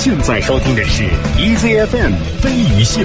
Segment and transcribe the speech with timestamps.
[0.00, 1.02] 现在收听的是
[1.36, 3.00] EZFM 飞鱼秀。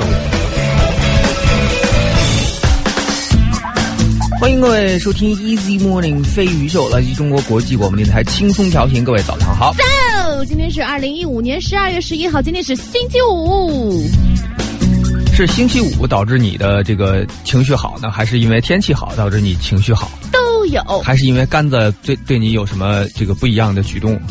[4.40, 9.04] 欢迎各位收听 Easy Morning 飞鱼秀，来自中国国际广播电台轻松调频。
[9.04, 9.74] 各位早上好。
[9.74, 14.08] 走，今天是二零一五年十二月十一号，今天是星期五。
[15.34, 20.12] 是星期五导致你的这个情绪好呢，还是因为天气好导致你情绪好？
[20.32, 20.80] 都有。
[21.04, 24.22] 还是因为杆子对对你有什么这个不一样的举动？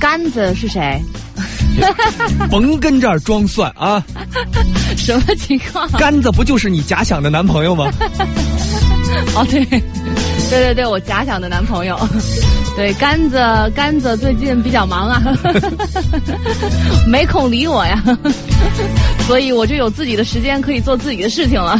[0.00, 0.98] 杆子是谁？
[2.50, 4.04] 甭跟这儿装蒜啊！
[4.96, 5.88] 什么情况？
[5.92, 7.90] 杆子不就是你假想的男朋友吗？
[9.34, 9.80] 哦，对，对
[10.50, 11.98] 对对，我假想的男朋友。
[12.76, 13.38] 对，杆子
[13.74, 15.22] 杆子最近比较忙啊，
[17.06, 18.02] 没空理我呀，
[19.26, 21.78] 所以我就有自己的时间可以做自己的事情了。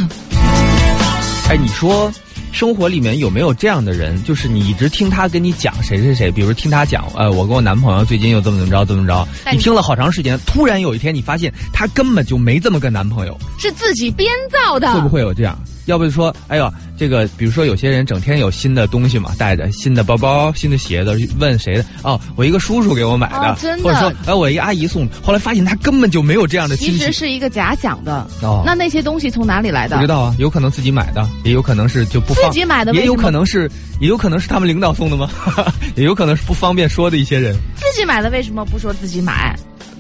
[1.49, 2.11] 哎，你说。
[2.57, 4.25] 生活里面有没有这样的人？
[4.25, 9.29] 就是你一直听他跟你讲谁谁谁，比如听他讲，呃，我跟我男朋友最近又怎么怎么着，怎么着？
[9.53, 14.91] 你听了好长时间，突然有一天你发现他根本就没这么个男朋友，是自己编造的。
[14.95, 15.59] 会不会有这样？
[15.87, 21.85] 要不就说，哎呦，这个比如说有些人整天有新的东西嘛，带着新的包包、新的鞋子，问谁的？
[22.03, 23.85] 哦，我一个叔叔给我买的，真的。
[23.85, 25.09] 或者说，哎，我一个阿姨送。
[25.23, 28.27] 后来发现他根本就没有这样的亲戚，其实是一个假想的。
[28.43, 29.97] 哦，那那些东西从哪里来的？
[29.97, 35.31] 不知道啊，有可能自己买的，也有可能是就不自己买的，也有可能是，也有可能是他们领导送的吗？
[35.95, 37.57] 也有可能是不方便说的一些人。
[37.77, 39.57] 自己买的为什么不说自己买？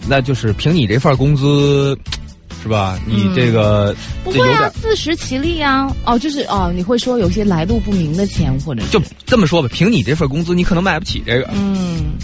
[0.08, 1.96] 那就是凭你这份工资。
[2.62, 2.98] 是吧？
[3.06, 3.94] 你这个
[4.24, 5.94] 不会啊，自食其力啊。
[6.04, 11.50] 哦，就是哦，你会说有些来路不明的钱，或者就这么说吧，凭你这份工资，你可能买不起这个。
[11.54, 12.14] 嗯，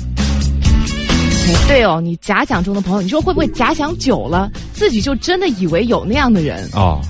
[1.68, 6.68] 对哦，你假想中的朋友，你说会不会假想久了，自己就真的以为有那样的人？
[6.72, 7.00] 哦。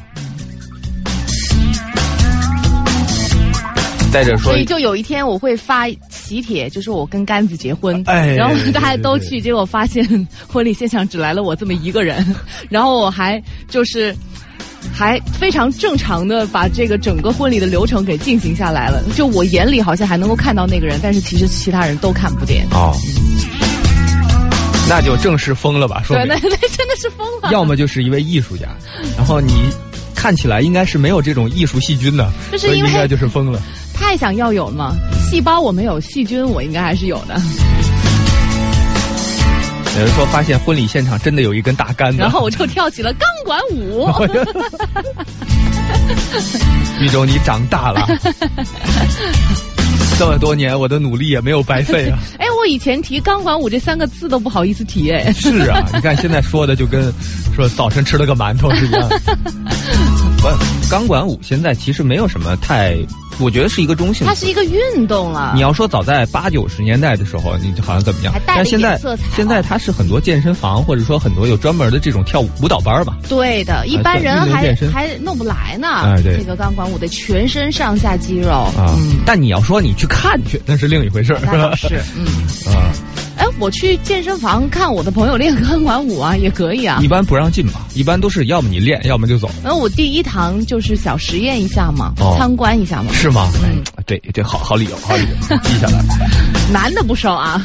[4.38, 12.34] 所以就有一天我会发喜帖，就是我跟杆子结婚，然后大家都去，结果发现婚礼现场只来了我这么一个人，
[12.68, 14.14] 然后我还就是
[14.92, 22.66] 还非常正常的把这个整个婚礼的流程给进行下来了，就我眼里好像还能够看到那个人，但是其实其他人都看不见。
[22.70, 22.94] 哦，
[24.88, 26.02] 那就正式疯了吧？
[26.04, 27.50] 说对，那那真的是疯了。
[27.50, 28.66] 要么就是一位艺术家，
[29.16, 29.52] 然后你
[30.14, 33.60] 看起来应该是没有这种艺术细菌的，就是应该就是疯了。
[33.92, 34.94] 太想要有了，
[35.30, 37.40] 细胞我没有，细菌我应该还是有的。
[39.94, 44.08] 有人说发现婚礼现场真的有一根大杆子，然后我就跳起了钢管舞。
[47.00, 48.06] 玉州，你长大了，
[50.18, 52.18] 这么多年我的努力也没有白费啊。
[52.38, 55.32] 哎，我以前提钢管舞这三个字都不好意思提哎。
[55.32, 57.12] 是啊，你看现在说的就跟
[57.56, 59.08] 说早晨吃了个馒头是一样。
[60.42, 60.48] 不，
[60.90, 62.98] 钢管舞现在其实没有什么太。
[63.38, 65.52] 我觉得是一个中性，它是一个运动了。
[65.54, 68.34] 你要说早在八九十年代的时候，你好像怎么样？
[68.46, 69.00] 但现在
[69.34, 73.16] 现在它是很多健身房，或者说很多有专门的这种跳舞舞蹈班吧。
[73.28, 75.88] 对的，一般人还还弄不来呢。
[75.88, 78.94] 哎，对，这个钢管舞的全身上下肌肉啊。
[79.24, 81.74] 但你要说你去看去，那是另一回事儿。
[81.74, 82.26] 是， 嗯
[82.74, 82.92] 啊。
[83.42, 87.00] 哎，我去健身房看我的朋友练钢管舞啊，也可以啊。
[87.02, 89.50] 一般不让进吧，一般都是要么你练，要么就走。
[89.64, 93.12] 那我第一堂就是小实验一下嘛，参观一下嘛。
[93.12, 93.50] 是吗？
[93.64, 96.04] 嗯，对对，好好理由，好理由， 记下来。
[96.72, 97.60] 男的不收啊，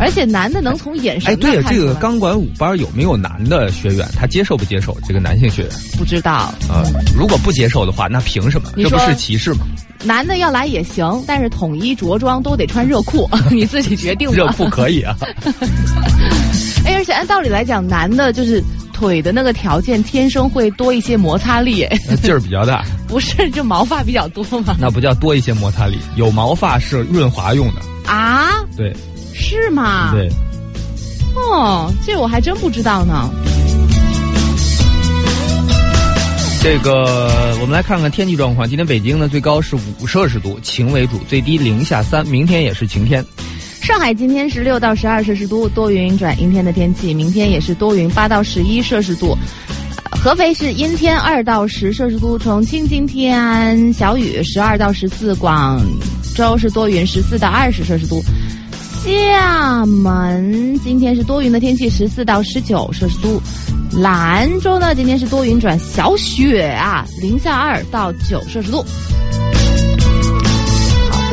[0.00, 1.32] 而且男的能从眼神。
[1.32, 4.08] 哎，对这个钢管舞班有没有男的学员？
[4.16, 5.70] 他接受不接受这个男性学员？
[5.96, 6.32] 不知道。
[6.68, 6.82] 啊，
[7.16, 8.68] 如果不接受的话，那凭什么？
[8.76, 9.60] 这不是歧视吗？
[10.02, 14.30] 男的要来也行，但是统一着装都得穿热裤， 你自己决定。
[14.32, 15.16] 热裤可以啊。
[16.84, 21.86] 哎，而且按道理来讲，男的就是腿的那个条件天生会多一些摩擦力，
[22.22, 22.84] 劲儿比较大。
[23.08, 24.76] 不是，就毛发比较多吗？
[24.78, 28.10] 那不叫多一些摩擦力，有毛发是润滑用的。
[28.10, 28.64] 啊？
[28.76, 28.94] 对。
[29.34, 30.12] 是吗？
[30.12, 30.28] 对。
[31.34, 33.30] 哦，这我还真不知道呢。
[36.62, 38.68] 这个，我们来看看天气状况。
[38.68, 42.26] 今天北京呢，最高是五摄氏度，晴为主，最低零下三。
[42.26, 43.24] 明天也是晴天。
[43.84, 47.12] 上海今天是六到十二摄氏度，多云转阴天的天气。
[47.12, 49.36] 明天也是多云，八到十一摄氏度。
[50.10, 52.38] 合肥是阴天，二到十摄氏度。
[52.38, 55.34] 重庆今天小雨，十二到十四。
[55.34, 55.84] 广
[56.34, 58.22] 州是多云，十四到二十摄氏度。
[59.04, 63.38] 厦门今天是多云的天气，十四到十九摄氏度。
[63.92, 68.82] 兰州呢，今天是多云转小雪啊，零下二到九摄氏度。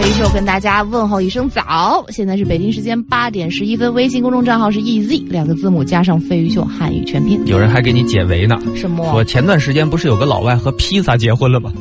[0.01, 7.45] 飞鱼秀跟大家问候一声早，现在是北京时间八点十一分，微信公众账号是 EZ 两个字母加上飞鱼秀汉语全拼。
[7.45, 9.13] 有人还给你解围呢，什么？
[9.13, 11.71] 我前段时间不是有个老外和披萨结婚了吗？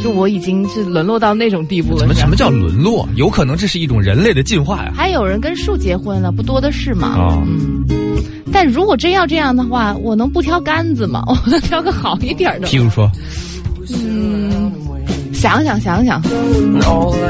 [0.00, 1.98] 就我已经是沦落到那种地步了。
[2.02, 3.08] 什么什么叫沦落？
[3.16, 4.92] 有可能这是一种人类的进化呀。
[4.94, 7.16] 还有人跟树结婚了，不多的是嘛。
[7.16, 7.84] 哦嗯。
[8.52, 11.24] 但如果真要这样的话，我能不挑杆子吗？
[11.26, 12.68] 我能挑个好一点的。
[12.68, 13.10] 譬如说，
[13.92, 14.72] 嗯，
[15.40, 16.22] 想想想想。
[16.82, 17.20] All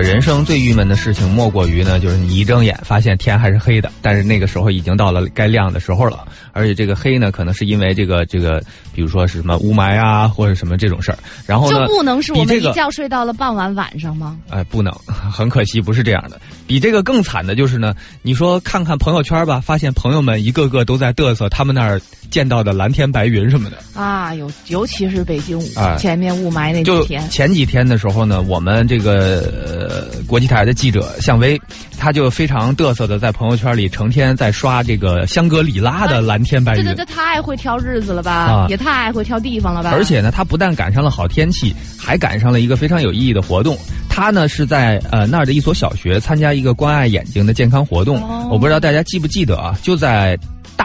[0.00, 8.62] 人生最郁闷的事情莫过于呢，就是你一睁眼发现天还是黑的，但是那个时候已经到了该亮的时候了，而且这个黑呢，可能是因为这个这个，
[8.98, 14.36] 比如说是什么雾霾啊，或者什么这种事儿，然后呢，就不能是我们一觉睡到了傍晚晚上吗？
[14.50, 16.40] 哎，不能，很可惜不是这样的。
[16.66, 23.76] 比这个更惨的就是呢，你说看看朋友圈吧，发现朋友们一个个都在嘚瑟他们那儿见到的蓝天白云什么的。
[23.94, 31.56] 啊，有尤其是北京哎前面雾霾那天，前几天的时候呢，我们这个呃国际台的记者向威，
[31.96, 36.82] 他就非常嘚瑟的在朋友圈里成天在刷这个香格里拉的蓝天白云。
[36.82, 39.90] 这这这太会挑日子了吧，啊也太会挑地方了吧。
[39.92, 43.76] 而且呢，他不但赶上了好天气，还赶上了一个非常有意义的活动。
[44.08, 48.16] 他呢是在呃那儿的一所小学参加一个关爱眼睛的健康活动。
[48.22, 49.78] 哦我不知道大家记不记得啊？
[49.82, 50.38] 就在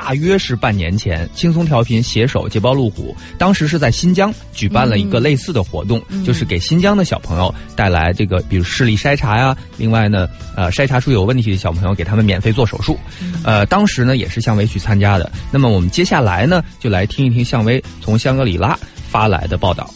[0.04, 13.00] 大约是半年前，轻松调频携手捷豹路虎，当时是在新疆举办了一个类似的活动，嗯就是给新疆的小朋友带来这个比如视力筛查呀，另外呢，呃筛查出有问题的小朋友给他们免费做手术。
[13.46, 15.32] 呃，当时呢也是向威去参加的。
[15.52, 18.78] 那么我们接下来呢，就来听一听向威从香格里拉
[19.10, 19.90] 发来的报道。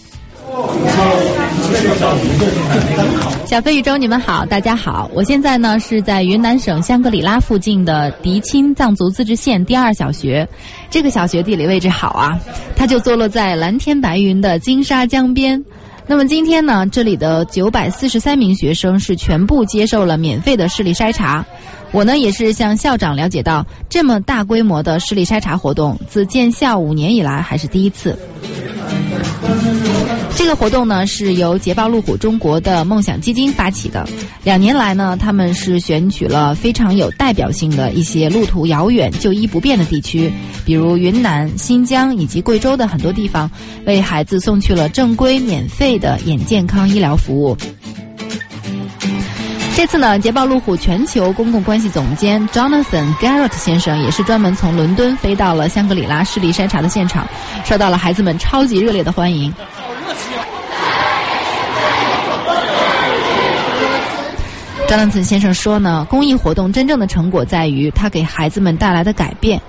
[3.45, 10.49] 小飞宇宙，你们好，大家好，我现在呢是在云南省香格里拉附近的迪钦藏族自治县第二小学。
[10.89, 12.39] 这个小学地理位置好啊，
[12.75, 15.63] 它就坐落在蓝天白云的金沙江边。
[16.07, 21.45] 那么今天呢，这里的九百四十三名学生是全部接受了免费的视力筛查。
[21.91, 28.17] 我呢也是向校长了解到，这么大规模的视力筛查活动，自建校五年以来还是第一次。
[30.35, 34.07] 这个活动呢是由捷豹路虎中国的梦想基金发起的。
[34.43, 40.31] 两年来呢，他们是选取了非常有代表性的一些路途遥远、就医不便的地区，
[40.63, 43.49] 比如云南、新疆以及贵州的很多地方，
[43.85, 47.57] 为孩子送去了正规免费的眼健康医疗服务。
[49.77, 57.27] 这次呢，捷豹路虎全球公共关系总监 Jonathan Garrett 先生也是专门从伦敦飞到了香格里拉视力筛查的现场，
[57.63, 59.53] 受到了孩子们超级热烈的欢迎。
[64.87, 69.61] Jonathan 先生说呢，公益活动真正的成果在于它给孩子们带来的改变。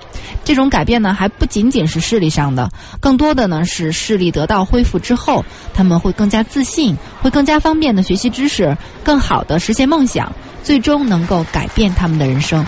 [0.45, 2.69] 这种改变呢，还不仅仅是视力上的，
[3.01, 10.31] 更多的呢是视力得到恢复之后，他们会更加自信，会更加方便的学习知识，更好的实现梦想，
[10.63, 12.65] 最终能够改变他们的人生。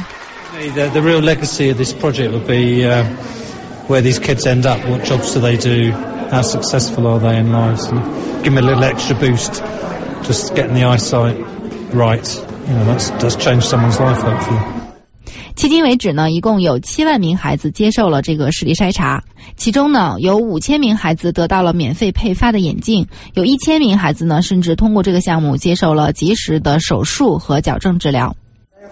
[0.75, 3.05] The, the real legacy of this project will be uh,
[3.87, 5.93] where these kids end up, what jobs do they do,
[6.29, 8.01] how successful are they in lives, and
[8.43, 9.63] give them a little extra boost,
[10.23, 11.37] just getting the eyesight
[11.93, 12.45] right.
[12.67, 14.59] You know, that's, that's changed someone's life, hopefully.
[15.55, 19.23] 迄今为止呢，一共有七万名孩子接受了这个视力筛查，
[19.57, 28.35] 其中呢有五千名孩子得到了免费配发的眼镜，有一千名孩子呢甚至通过这个项目接受了及时的手术和矫正治疗。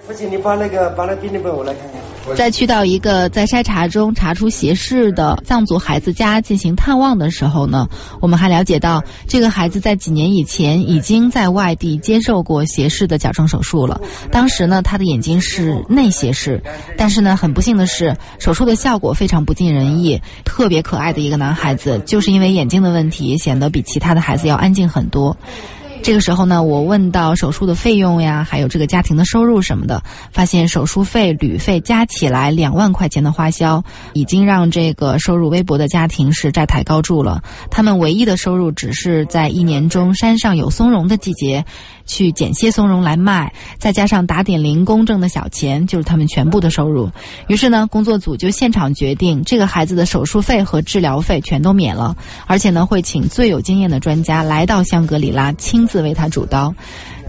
[0.06, 2.09] 父亲，你把那个把那病历本我来看看。
[2.36, 7.90] 在去到一个在筛查中查出斜视的藏族孩子家进行探望的时候呢，
[8.22, 14.02] 我们还了解到，这个孩子在几年以前已经在外地接受过斜视的矫正手术了。
[14.32, 16.64] 当时呢，他的眼睛是内斜视，
[16.98, 20.22] 但是呢，很不幸的是，手术的效果非常不尽人意。
[20.46, 25.38] 特别可爱的一个男孩子，就是因为眼睛的问题，显得比其他的孩子要安静很多。
[26.02, 37.44] 这个时候呢，我问到手术的费用呀，还有这个家庭的收入什么的，发现手术费、旅费加起来两万块钱的花销，已经让这个收入微薄的家庭是债台高筑了。
[37.70, 41.66] 他们唯一的收入只是在一年中山上有松茸的季节，
[42.10, 47.12] 去捡些松茸来卖，再加上打点零工挣的小钱，就是他们全部的收入。
[47.48, 56.74] 于是呢，工作组就现场决定，这个孩子的手术费和治疗费全都免了，而且呢，会请最有经验的专家来到香格里拉亲自为他主刀。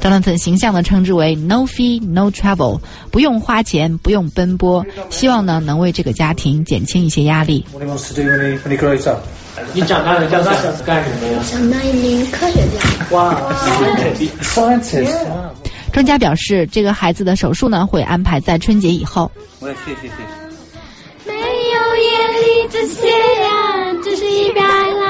[0.00, 2.80] 张兰粉形象的称之为 “no fee no travel”，
[3.10, 7.66] 不用花钱，不用奔波，希望呢能为这个家庭减轻一些压力。
[9.74, 10.54] 你长大了要想
[10.86, 11.42] 干什么呀？
[11.42, 12.80] 想当一名科学家。
[13.10, 13.52] 哇
[14.40, 15.14] Scientist.
[15.92, 19.30] 专家表示，这个孩子的手术呢会安排在春节以后。
[19.58, 20.14] 我也谢谢谢谢。
[21.26, 25.09] 没有眼里这些呀，只是一白浪啊。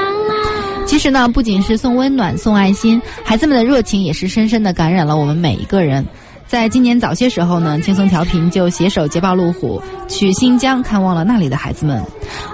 [1.01, 6.05] 是呢，不仅是送温暖、送爱心，孩子们的热情也是深深的感染了我们每一个人。
[6.51, 12.03] 在今年早些时候呢，轻松调频就携手捷豹路虎去新疆看望了那里的孩子们。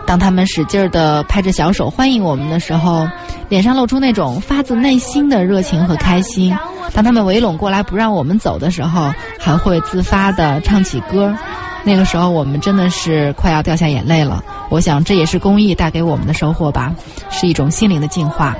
[0.05, 3.07] 当他们使劲儿的拍着小手欢迎我们的时候，
[3.49, 6.55] 脸上露出那种发自内心的热情和开心。
[6.93, 11.35] 当他们围拢过来不让我们走的时候，还会自发的唱起歌。
[11.83, 14.43] 那个时候我们真的是快要掉下眼泪了。
[14.69, 16.93] 我想这也是公益带给我们的收获吧，
[17.31, 18.55] 是一种心灵的净化。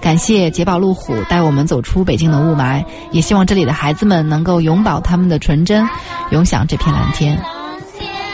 [0.00, 5.86] 感谢捷豹路虎带我们走出北京的雾霾，也希望这里的孩子们能够永葆他们的纯真，
[6.30, 7.40] 永享这片蓝天。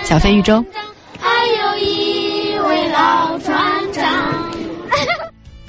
[0.05, 0.65] 小飞玉州。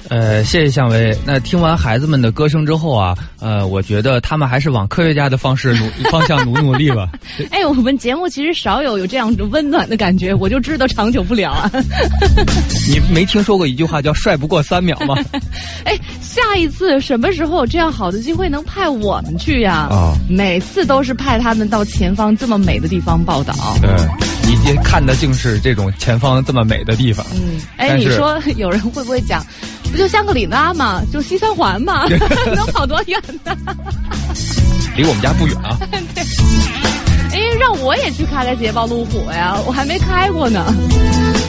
[0.08, 1.16] 呃，谢谢向威。
[1.24, 7.10] 那听完孩子们的歌声之后啊，呃，我觉得他们还是往科学家的方式努方向努努力吧。
[7.50, 11.70] 哎，我们节目其实少有有这样温暖的感觉，我就知道长久不了啊。
[12.88, 15.14] 你没听说过一句话叫“帅不过三秒”吗？
[15.84, 19.88] 哎，下一次什么时候有这样好的机会能派我们去呀？
[19.90, 23.54] 哦每次都是派他们到前方这么美的地方报道。
[23.80, 23.90] 对，
[24.46, 27.26] 你这看的竟是这种前方这么美的地方。
[27.34, 29.44] 嗯，哎，你说有人会不会讲，
[29.90, 32.04] 不就香格里拉嘛，就西三环嘛，
[32.54, 33.56] 能跑多远呢？
[34.96, 35.78] 离我们家不远啊。
[37.30, 40.64] 哎，让我也去开开捷豹路虎呀，我还没开过呢，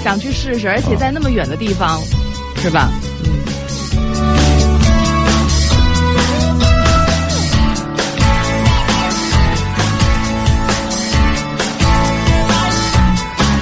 [0.04, 2.00] 想去试试，而且在那么远的地方，
[2.62, 2.90] 是吧？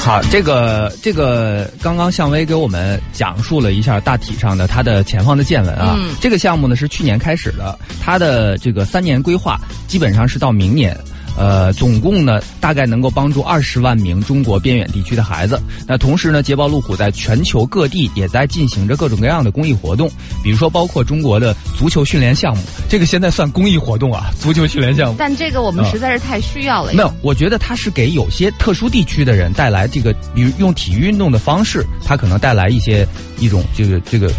[0.08, 5.98] 好，这个这个刚刚向威给我们讲述了一下大体上的它的前方的见闻啊。
[6.00, 10.98] 嗯这个项目呢是去年开始的，它的这个三年规划基本上是到明年。
[11.38, 15.62] 呃，总共呢，大概能够帮助二十万名中国边远地区的孩子。
[15.88, 20.10] 那同时呢，捷豹路虎在全球各地也在进行着各种各样的公益活动，
[20.44, 25.16] 比如说包括中国的足球训练项目，这个现在算公益活动啊，足球训练项目。
[25.18, 26.98] 但这个我们实在是太需要了呀。
[26.98, 33.08] 没有，我觉得它是给有些特殊地区的人带来这个，比如用体育运动的方式，它可能带来一些
[33.40, 34.32] 一种这个这个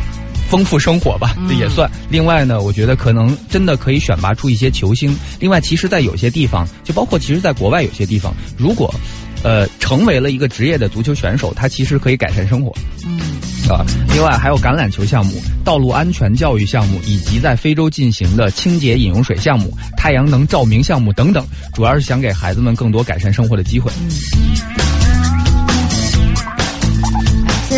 [0.49, 1.90] 丰富生活吧，这也算。
[2.11, 5.17] 另外呢，我觉得可能真的可以选拔出一些球星。
[5.38, 8.93] 另外，其实，在有些地方，就包括其实，在国外有些地方，如果
[9.43, 12.75] 呃成为了一个职业的足球选手，他其实可以改善生活。
[13.05, 13.21] 嗯，
[13.71, 23.93] 啊，另外还有橄榄球项目、道路安全教育项目，以及在非洲进行的清洁饮用水项目、太阳能照明项目等等，主要是想给孩子们更多改善生活的机会。
[24.00, 25.38] 现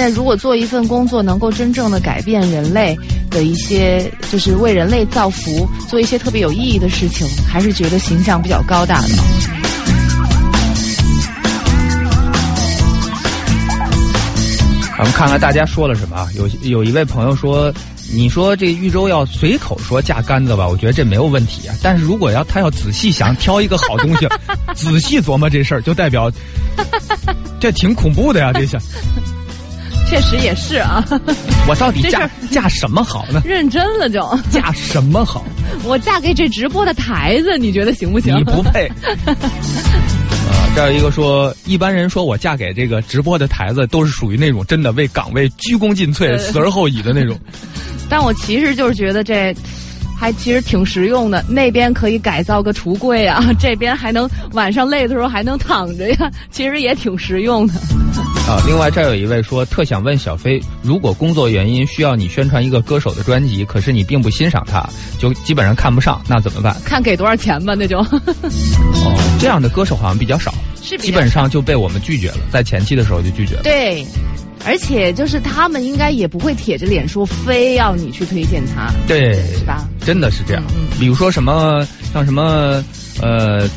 [0.00, 2.98] 在如果做一份工作能够真正的改变人类
[3.30, 9.08] 的一些，就是为人类造福，做一些特别有意义的事情，还是觉得形象比较高大的。
[14.96, 16.26] 咱们看看大家说了什么啊？
[16.34, 17.70] 有有一位朋友说，
[18.10, 21.74] 你说这豫州要随口说架杆子吧，我觉得这没有问题啊。
[21.82, 24.26] 但是如果要他要仔细想挑一个好东西，
[24.74, 26.32] 仔细琢磨这事儿，就代表
[27.60, 28.50] 这挺恐怖的呀。
[28.54, 28.78] 这是
[30.10, 31.04] 确实也是啊，
[31.68, 33.40] 我到底架这事儿架什么好呢？
[33.46, 34.20] 认真了就。
[34.50, 35.44] 嫁什么好？
[35.84, 38.36] 我嫁给这直播的台子，你觉得行不行？
[38.36, 38.88] 你不配。
[38.88, 38.92] 啊，
[40.74, 47.38] 这儿有一个说，一般人说我嫁给这个直播的台子，都是属于那种真的为岗位鞠躬尽瘁、死而后已的那种。
[48.08, 49.54] 但我其实就是觉得这。
[50.20, 57.72] 还其实挺实用的，那边可以改造个橱柜啊， 这边还能晚上累的时候还能躺着呀， 其实也挺实用的。
[58.46, 64.86] 啊，另外这儿有一位说，特想问小飞，如果工作原因需要你宣传一个歌手的专辑，可是你并不欣赏他，
[65.18, 66.76] 就基本上看不上，那怎么办？
[66.84, 67.98] 看给多少钱吧，那就。
[68.00, 73.62] 哦，这样的歌手好像比较少，基本上就被我们拒绝了，在前期的时候就拒绝了。
[73.62, 74.04] 对，
[74.64, 79.88] 而且就是他们应该也不会铁着脸说非要你去推荐他，对，是吧？
[80.04, 80.62] 真的是这样。
[80.68, 82.84] 嗯比如说什么像什么
[83.22, 83.68] 呃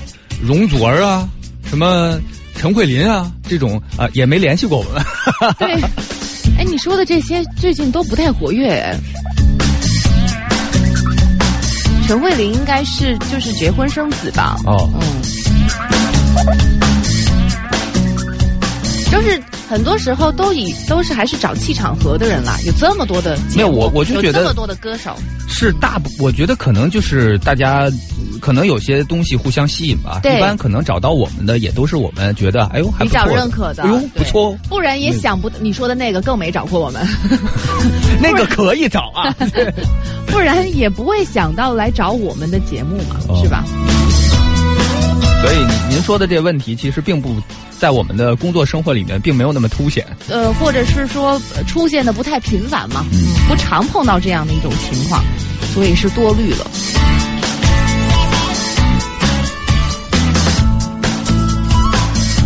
[0.41, 1.27] 容祖儿啊，
[1.65, 2.19] 什么
[2.55, 5.01] 陈慧琳啊这种啊、也没联系过我们。
[5.57, 5.73] 对，
[6.57, 8.99] 哎，你说的这些最近都不太活跃哎。
[12.05, 14.57] 陈慧琳应该是就是结婚生子吧？
[14.65, 15.01] 哦嗯，
[19.13, 19.39] 就是
[19.69, 25.15] 很多时候都以都是还是找气场合的人啦，有这么多的没有我我就觉得这么多的歌手，
[25.47, 27.87] 是大部，我觉得可能就是大家
[28.41, 30.19] 可能有些东西互相吸引吧。
[30.23, 37.07] 对一般可能找到我们的也都是我们觉得哎呦还比较认可的，哎呦不错哦，不然也想不你说的那个更没找过我们，
[38.19, 39.35] 那个可以找啊。
[40.25, 43.63] 不然也不会想到来找我们的节目嘛，哦是吧？
[45.43, 45.57] 所以
[45.89, 47.35] 您说的这个问题其实并不
[47.77, 50.07] 在我们的工作生活里面并没有那么凸显。
[50.29, 55.21] 呃，或者是说呃出现的不太频繁嘛，嗯不常碰到这样的一种情况，
[55.73, 56.65] 所以是多虑了。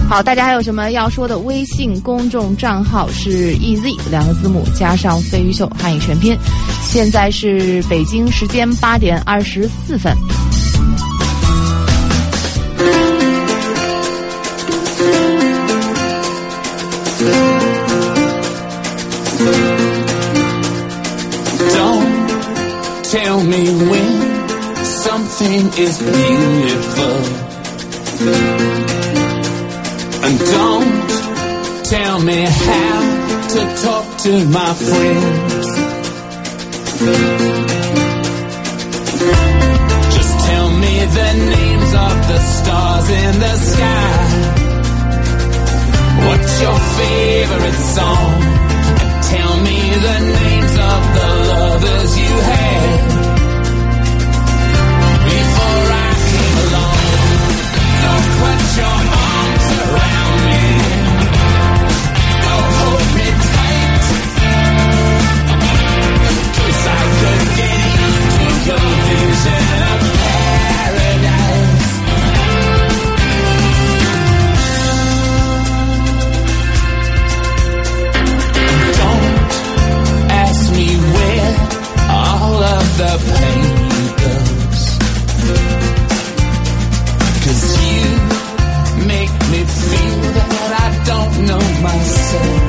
[0.10, 1.38] 好，大家还有什么要说的？
[1.38, 6.36] 微信公众账号是 EZ 两个字母加上飞鱼秀汉语全拼。
[6.82, 10.18] 现在是北京时间八点二十四分。
[23.12, 24.48] Tell me when
[24.84, 27.18] something is beautiful.
[30.26, 35.68] And don't tell me how to talk to my friends.
[40.16, 44.68] Just tell me the names of the stars in the sky.
[46.28, 48.34] What's your favorite song?
[49.00, 52.97] And tell me the names of the lovers you had
[82.98, 83.64] the pain
[84.24, 84.82] goes.
[87.46, 88.10] Cause you
[89.06, 92.62] make me feel that I don't know myself.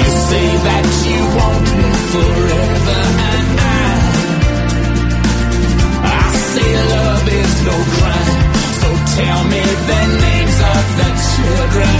[0.00, 3.92] You say that you want me forever and I,
[6.08, 8.40] I say love is no crime.
[8.80, 8.88] So
[9.20, 11.92] tell me the names of the children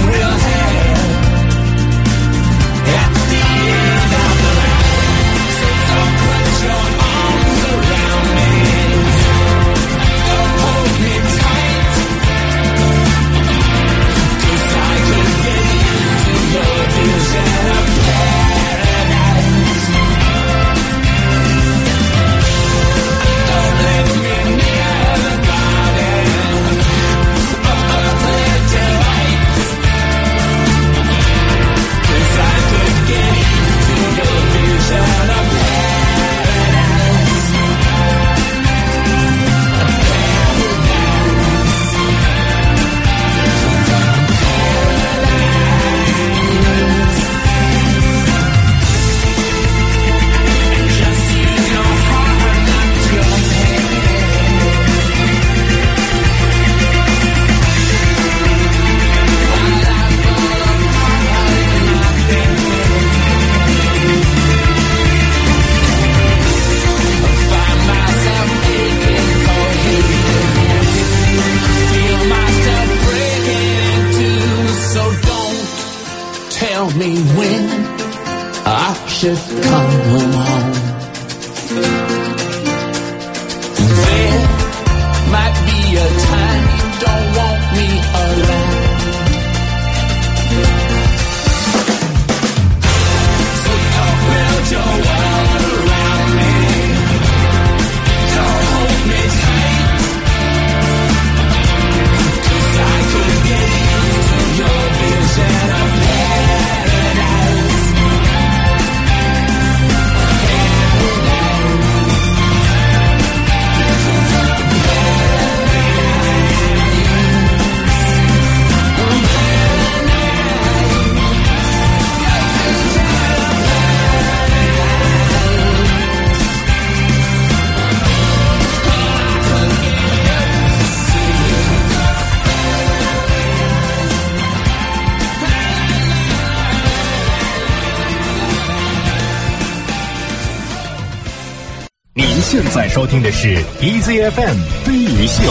[142.93, 145.43] 收听的是 EZFM 飞鱼秀。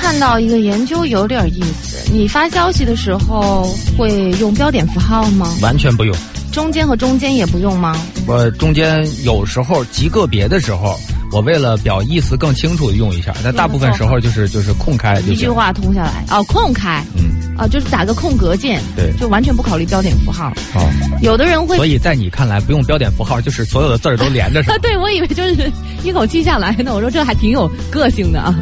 [0.00, 5.54] 看到一个研究有点意思，你发消息的时候会用标点符号吗？
[5.60, 6.16] 完全不用。
[6.50, 7.94] 中间和中间也不用吗？
[8.26, 10.98] 我中间有时候极个别的时候，
[11.30, 15.32] 我为了表意思更清楚的用一下，但大部分时候就是就是空开就。
[15.32, 20.52] 一句话通下来，哦，空开，嗯，啊，就是打个空格键，对就完全不考虑标点符号。
[20.72, 20.88] 好。
[21.20, 24.78] 有的人会所以在你看来，不用标点符号，就是所有的字儿都连着啊，？
[24.80, 25.70] 对，我以为就是
[26.04, 26.94] 一口气下来呢。
[26.94, 28.54] 我说这还挺有个性的啊。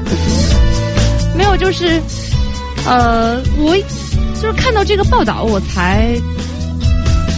[1.37, 2.01] 没有，就是，
[2.87, 3.77] 呃，我
[4.41, 6.17] 就是看到这个报道，我才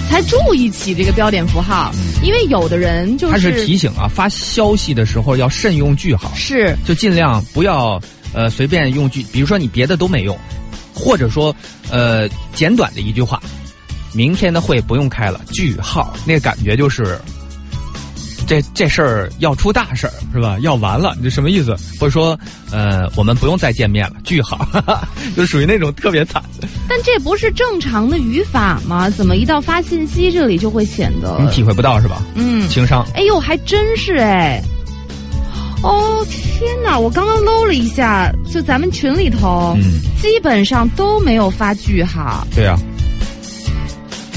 [0.09, 1.91] 才注意起这个标点符号，
[2.23, 8.01] 因为有的人就是他是提醒啊，发消息的时候要慎用句号，是就尽量不要
[8.33, 10.39] 呃随便用句，比如说你别的都没用，
[10.99, 11.55] 或者说
[11.91, 13.41] 呃简短的一句话，
[14.13, 17.19] 明天的会不用开了，句号，那个感觉就是。
[18.47, 20.57] 这这事儿要出大事儿是吧？
[20.63, 21.77] 要完了，你这什么意思？
[22.01, 22.39] 或者说，
[22.71, 25.07] 呃，我们不用再见面了，句号，哈哈，
[25.37, 26.67] 就属于那种特别惨的。
[26.89, 29.11] 但这不是正常的语法吗？
[29.11, 32.23] 怎么一到发信息这里就会显得你体会不到是吧？
[32.37, 33.07] 嗯情商。
[33.13, 34.63] 哎呦，还真是哎！
[35.83, 42.47] 哦天哪，我刚刚搂了一下，就咱们群里头，嗯基本上都没有发句号。
[42.55, 42.77] 对啊、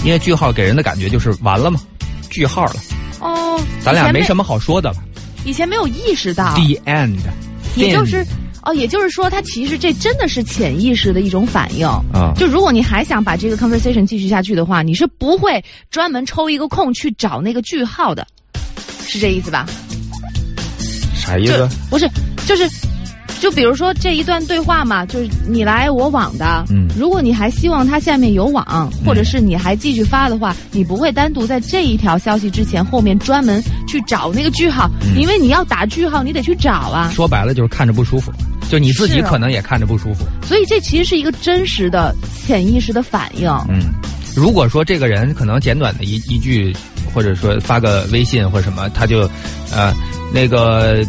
[0.06, 1.80] 因为句号给人的感觉就是完了嘛，
[2.30, 2.76] 句号了，
[3.20, 4.98] 哦，咱俩没什么，好说的了。
[5.44, 7.18] 以前没有意识到，The end，
[7.76, 8.26] 也就是。
[8.64, 11.88] 哦，也就是说，他其实这真的是潜意识的一种反应。
[11.88, 18.28] 啊就如果你还想把这个 conversation 继续下去的话，你是不会专门抽一个空去找那个句号的，
[19.08, 19.66] 是这意思吧？
[21.40, 21.78] 就啥意思？
[21.90, 22.10] 不是，
[22.46, 22.70] 就是，
[23.40, 26.66] 就比如说这一段对话嘛，就是你来我往的。
[26.70, 37.10] 嗯如果你还希望它下面有网，或者是你还继续发的话，你不会单独在这一条消息之前后面专门去找那个句号，嗯因为你要打句号，你得去找啊。
[37.14, 38.32] 说白了就是看着不舒服，
[38.70, 40.26] 就你自己可能也看着不舒服。
[40.46, 42.14] 所以这其实是一个真实的
[42.46, 43.50] 潜意识的反应。
[43.70, 43.94] 嗯，
[44.36, 46.76] 如果说这个人可能简短的一一句，
[47.14, 49.30] 或者说发个微信或者什么，他就
[49.74, 49.94] 呃
[50.34, 51.04] 那个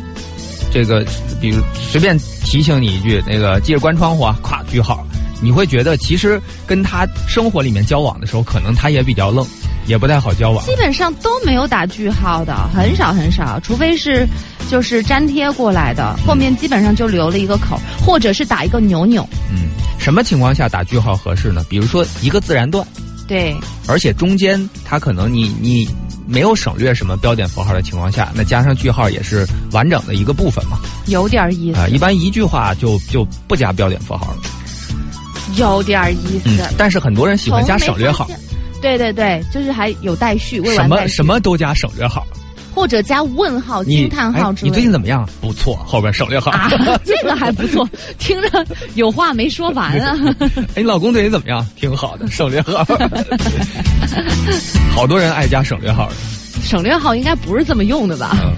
[0.73, 1.05] 这个，
[1.41, 5.07] 比如随便提醒你一句，那个记着关窗户啊，咵句号，
[5.41, 9.47] 你会觉得其实跟他生活里面交往的时候，可能他也比较愣，
[9.87, 10.65] 也不太好交往。
[10.65, 14.27] 基本上都没有打句号的，很少很少，除非是
[14.71, 19.29] 就是粘贴过来的，后面基本上就留了一个口，或者是打一个扭扭。
[19.51, 21.63] 嗯，什么情况下打句号合适呢？
[21.69, 22.87] 比如说一个自然段，
[23.29, 23.57] 对，
[23.87, 25.89] 而且中间它可能你你
[26.27, 30.79] 没有省略什么标点符号的情况下，那加上句号也是完整的一个部分嘛。
[31.07, 34.39] 有点意思，啊、一般一句话就就不加标点符号了。
[35.57, 36.45] 有点意思。
[36.47, 38.29] 嗯，但是很多人喜欢加省略号。
[38.81, 42.27] 对对对，就是还有待续，未什么什么都加省略号。
[42.75, 44.69] 或者加问号、惊叹号哎之类的。
[44.69, 45.29] 你最近怎么样？
[45.41, 46.51] 不错，后边省略号。
[46.51, 46.71] 啊，
[47.05, 50.17] 这个还不错，听着有话没说完啊。
[50.75, 51.65] 哎，你老公对你怎么样？
[51.77, 52.85] 挺好的，省略号。
[54.95, 56.15] 好多人爱加省略号的。
[56.63, 58.37] 省略号应该不是这么用的吧？
[58.43, 58.53] 嗯，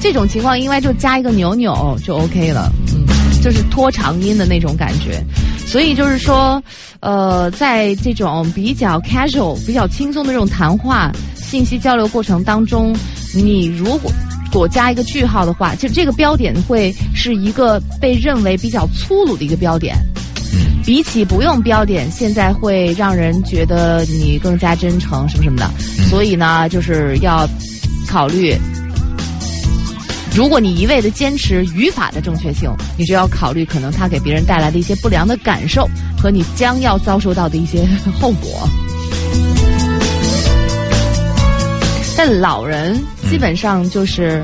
[0.00, 2.99] 这种情况应该就加一个扭扭就 OK 了，嗯，
[3.40, 5.24] 就是拖长音的那种感觉。
[5.66, 6.62] 所以就是说，
[7.00, 12.94] 呃，在这种比较 casual、比较轻松的这种谈话、信息交流过程当中，
[13.34, 14.10] 你如果
[14.52, 19.96] 果加一个句号的话，就这个标点会是一个被认为比较粗鲁的一个标点。
[20.52, 25.70] 嗯比起不用标点，现在会让人觉得你更加真诚什么什么的，
[26.08, 27.46] 所以呢，就是要
[28.08, 28.56] 考虑。
[30.40, 35.86] 如果你一味的坚持语法的正确性，你就要考虑可能它给别人带来的一些不良的感受，
[36.18, 37.86] 和你将要遭受到的一些
[38.18, 38.66] 后果。
[42.16, 42.98] 但老人
[43.28, 44.42] 基本上就是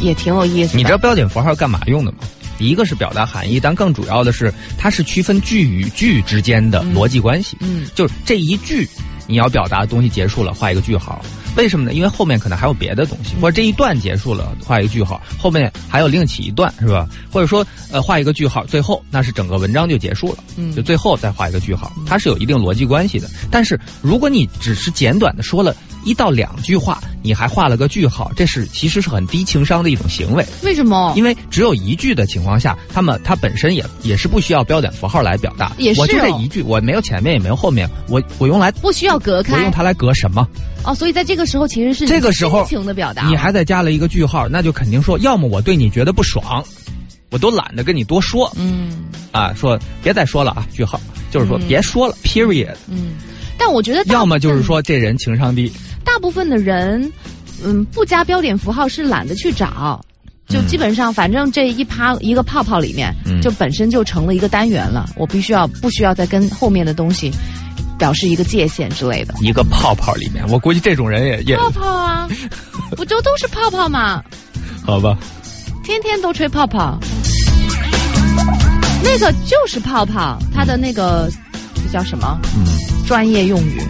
[0.00, 0.78] 也挺有意思的。
[0.78, 2.16] 你知道标点符号干嘛用的吗？
[2.58, 7.58] 一个是表达含义，但更主要的是它是区分句与句之间的逻辑关系。
[7.60, 8.88] 嗯，就是这一句
[9.26, 11.22] 你要表达的东西结束了，画一个句号。
[11.58, 11.92] 为什么呢？
[11.92, 17.08] 因为后面可能还有别的东西，或者这一段结束了，画一个句号，后面还有另起一段，是吧？
[17.32, 23.28] 或者说，呃，画一个句号，最后那是整个文章就结束了，嗯就最后再画一个句号，它是有一定逻辑关系的。
[23.50, 30.46] 但是如果你只是简短的说了一到两句话，你还画了个句号，这是其实是很低情商的一种行为。
[30.62, 31.12] 为什么？
[31.16, 35.72] 因为只有一句的情况下，他们它本身也也是不需要标点符号来表达。
[35.76, 40.46] 也是我就这哦一句，我没有前面也没有后面，我我用来不需要隔开我用它来隔什么？
[40.84, 43.28] 哦，所以在这个时候其实是这个时候情的表达。
[43.28, 46.64] 你还再加了一个句号，那就肯定说，要么我对你觉得不爽，
[47.30, 49.04] 我都懒得跟你多说嗯。
[49.32, 50.98] 啊，说别再说了啊，句号，
[51.30, 51.68] 就是说嗯。
[51.68, 52.74] 别说了，period。
[52.88, 53.16] 嗯，
[53.58, 55.70] 但我觉得要么就是说这人情商低，
[56.04, 57.12] 大部分的人，
[57.62, 60.00] 嗯，不加标点符号是懒得去找，
[60.48, 60.66] 就嗯。
[60.66, 63.42] 基本上反正这一趴一个泡泡里面，嗯。
[63.42, 67.30] 就本身就成了一个单元了，我必须要不需要再跟后面的东西
[67.98, 69.34] 表示一个界限之类的。
[69.40, 72.28] 一个泡泡里面，我估计这种人也也泡泡啊，
[72.96, 74.22] 不就都是泡泡吗？
[74.84, 75.18] 好吧。
[75.84, 76.98] 天天都吹泡泡，
[79.02, 81.30] 那个就是泡泡，它的那个
[81.74, 82.64] 这叫什么嗯，
[83.06, 83.80] 专业用语？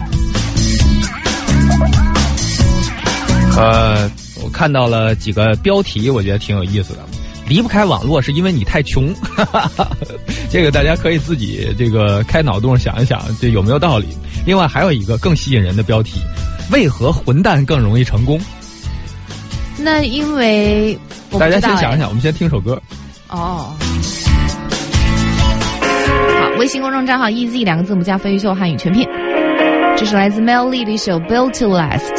[3.57, 4.09] 呃，
[4.41, 6.99] 我看到了几个标题，我觉得挺有意思的。
[7.49, 9.11] 离不开网络是因为你太穷，
[10.49, 14.07] 这个大家可以自己这个开脑洞想一想，这有没有道理？
[14.45, 16.21] 另外还有一个更吸引人的标题：
[16.71, 18.39] 为何混蛋更容易成功？
[19.79, 20.97] 那因为
[21.39, 22.79] 大家先想一想，我们先听首歌。
[23.29, 23.73] 哦。
[26.39, 29.07] 好，微信公众账号 EZ 两个字母加飞鱼秀汉语全拼，
[29.97, 32.13] 这是来自 Mel Lee 的一首《Built to Last》。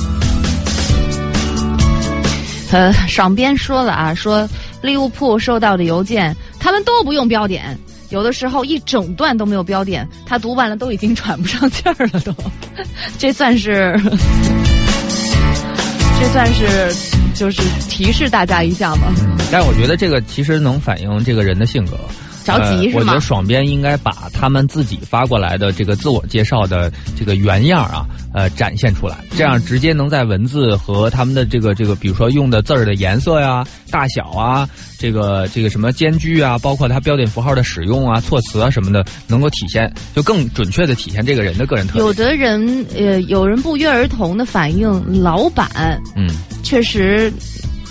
[2.71, 4.47] 呃，爽编说了啊，说
[4.81, 12.35] 利物浦收到的邮件，他们都不用标点，有的时候一整段都没有标点，他读完了都已经喘不上气儿了都，
[13.17, 13.97] 这算是，
[16.19, 16.93] 这算是
[17.33, 19.13] 就是提示大家一下吗？
[19.49, 21.97] 但我觉得这个其实能反映这个人的性格。
[22.47, 42.05] 着急是吗呃我觉得爽编应该把他们自己发过来的这个自我介绍的这个原样啊，呃，展现出来，这样直接能在文字和他们的这个这个，比如说用的字儿的颜色呀、大小啊，这个这个什么间距啊，包括它标点符号的使用啊、措辞啊什么的，能够体现，就更准确的体现这个人的个人特点。
[42.05, 46.27] 有的人呃，有人不约而同的反映，老板嗯
[46.63, 47.31] 确实。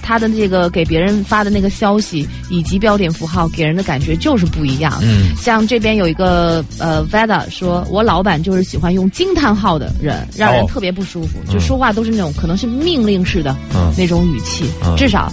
[0.06, 4.96] 他的这个给别人发的那个消息以及标点符号给人的感觉就是不一样。
[5.02, 5.34] 嗯。
[5.36, 10.66] 像这边有一个呃 Veda 说，我老板就是喜欢用惊叹号的人，让人哦。
[10.68, 13.92] 特别不舒服，嗯就说话都是那种可能是命令式的嗯。
[13.98, 14.94] 那种语气，嗯。
[14.96, 15.32] 至少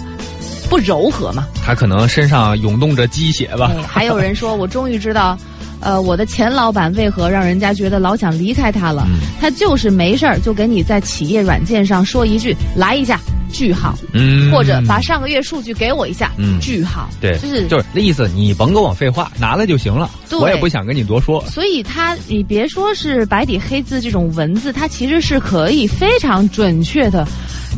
[0.68, 1.46] 不柔和嘛。
[1.64, 3.70] 他可能身上涌动着鸡血吧。
[3.76, 5.36] 哎还有人说，我终于知道。
[5.80, 9.04] 呃，我的前老板为何让人家觉得老想离开他了？
[9.06, 13.20] 嗯他就是没事儿就给你在企业软件上说一句“来一下”，
[13.52, 21.44] 句号，嗯，或者把上个月数据给我一下，嗯句号，对，就是就是那意思，你甭跟我废话，拿来就行了，对我也不想跟你多说。
[21.44, 27.26] 所以他，你别说是白底黑字这种文字，它其实是可以非常准确的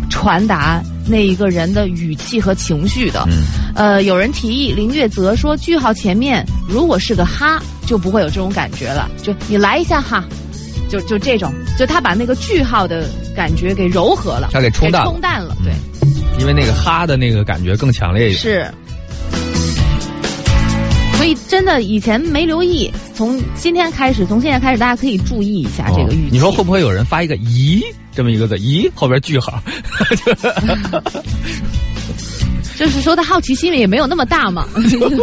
[0.08, 3.24] 传达那一个人的语气和情绪的。
[3.28, 9.10] 嗯呃，有人提议，林月泽说，句号前面如果是个哈，就不会有这种感觉了。
[9.22, 10.24] 就你来一下哈，
[10.88, 15.72] 就就这种，就他把那个句号的感觉给柔和了，他给冲淡了冲淡了，对。
[16.38, 18.40] 因为那个哈的那个感觉更强烈一点。
[18.40, 18.70] 是。
[21.34, 26.26] 真的以前没留意，从今天开始，从现在开始，大家可以注意一下这个语气。
[26.26, 27.82] 哦你说会不会有人发一个“咦”
[28.14, 28.56] 这么一个字？
[28.56, 29.62] 咦，后边句号。
[32.76, 34.66] 就是说他好奇心也没有那么大嘛，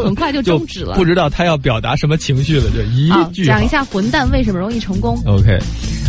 [0.04, 0.96] 很快就就终止了。
[0.96, 3.48] 不知道他要表达什么情绪了，就咦啊，句号。
[3.48, 5.22] 讲一下混蛋为什么容易成功。
[5.28, 5.60] OK，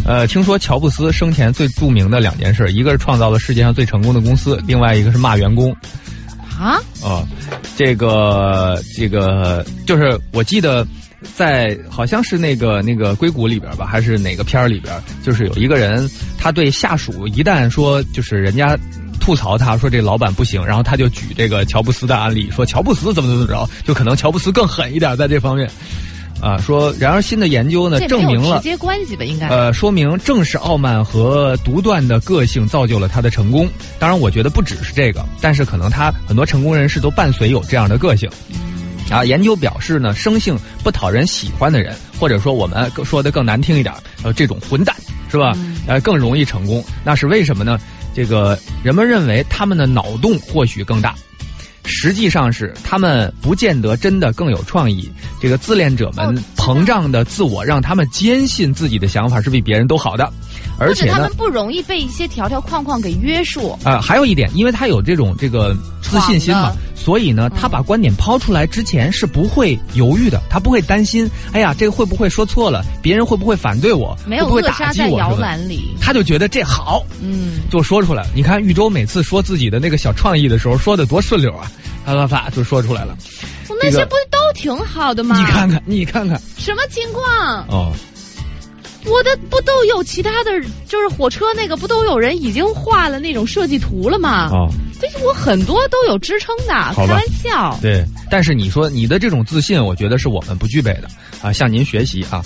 [0.06, 5.76] 呃，听说乔布斯生前最著名的两件事，一个是创造了世界上最成功的公司，另外一个是骂员工。
[6.58, 7.26] 啊，哦，
[7.76, 10.86] 这个这个就是我记得
[11.34, 18.78] 在好像是那个那个硅谷里边吧，还是哪个片儿里边，就是有一个人他对下属一旦说就是人家。
[19.20, 25.70] 吐槽他说这老板不行，然后他就举这个乔布斯的案例，说乔布斯怎么怎么着，就可能乔布斯更狠一点在这方面，
[26.44, 29.24] 啊，说然而新的研究呢证明了直接关系吧？
[29.24, 29.48] 应该。
[29.48, 33.66] 呃，说明正是傲慢和独断的个性造就了他的成功。
[33.98, 38.28] 当然，我觉得不只是这个，但是可能他很多成功人士都伴随有这样的个性。
[39.10, 44.94] 啊，研究表示呢，生性不讨人喜欢的人，或者说我们说的更难听一点，呃，这种混蛋
[45.30, 45.56] 是吧？
[45.86, 46.84] 呃，更容易成功。
[47.04, 47.80] 那是为什么呢？
[48.14, 51.14] 这个人们认为他们的脑洞或许更大。
[51.84, 55.10] 实际上是他们不见得真的更有创意。
[55.40, 60.32] 这个自恋者们膨胀的自我，让他们坚信自己的想法是比别人都好的，
[60.78, 63.78] 而且他们，不容易被一些条条框框给约束。
[63.84, 75.94] 啊、还有一点，因为他有这种这个自信心嘛，所以呢，他把观点抛出来之前是不会犹豫的，他不会担心，哎呀，这个会不会说错了，别人会不会反对我，没有会不会扼杀在摇篮里。
[76.00, 78.26] 他就觉得这好，嗯，就说出来。
[78.34, 81.70] 你看玉州每次说自己的那个小创意的时候，说的多顺溜啊，
[82.04, 83.16] 啪啪啪就说出来了。
[83.68, 85.36] 我那些不都挺好的吗？
[85.38, 87.66] 你看看，你看看，什么情况？
[87.68, 87.92] 哦，
[89.06, 90.50] 我的不都有其他的，
[90.86, 94.48] 就是火车那个不都有人已经画了那种设计图了吗？
[94.50, 94.68] 哦，
[95.00, 97.78] 这是我很多都有支撑的，开玩笑。
[97.82, 101.08] 对，但是你说你的这种自信，我觉得是我们不具备的
[101.42, 102.42] 啊，向您学习啊。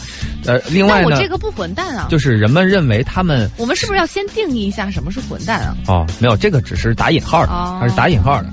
[0.46, 2.08] 呃，另外呢，我这个不混蛋啊。
[2.10, 5.76] 就是人们认为他们我们是不是要先定义一下什么是混蛋啊？
[5.86, 8.48] 哦，没有，这个只是打引号的，哦它是打引号的。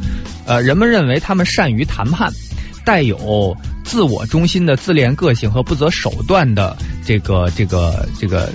[0.46, 2.32] 呃，人们认为他们善于谈判，
[2.86, 8.50] 带有自我中心的自恋个性和不择手段的这个这个这个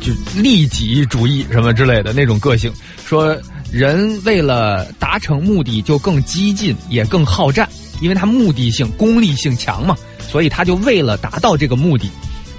[0.00, 2.72] 就利己主义什么之类的那种个性。
[3.06, 3.36] 说
[3.70, 7.68] 人为了达成目的就更激进，也更好战，
[8.00, 12.10] 因为他目的性、功利性强嘛，所以他就为了达到这个目的。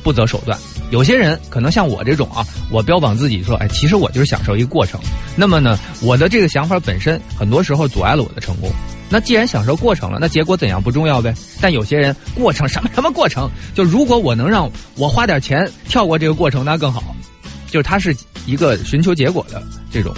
[0.05, 0.55] 不择手段，
[0.91, 5.01] 有些人可能像我这种啊，我标榜自己说，哎，其实我就是享受一个过程。
[5.35, 8.69] 那么呢，我的这个想法本身很多时候阻碍了我的成功。
[9.09, 11.33] 那既然享受过程了，那结果怎样不重要呗？
[11.59, 17.15] 但有些人过程什么什么过程，就如果我能让我花点钱跳过这个过程，那更好。
[17.75, 18.15] 就是他是
[18.45, 19.61] 一个寻求结果的
[19.91, 20.15] 这种。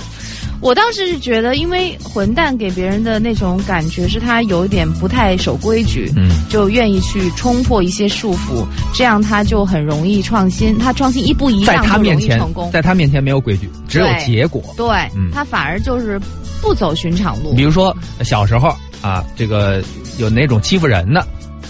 [0.62, 10.78] 我倒是觉得，因为混蛋给别人的那种感觉是他有一点不太守规矩，嗯就愿意去冲破一些束缚，这样他就很容易创新。
[10.78, 12.70] 他创新一步一在他面前成功，。
[12.72, 14.64] 在他面前没有规矩，只有结果。
[14.78, 16.22] 对，嗯他反而就是
[16.62, 17.64] 不走寻常路比。
[17.64, 18.70] 如说小时候
[19.02, 19.84] 啊，这个
[20.20, 21.28] 有那种欺负人的，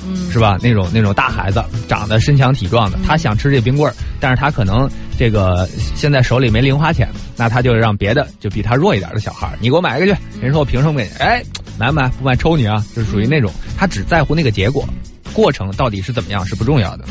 [0.07, 0.57] 嗯，是吧？
[0.61, 10.21] 那种那种大孩子，长得身强体壮的，嗯他想吃这冰棍儿，但是他可能这个现在手里没零花钱，那他就让别的就比他弱一点的小孩儿，你给我买一个去。
[10.41, 11.09] 人说我凭什么给你？
[11.19, 11.43] 哎，
[11.77, 12.07] 买不买？
[12.09, 12.83] 不买抽你啊！
[12.95, 14.87] 就是属于那种他只在乎那个结果，
[15.33, 17.05] 过程到底是怎么样是不重要的。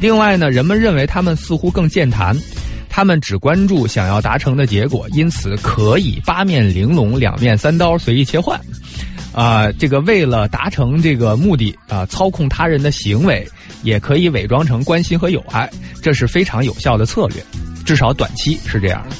[0.00, 2.36] 另外呢，人们认为他们似乎更健谈。
[2.92, 8.60] 他们只关注想要达成的结果，因此可以八面玲珑、两面三刀随意切换。
[9.32, 13.48] 啊、这个为了达成这个目的啊、操控他人的行为，
[13.82, 15.70] 也可以伪装成关心和友爱，
[16.02, 17.42] 这是非常有效的策略，
[17.84, 19.16] 至少短期是这样的。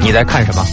[0.00, 0.64] 你在看什么？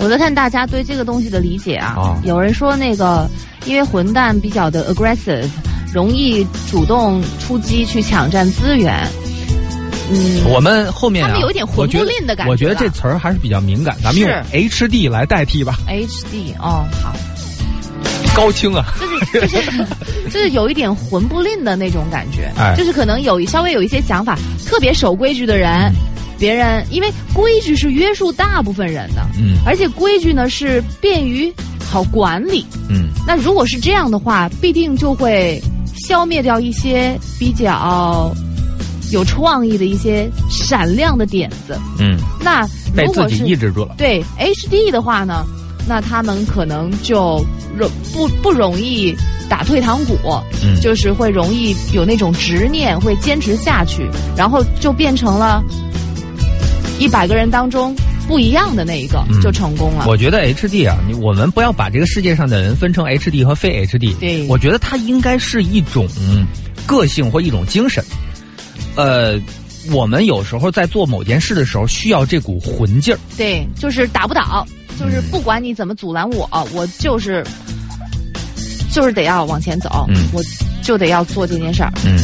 [0.00, 1.94] 我在看大家对这个东西的理解啊。
[1.96, 3.28] 哦有人说那个，
[3.66, 5.48] 因为混蛋比较的 aggressive，
[5.92, 9.06] 容易主动出击去抢占资源。
[10.10, 17.14] 嗯，我们后面啊，他们有一点混不吝的感觉我觉得这词儿还是比较敏感，咱们用 H D 来代替吧，HD 哦，好，
[18.34, 18.86] 高清啊。
[19.32, 19.86] 就是就是
[20.30, 22.74] 就是有一点混不吝的那种感觉，哎。
[22.76, 25.92] 就是可能有稍微有一些想法，特别守规矩的人，
[26.38, 29.58] 别人因为规矩是约束大部分人的，嗯。
[29.66, 31.52] 而且规矩呢是便于
[31.90, 32.64] 好管理。
[32.88, 33.08] 嗯。
[33.26, 35.60] 那如果是这样的话，必定就会
[35.96, 38.32] 消灭掉一些比较
[39.10, 41.78] 有创意的一些闪亮的点子。
[41.98, 43.94] 嗯，那被自己如果是抑制住了。
[43.96, 45.44] 对 HD 的话呢，
[45.88, 47.44] 那他们可能就
[47.76, 49.14] 容不不容易
[49.48, 50.16] 打退堂鼓，
[50.62, 55.62] 嗯就是会容易有那种执念，会坚持下去，然后就变成了
[56.98, 57.96] 一百个人当中
[58.26, 60.04] 不一样的那一个，嗯就成功了。
[60.06, 64.12] 我觉得 H D 啊，你我们不要把这个世界上的人分成 H D 和非 H D。
[64.20, 66.06] 对我觉得它应该是一种
[66.86, 68.04] 个性或一种精神。
[68.96, 69.40] 呃，
[69.92, 73.18] 我们有时候在做某件事的时候，需要这股魂劲儿。
[73.36, 74.66] 对，就是打不倒，
[74.98, 77.44] 就是嗯不管你怎么阻拦我，我就是
[78.92, 80.42] 就是得要往前走，嗯我
[80.82, 81.92] 就得要做这件事儿。
[82.04, 82.18] 嗯。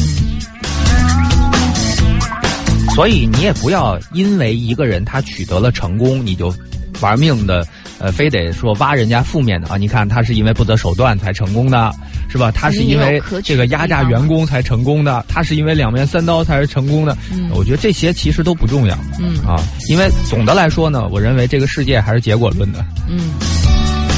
[2.93, 6.53] 所以你也不要因为一个人他取得了成功，你就
[7.01, 7.67] 玩命的，
[7.99, 9.77] 呃，非得说挖人家负面的啊！
[9.77, 11.91] 你看他是因为不择手段才成功的，
[12.29, 12.51] 是吧？
[12.51, 17.17] 他是因为这个压榨员工才成功的，他是因为两面三刀才是成功的。
[17.31, 19.55] 嗯我觉得这些其实都不重要嗯啊，
[19.89, 22.85] 因为总的来说呢，我认为这个世界还是结果论的。
[23.07, 23.31] 嗯，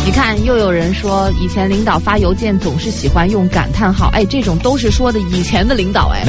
[0.08, 6.24] 你看，又有人说以前领导发邮件总是喜欢用感叹号，哎，这种都是说的以前的领导，哎，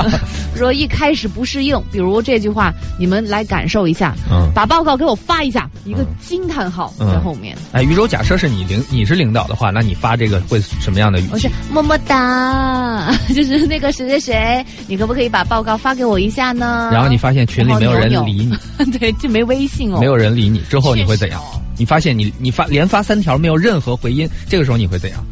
[0.56, 7.54] 说一开始不适应，比如这句话，你们来感受一下，嗯把报告给我发一下，一个惊叹号嗯在后面。
[7.72, 11.50] 哎，宇宙，假设是你领你是领导的话，那你发这个会什么样的语气我是？
[11.70, 16.88] 么么哒， 就是那个谁谁谁，你可不可以把报告发给我一下呢？
[16.90, 18.56] 然后你发现群里没有人理你，
[18.86, 21.38] 你，对，就没微信哦，没有人理你，之后你会怎样？
[21.78, 25.24] 你发现你你发连发三条没有任何回音，这个时候你会怎样？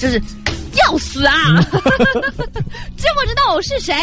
[0.00, 0.20] 就是
[0.86, 1.34] 要死啊！
[1.56, 1.62] 嗯
[2.96, 3.94] 知不知道我是谁？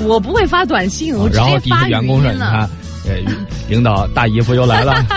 [0.06, 2.70] 我不会发短信，我直然后底接发员工说：“音了。
[3.04, 3.20] 你看，呃，
[3.68, 5.04] 领导大姨夫又来了。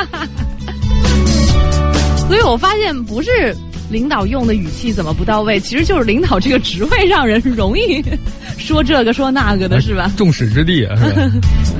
[2.27, 3.55] 所以我发现不是
[3.89, 8.03] 领导用的语气怎么不到位，其实就是领导这个职位让人容易
[8.57, 10.09] 说这个说那个的，是吧？
[10.15, 11.31] 众矢之的啊，是吧？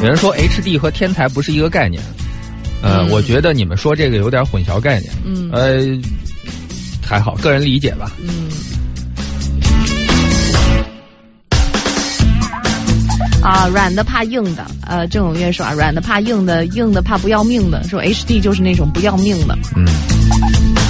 [0.00, 2.00] 有人说 H D 和天才不是一个概念，
[2.82, 6.00] 呃，嗯我觉得你们说这个有点混淆概念，嗯呃，
[7.04, 8.12] 还好，个人理解吧。
[8.22, 8.48] 嗯。
[13.42, 19.84] 啊，软的怕硬的，呃，郑永月说啊，软的怕硬的，硬的怕不要命的，说 H D 就是那种不要命的，嗯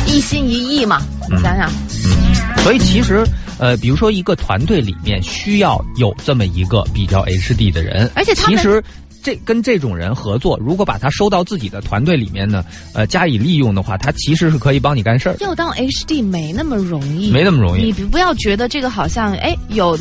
[0.06, 1.00] 一心一意嘛，
[1.30, 1.70] 你嗯想想，
[2.04, 3.24] 嗯，所以其实
[3.58, 8.82] 呃，比如说一个团队里面需要有这么一个比较 H D 的人，而且其实。
[9.22, 12.64] 这跟这种人合作，如果把他收到自己的团队里面呢，
[12.94, 17.84] 呃，加以利用的话，他其实是可以帮你干事要当 H D 没那么容易，没那么容易。
[17.84, 19.98] 你不要觉得这个好像哎有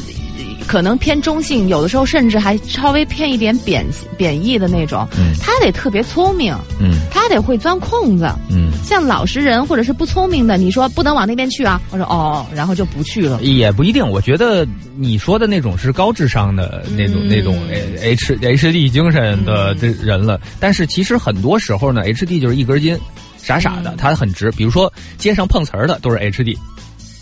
[0.67, 3.85] 可能偏中性，有的时候甚至还稍微偏一点贬
[4.17, 5.07] 贬义的那种。
[5.17, 8.29] 嗯他得特别聪明，嗯他得会钻空子。
[8.49, 13.41] 嗯，像老实人或者是不聪明的，你说不能往那边去啊，我说哦，然后就不去了。
[13.41, 14.07] 也不一定。
[14.07, 17.57] 我觉得你说的那种是高智商的那种、嗯那种
[18.01, 22.97] H H D 精神的这人了，但是其实很多时候呢，H D 就是一根筋，
[23.37, 24.51] 傻傻的，嗯他很直。
[24.51, 26.57] 比如说街上碰瓷儿的都是 H D，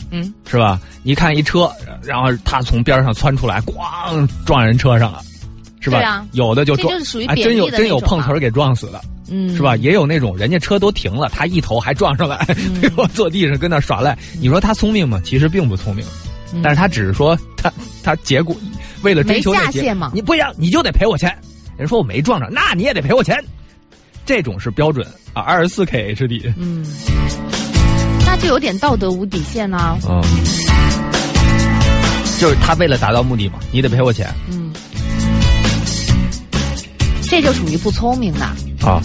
[0.09, 0.79] 嗯，是吧？
[1.03, 1.71] 你看一车，
[2.03, 5.21] 然后他从边上窜出来，咣撞人车上了，
[5.79, 5.99] 是吧？
[5.99, 9.75] 啊有的就撞，这就是属于哎贬义的真有真有碰瓷儿给撞死的，嗯，是吧？？
[9.75, 12.47] 也有那种人家车都停了，他一头还撞上来，
[13.13, 14.17] 坐地上跟那耍赖。
[14.39, 15.21] 你说他聪明吗？
[15.23, 16.03] 其实并不聪明，
[16.53, 17.71] 嗯但是他只是说他
[18.03, 18.55] 他结果
[19.03, 21.37] 为了追求没那结你不一样，你就得赔我钱。
[21.77, 23.43] 人说我没撞着，那你也得赔我钱。
[24.25, 26.51] 这种是标准啊，二十四 K HD。
[26.57, 26.83] 嗯，
[28.25, 30.21] 那就有点道德无底线啦、嗯，
[32.39, 34.73] 就是他为了达到目的嘛，你得赔我钱嗯，
[37.21, 38.45] 这就属于不聪明的，
[38.87, 38.99] 啊。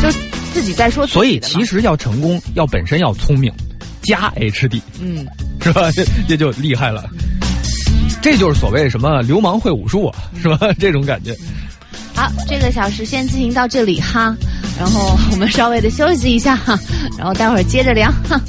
[0.00, 0.10] 就
[0.54, 3.52] 自己在说自所以其实要成功，要本身要聪明，
[4.00, 5.26] 加 HD 嗯，
[5.60, 5.90] 是吧？
[5.92, 7.04] 这这就厉害了。
[8.22, 10.72] 这就是所谓什么流氓会武术啊，是吧？
[10.78, 11.36] 这种感觉。
[12.14, 14.36] 好，这个小时先进行到这里哈，
[14.78, 16.78] 然后我们稍微的休息一下哈，
[17.18, 18.40] 然后待会儿接着聊哈。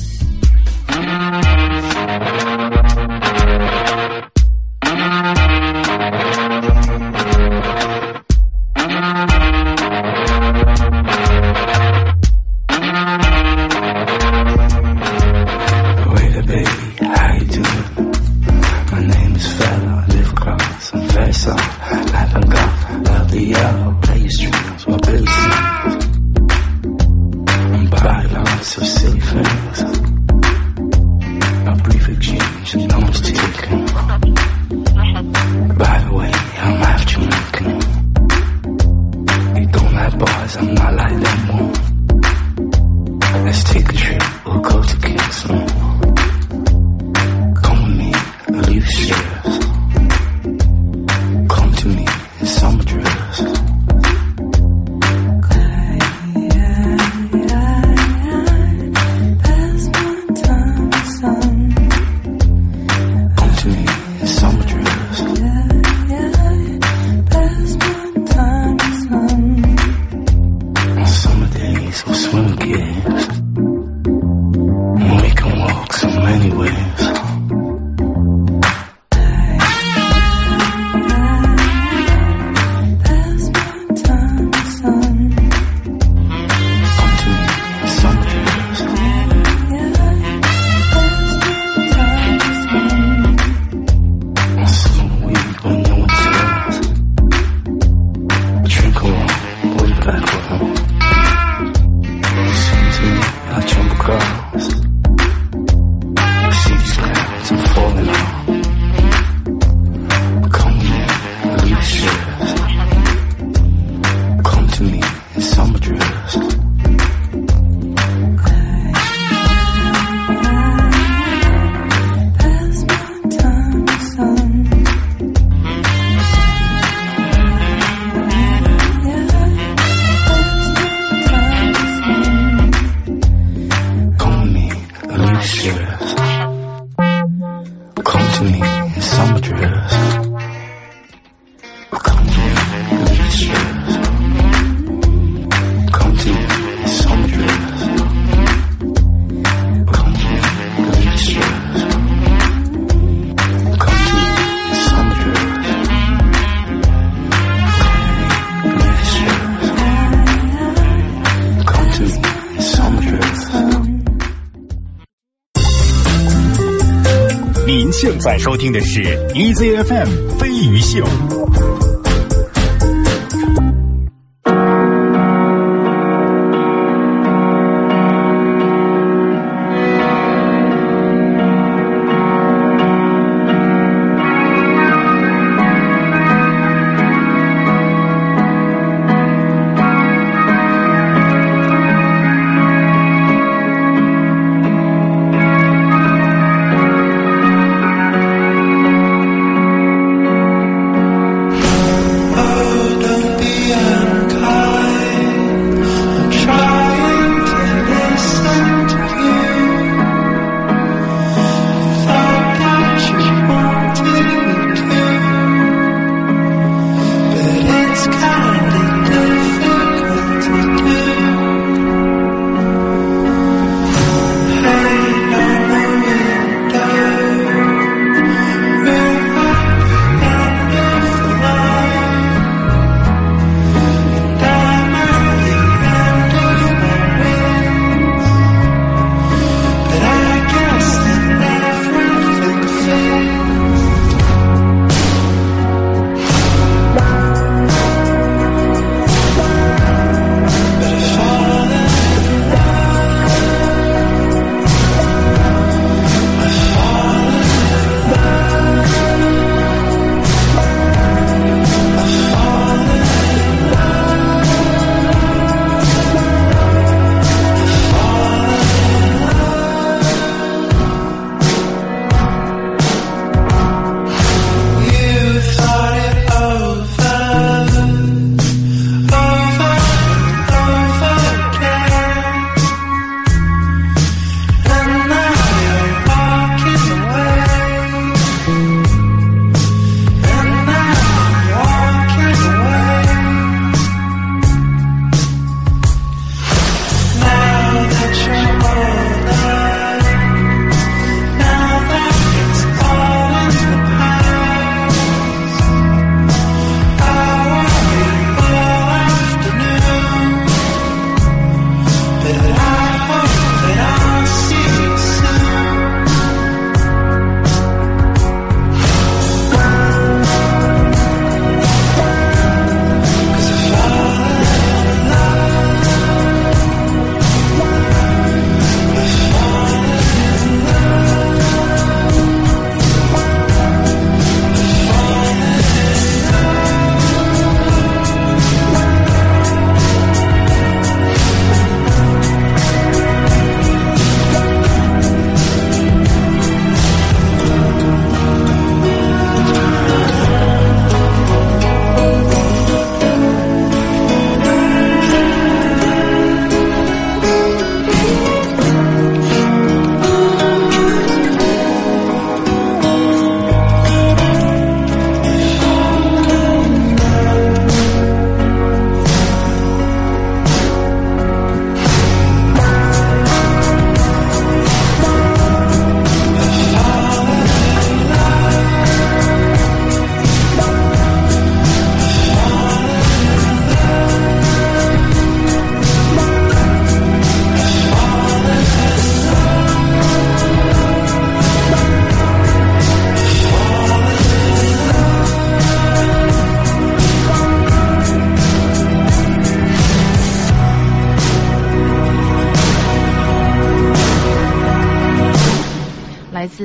[168.24, 169.02] 在收听的是
[169.34, 171.06] EZFM 飞鱼秀。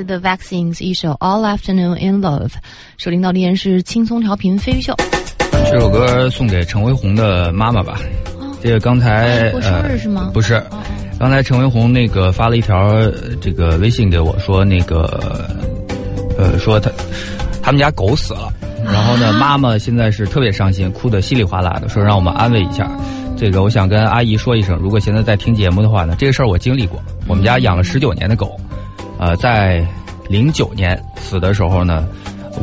[0.09, 2.53] The Vaccines 一首 All Afternoon in Love，
[2.97, 4.95] 收听到的依然是轻松调频飞鱼秀。
[5.69, 7.99] 这首歌送给陈维红的妈妈吧。
[8.59, 10.31] 这个刚才过生日呃是吗？
[10.33, 10.63] 不是，
[11.19, 15.47] 刚才陈维红那个发了一条呃这个微信给我说那个
[16.39, 16.89] 呃说他
[17.61, 18.51] 他们家狗死了，
[18.83, 22.89] 然后呢妈妈现在是特别伤心，哭得稀里哗啦的，说让我们安慰一下。
[23.37, 28.59] 这个我想跟阿姨说一声，如果现在在听节目的话呢，这个事儿我经历过，我们家养了十九年的狗，
[29.19, 29.85] 呃，在
[30.29, 32.07] 零九年死的时候呢，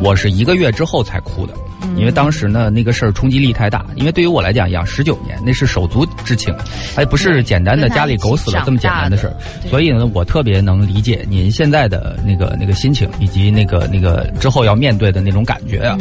[0.01, 1.53] 我是一个月之后才哭的。
[1.95, 3.85] 因为当时呢，那个事儿冲击力太大。
[3.95, 6.53] 因为对于我来讲，养十九年那是手足之情，
[6.95, 9.33] 还不是简单的家里狗死了这么简单的事儿。
[9.69, 15.97] 所以呢，我特别能理解您现在的那个那个心情，以及那个那个之后要面对的那种感觉啊。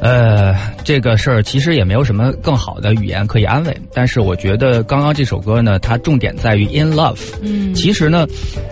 [0.00, 7.18] 呃，这个事儿其实也没有什么更好的语言可以安慰，但是我觉得刚刚这首歌呢，它重点在于 in love。
[7.42, 8.26] 嗯，其实呢，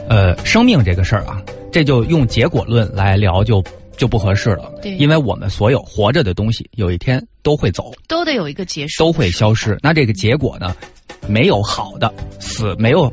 [0.08, 1.40] 呃，生命这个事儿啊，
[1.74, 3.64] 这就用结果论来聊就
[3.96, 4.74] 就不合适了。
[4.80, 9.76] 对因为我们所有活着的东西，有一天都会走，都得有一个结束，都会消失。
[9.82, 10.76] 那这个结果呢，
[11.26, 13.12] 没有好的死，没有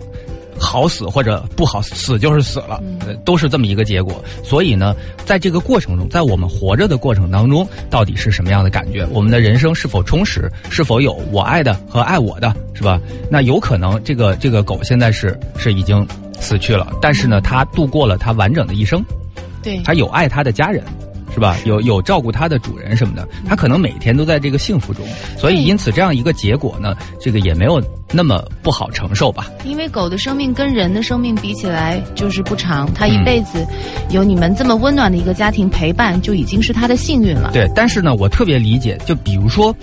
[0.61, 4.23] 好死或者不好死，死就是死了，呃都是这么一个结果。
[4.43, 4.95] 所以呢，
[5.25, 9.05] 在这个过程中，在我们活着的过程当中，到底是什么样的感觉？
[9.11, 10.51] 我们的人生是否充实？
[10.69, 13.01] 是否有我爱的和爱我的，是吧？
[13.29, 16.07] 那有可能这个这个狗现在是是已经
[16.39, 19.03] 死去了，但是呢，它度过了它完整的一生。
[19.63, 20.83] 对，它有爱它的家人，
[21.33, 21.57] 是吧？
[21.65, 25.05] 有有照顾它的主人什么的，它可能每天都在这个幸福中，
[25.37, 29.47] 所以因此这样一个结果呢，这个也没有那么不好承受吧？
[29.63, 33.65] 因为狗的生命跟人的生命比起来就是不长，它一嗯辈子
[34.09, 37.49] 有你们这么温暖的一个家庭陪伴，就已经是它的幸运了。
[37.53, 39.75] 对，但是呢，我特别理解，就比如说，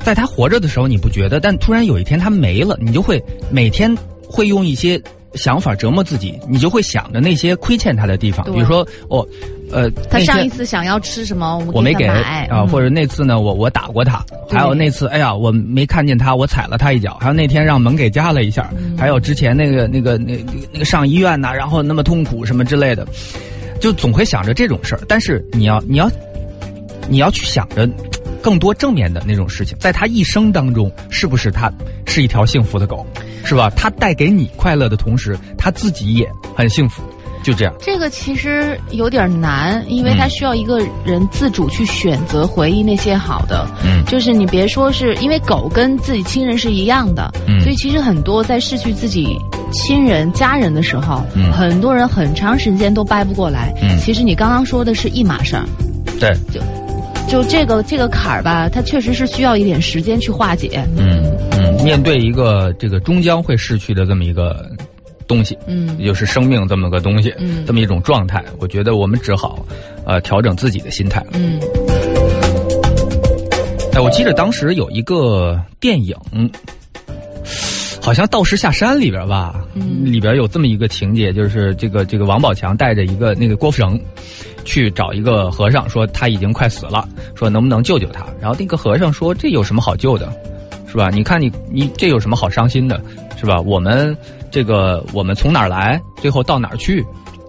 [0.00, 3.96] 在它活着的时候你不觉得，但突然有一天它没了，你就会每天
[4.28, 5.00] 会用一些。
[5.34, 9.26] 想法折磨自己，你就会想着那些亏欠他的地方，比如说我，
[9.70, 12.68] 呃，他上一次想要吃什么，我没给啊，嗯。
[12.68, 18.96] 或者那次呢，我我打过他，还有那次，哎呀，我没看见他，我踩了他一脚，还有那天让门给夹了一下，嗯。
[18.98, 23.06] 还有之前那个那个那那那个上医院呐，然后那么痛苦什么之类的，
[23.80, 25.00] 就总会想着这种事儿。
[25.08, 26.10] 但是你要你要
[27.08, 27.88] 你要去想着
[28.42, 31.72] 更多正面的那种事情，在他一生当中，是不是他
[32.06, 33.06] 是一条幸福的狗，
[33.44, 33.70] 是吧？
[33.70, 37.02] 他带给你快乐的同时，他自己也很幸福，
[37.42, 37.72] 就这样。
[37.80, 43.66] 这个其实有点难，因为他需要一个人自主去选择回忆那些好的。
[43.84, 49.38] 嗯就是你别说是因为狗跟自己亲人是一样的，嗯所以其实很多在失去自己
[49.72, 53.72] 亲人、家人的时候，嗯很多人很长时间都掰不过来。
[53.80, 55.64] 嗯其实你刚刚说的是一码事儿，
[56.20, 56.60] 对，就
[57.48, 60.86] 这个这个坎儿吧，它确实是需要一点时间去化解。
[60.96, 64.70] 嗯嗯，面对一个这个终将会逝去的这么一个
[65.26, 69.66] 东西，嗯也就是生命这么个东西，嗯这么一种状态，我觉得我们只好
[70.04, 71.24] 呃调整自己的心态。
[71.32, 71.58] 嗯
[73.94, 76.16] 哎，我记得当时有一个电影，
[78.00, 84.00] 好像《道士下山》里边吧，嗯里边有这么一个情节，就是这个这个王宝强带着一个那个郭富城
[84.64, 88.24] 去找一个和尚，说他已经快死了，说能不能救救他？
[88.40, 90.32] 然后那个和尚说这有什么好救的，
[90.86, 91.10] 是吧？
[91.10, 93.02] 你看你你这有什么好伤心的，
[93.38, 93.60] 是吧？
[93.60, 94.16] 我们
[94.50, 97.04] 这个我们从哪儿来，最后到哪儿去，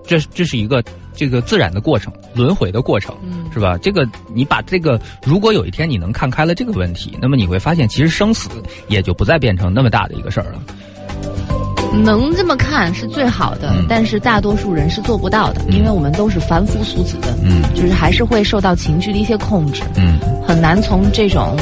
[0.05, 0.83] 这这是一个
[1.13, 3.15] 这个自然的过程，轮回的过程。
[3.53, 3.77] 是吧？
[3.77, 8.49] 这个你把这个，如果有一天你能看开了这个问题，那么你会发现，其实生死
[8.87, 11.72] 也就不再变成那么大的一个事儿了。
[11.97, 13.85] 能这么看是最好的，嗯。
[13.87, 17.61] 但是大多数人是做不到的，因为我们都是凡夫俗子的，嗯。
[17.75, 20.17] 就是还是会受到情绪的一些控制，嗯。
[20.45, 21.55] 很难从这种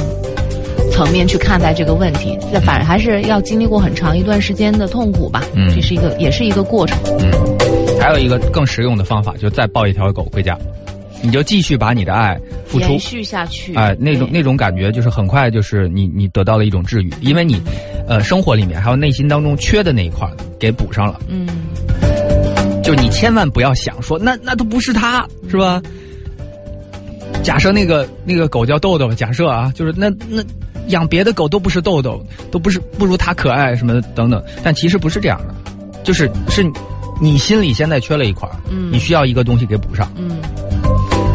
[0.92, 2.38] 层面去看待这个问题。
[2.52, 5.74] 那反而还是要经历过很长一段时间的痛苦吧，嗯。
[5.76, 6.98] 这是一个也是一个过程。
[7.20, 7.32] 嗯，
[8.00, 10.58] 还有一个更实用的方法，就再抱一条狗回家，
[11.22, 13.00] 你就继续把你的爱付出延。
[13.00, 17.62] 续下去，哎、那种那种感觉就是很快就是你你得到了一种治愈，因为你，
[18.08, 21.20] 呃，生活里面还有内心当中缺的那一块儿给补上了。
[21.28, 21.48] 嗯
[22.84, 25.80] 就你千万不要想说那那都不是他，是吧？
[27.44, 30.44] 假设那个那个狗叫豆豆，假设啊，就是那那
[30.88, 35.54] 养别的狗都不是豆豆，都不是不如它可爱什么的等等，但其实不是这样的，
[36.04, 36.66] 就是是
[37.22, 40.12] 你心里现在缺了一块儿，嗯你需要一个东西给补上。
[40.18, 40.38] 嗯。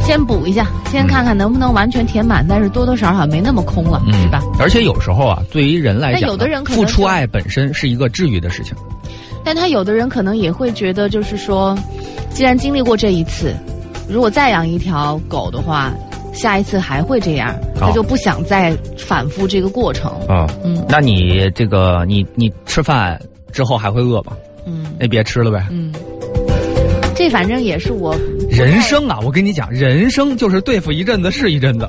[0.07, 4.41] 先补一下，先看看能不能完全填满，但是多多少少没那么空了，是吧？
[4.59, 8.75] 而且有时候啊，对于人来讲呢，但有的人可能付出爱本身是一个治愈的事情。
[9.45, 11.77] 但他有的人可能也会觉得，就是说，
[12.31, 13.55] 既然经历过这一次，
[14.09, 15.93] 如果再养一条狗的话，
[16.33, 20.11] 下一次还会这样，他就不想再反复这个过程。
[20.29, 23.21] 啊，嗯那你这个你你吃饭
[23.53, 24.33] 之后还会饿吗？
[24.67, 25.67] 嗯那别吃了呗。
[25.71, 25.93] 嗯，
[27.17, 28.15] 这这反正也是我
[28.51, 31.89] 人生啊，我跟你讲，人生就是对付一阵子是一阵子，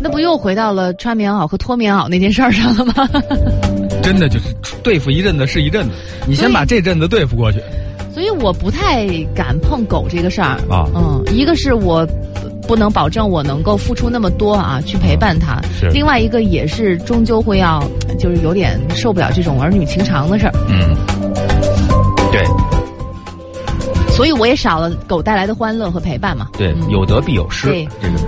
[0.00, 2.94] 那不又回到了穿棉袄和脱棉袄那件事儿上了吗？
[4.02, 4.46] 真的就是
[4.82, 5.90] 对付一阵子是一阵子。
[6.26, 7.60] 你先把这阵子对付过去。
[8.12, 10.58] 所以我不太敢碰狗这个事儿。
[10.68, 10.84] 啊。
[10.94, 12.06] 嗯，一个是我
[12.66, 15.88] 不能保证我能够付出那么多啊，去陪伴它；是。
[15.90, 17.82] 另外一个也是终究会要，
[18.18, 20.94] 就是有点受不了这种儿女情长的事儿，嗯，
[21.62, 21.71] 对
[24.14, 26.48] 所以我也少了狗带来的欢乐和陪伴嘛。
[26.52, 28.26] 对，嗯有得必有失对，这个是。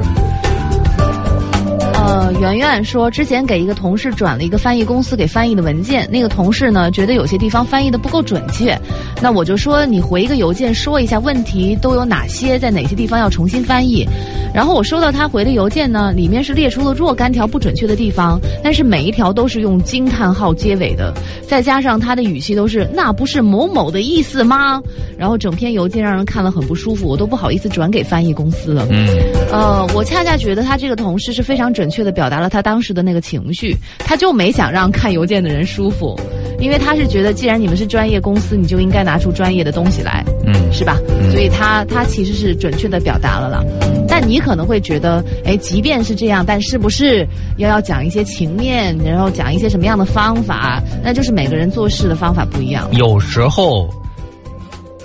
[2.06, 8.78] 呃，圆圆说之前给一个同事转了一个翻译公司给翻译的文件，那个同事呢觉得有些地方翻译的不够准确，
[9.22, 14.06] 那我就说你回一个邮件说一下问题都有哪些，在哪些地方要重新翻译。
[14.52, 21.12] 然后我收到他回的邮件呢，里面是列出了若干条不准确的地方，但是每一条都是用惊叹号结尾的，
[21.48, 24.82] 再加上他的语气都是那不是某某的意思吗？
[25.16, 28.86] 然后整篇邮件让人看了很不舒服，我都不好意思转给翻译公司了。
[28.90, 29.06] 嗯
[29.50, 36.18] 呃，我恰恰觉得他这个同事是非常准确的表达了他当时的那个情绪，他就没想让看邮件的人舒服，
[36.58, 40.98] 因为他是觉得既然你们是专业公司，你就应该拿出专业的东西来，嗯是吧？
[41.08, 43.64] 嗯所以他他其实是准确的表达了了。
[44.06, 47.26] 但你可能会觉得，哎，即便是这样，但是不是
[47.58, 50.80] 要要讲一些情面，然后讲一些什么样的方法？
[51.02, 52.88] 那就是每个人做事的方法不一样。
[52.92, 53.88] 有时候，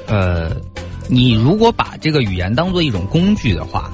[0.07, 0.51] 呃，
[1.07, 3.89] 你如果把这个语言当做一种工具的话，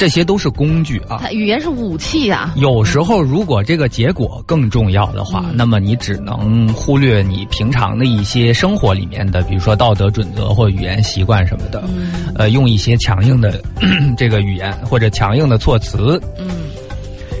[0.00, 1.18] 这些都是工具啊。
[1.20, 2.54] 他语言是武器啊。
[2.56, 13.60] 有时候，如果这个结果更重要的话，嗯那么你只能忽略你平常的一些生活里面的，比如说道德准则或语言习惯什么的，嗯呃，用一些强硬的
[14.16, 16.48] 这个语言或者强硬的措辞，嗯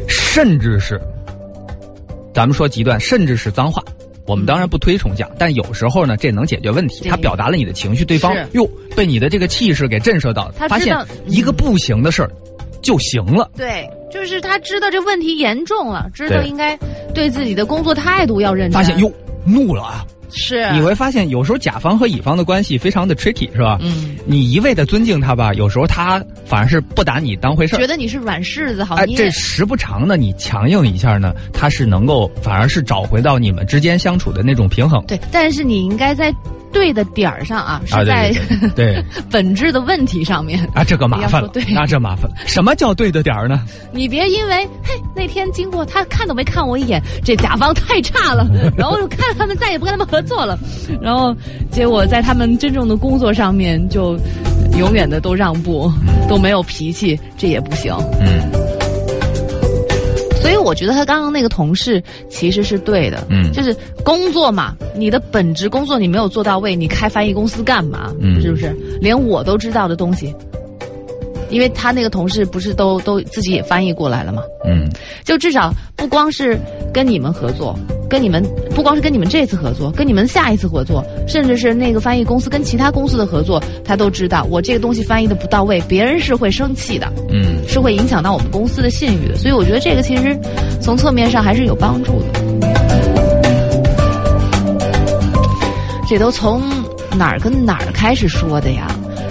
[0.06, 1.00] 甚至是
[2.34, 3.82] 咱们说极端，甚至是脏话。
[4.30, 7.08] 我们当然不推崇讲，但有时候呢，这能解决问题。
[7.08, 12.30] 他表达了你的情绪，对方哟被你的这个气势给震慑到了，发现一个不行的事儿
[12.80, 13.50] 就行了。
[13.56, 16.78] 对，就是他知道这问题严重了，知道应该
[17.12, 18.72] 对自己的工作态度要认真。
[18.72, 19.12] 发现哟
[19.44, 20.06] 怒了啊！
[20.32, 23.78] 是你会发现，有时候甲方和乙方的关系非常的 tricky，是吧？
[23.80, 27.86] 嗯，你一味的尊敬他吧，有时候他反而是不打你当回事儿觉。
[27.86, 35.04] 得你是软柿子好哎，这时不常的你强硬一下呢，他是能够反而是找回到你们之间相处的那种平衡。
[35.06, 36.32] 对，但是你应该在
[36.72, 38.32] 对的点儿上啊，是啊，在
[38.76, 40.64] 对 本质的问题上面。
[40.74, 42.36] 啊，这个麻烦了那这麻烦了。
[42.46, 43.64] 什么叫对的点儿呢？
[43.92, 48.46] 你别因为嘿那天经过他看都没看我一眼，这甲方太差了，
[48.78, 50.58] 然后就看他们再也不跟他们合作了，
[51.00, 51.34] 然后
[51.70, 54.16] 结果在他们真正的工作上面就
[54.78, 55.90] 永远的都让步，
[56.28, 57.94] 都没有脾气，这也不行。
[58.20, 58.50] 嗯
[60.42, 68.12] 所以我觉得他刚刚那个同事其实是对的，嗯就是工作嘛，你的本职工作你没有做到位，你开翻译公司干嘛？
[68.20, 68.74] 嗯是不是？
[69.00, 70.34] 连我都知道的东西，
[71.50, 74.42] 因为他那个同事不是都都自己也翻译过来了吗？
[74.64, 74.88] 嗯
[75.24, 76.58] 就至少不光是
[76.92, 77.78] 跟你们合作，
[78.08, 78.42] 跟你们
[78.74, 87.12] 不光是跟你们这次合作，跟你们下一次合作，甚至是那个翻译公司跟其他公司的合作，他都知道我这个东西翻译的不到位，别人是会生气的。
[87.30, 90.36] 嗯是会影响到我们公司的信誉的，所以我觉得这个其实
[90.80, 92.26] 从侧面上还是有帮助的。
[96.08, 96.60] 这都从
[97.16, 98.88] 哪儿跟哪儿开始说的呀？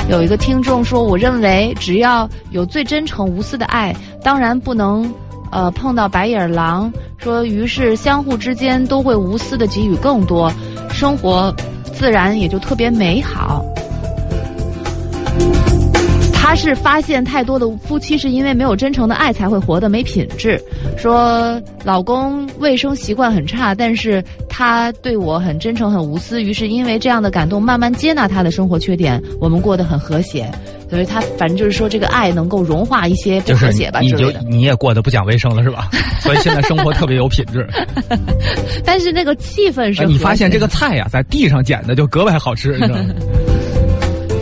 [0.09, 5.13] 有一个听众说，我认为只要有最真诚无私的爱，当然不能
[5.51, 6.91] 呃碰到白眼狼。
[7.19, 10.51] 说于是相互之间都会无私的给予更多，
[10.89, 11.55] 生活
[11.93, 13.63] 自然也就特别美好。
[16.49, 20.59] 他是发现太多的夫妻是因为没有真诚的爱才会活得没品质。
[20.97, 30.51] 说老公卫生习惯很差，但是他对我很真诚很无私，于是因为这样的感动，慢慢接纳他的生活缺点，我们过得很和谐。
[30.89, 34.41] 所以他反正就是说这个爱能够融化一些不就是和谐吧你就之类的。
[34.49, 35.87] 你也过得不讲卫生了是吧？
[36.19, 37.67] 所以现在生活特别有品质。
[38.83, 43.05] 但是那个气氛是你发现这个菜呀，在地上捡的就格外好吃，你知道吗？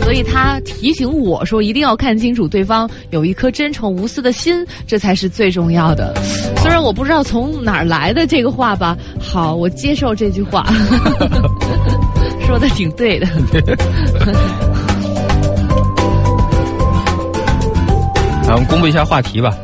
[0.08, 6.14] 所以他提醒我说，一定要看清楚对方有一颗真诚无私的心，这才是最重要的。
[6.62, 10.66] 虽然我不知道从哪儿来的这个话吧，好，我接受这句话，
[12.46, 13.28] 说的挺对的。
[18.50, 19.54] 我们公布一下话题吧。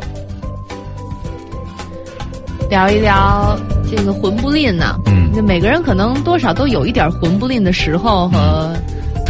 [2.69, 3.59] 聊一聊
[3.91, 8.73] 这个魂不吝呐、嗯就每个人可能多少都有一点魂不吝的时候和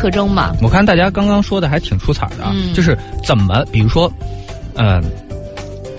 [0.05, 0.55] 特征嘛。
[0.61, 2.95] 我看大家刚刚说的还挺出彩的啊，嗯就是
[3.25, 4.13] 怎么，比如说，
[4.75, 5.01] 呃，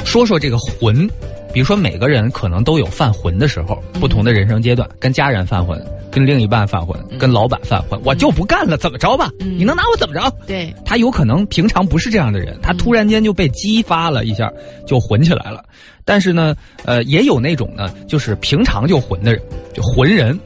[0.06, 1.10] 说说这个混，
[1.52, 9.32] 比如说每个人可能都有犯浑的时候，嗯不同的人生阶段，跟家人犯浑，跟另一半犯浑，跟老板犯浑，我就不干了，怎么着吧？
[9.40, 10.32] 嗯你能拿我怎么着？
[10.46, 14.54] 对，他有可能平常不是这样的人，他突然间就被激发了一下，
[14.86, 15.64] 就混起来了。
[16.06, 19.42] 但是呢，呃，也有那种呢，就是平常就混的人，
[19.74, 20.40] 就混人。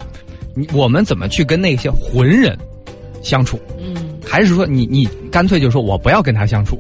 [0.56, 2.58] 你我们怎么去跟那些混人
[3.24, 3.60] 相处？
[3.80, 3.96] 嗯
[4.26, 6.80] 还是说你你干脆就说我不要跟他相处？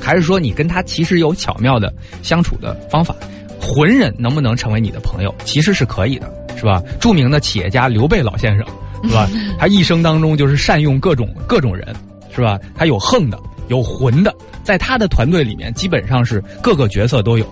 [0.00, 3.14] 还是说你跟他其实有巧妙的相处的方法？
[3.60, 5.34] 浑人能不能成为你的朋友？
[5.44, 6.82] 其实是可以的，是吧？
[7.00, 8.66] 著名的企业家刘备老先生，
[9.04, 9.28] 是吧？
[9.58, 11.94] 他一生当中就是善用各种各种人，
[12.34, 12.58] 是吧？
[12.74, 13.38] 他有横的，
[13.68, 14.34] 有浑的，
[14.64, 17.46] 在他的团队里面，基本上是各个角色都有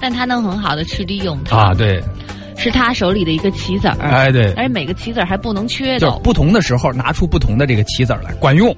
[0.00, 1.74] 但他能很好的去利用他，啊。
[1.74, 2.02] 对，
[2.62, 5.98] 是他手里的一个棋子儿，哎对，而且每个棋子儿还不能缺的。
[5.98, 8.74] 就不同的时候拿出不同的这个棋子儿来，管用。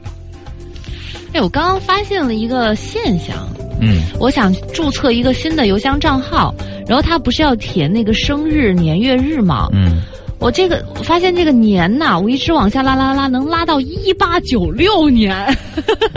[1.34, 3.46] 哎，我刚刚发现了一个现象，
[3.82, 6.54] 嗯我想注册一个新的邮箱账号，
[6.86, 9.68] 然后他不是要填那个生日、年月日吗？
[9.74, 10.00] 嗯，
[10.38, 15.58] 我这个我发现这个年呐，我一直往下拉拉拉，能拉到一八九六年，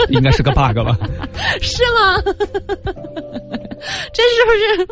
[0.08, 0.96] 应该是个 bug 吧？
[1.60, 2.22] 是吗？
[4.12, 4.52] 这是不
[4.86, 4.88] 是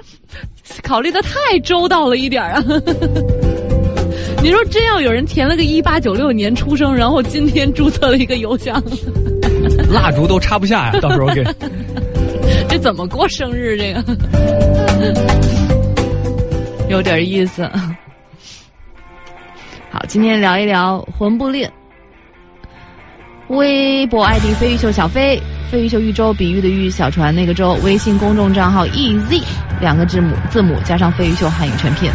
[0.83, 2.65] 考虑的太周到了一点儿啊？
[4.43, 8.83] 你说真要有人填了个一八九六年出生，然后今天注册了一个邮箱，
[9.91, 11.43] 蜡烛都插不下呀，到时候给。
[12.69, 13.77] 这怎么过生日？
[13.77, 14.05] 这个
[16.89, 17.69] 有点意思。
[19.91, 21.69] 好，今天聊一聊魂不吝。
[23.49, 25.41] 微博 ID 飞鱼秀小飞，
[25.71, 27.75] 飞鱼秀玉舟，比喻的喻，小船那个舟。
[27.85, 29.43] 微信公众账号 EZ
[29.81, 32.11] 两个字母字母加上飞鱼秀汉语全拼。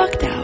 [0.00, 0.39] lockdown.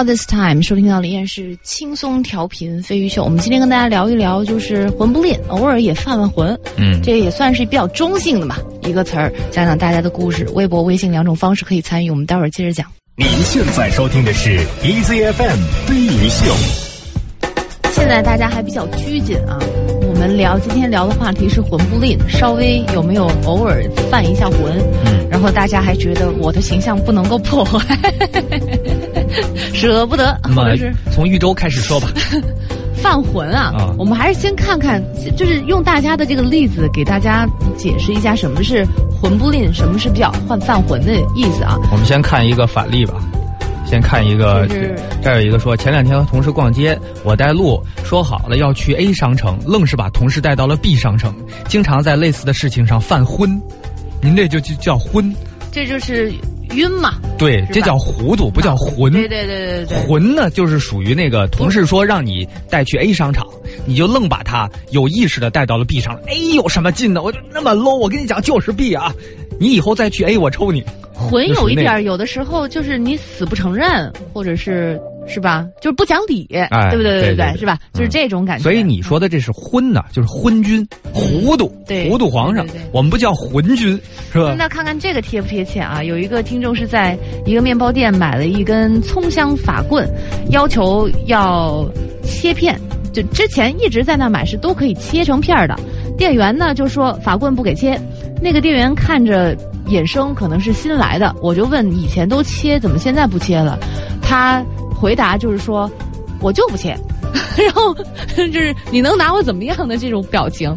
[0.00, 3.22] All this time，收听到的依然是轻松调频飞鱼秀。
[3.22, 6.58] 我们今天跟大家聊一聊，就是魂不吝，偶尔也犯犯浑。
[6.78, 10.48] 嗯这也算是比较中性的吧，一个词儿，讲讲大家的故事。
[10.54, 12.86] 微博、微信两种方式可以参与，我们待会儿接着讲。
[13.14, 16.46] 您现在收听的是 EZFM 飞鱼秀。
[17.92, 19.58] 现在大家还比较拘谨啊，
[20.08, 24.78] 我们聊今天聊的话题是魂不吝，稍微有没有偶尔犯一下魂？
[25.04, 27.78] 嗯，然后大家还觉得我的形象不能够破坏，
[29.74, 32.08] 舍不得，那么或者是从豫州开始说吧。
[33.00, 35.02] 犯浑啊，啊我们还是先看看，
[35.36, 41.78] 就是用大家的这个例子给大家解释一下什么是魂不吝，什么是比较犯犯浑的意思啊。
[41.90, 43.14] 我们先看一个反例吧。
[43.86, 51.34] 先看一个，是这儿有一个说，前两天和同事逛街，我带路，说好了要去 A 商城，愣是把同事带到了 B 商城，
[51.66, 53.60] 经常在类似的事情上犯昏。
[54.22, 55.34] 您这就就叫昏，
[55.72, 56.32] 这就是
[56.74, 59.10] 晕嘛，对，这叫糊涂，不叫混。
[59.10, 59.98] 对对对对对。
[60.06, 63.46] 混呢，就是属于那个同事说让你带去 A 商场，
[63.86, 66.22] 你就愣把他有意识的带到了 B 商场。
[66.28, 67.22] 哎，有什么劲呢？
[67.22, 69.14] 我就那么 low，我跟你讲就是 B 啊！
[69.58, 70.84] 你以后再去 A，我抽你。
[71.14, 75.66] 魂就属于那个有一点，有的时候就是你死不承认，或者是是吧？
[75.80, 77.22] 就是不讲理，哎对不对？
[77.22, 77.78] 对对是吧？
[77.92, 78.62] 就是这种感觉。
[78.62, 82.66] 所以你说的这是昏呐，就是昏君、糊涂、对糊涂皇上。
[82.92, 84.00] 我们不叫昏君，
[84.32, 84.54] 是吧？
[84.56, 86.02] 那看看这个贴不贴切啊？
[86.02, 90.08] 有一个听众是在一个面包店买了一根葱香法棍，
[90.50, 91.88] 要求要
[92.22, 92.80] 切片。
[93.12, 95.76] 就之前一直在那买是都可以切成片儿的，
[96.16, 98.00] 店员呢就说法棍不给切。
[98.40, 99.56] 那个店员看着
[99.86, 103.78] 衍生可能是新来的，我就问以前都切，怎么现在不切了？
[104.22, 104.64] 他
[105.00, 105.90] 回答就是说，
[106.40, 106.98] 我就不签。
[107.56, 107.94] 然后
[108.34, 110.74] 就是你能拿我怎么样的这种表情，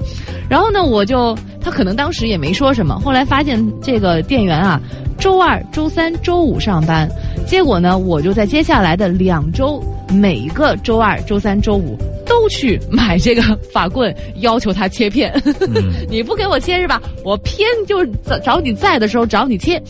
[0.49, 4.79] 然后呢，我就他可能当时也没说什么，后来发现这个店员啊，
[5.17, 7.09] 周二、周三、周五上班，
[7.47, 13.41] 结果呢，我就在接下来的两周，每一个周二、周三、周五都去买这个
[13.71, 15.33] 法棍，要求他切片。
[16.09, 17.01] 你不给我切是吧？
[17.23, 19.81] 我偏就是找找你在的时候找你切。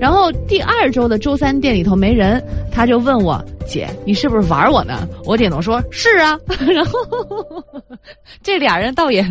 [0.00, 5.08] 然后第二周的周三店里头没人，他就问我姐，你是不是玩我呢？
[5.24, 6.36] 我点头说是啊。
[6.74, 6.98] 然后
[8.42, 9.24] 这俩人倒也，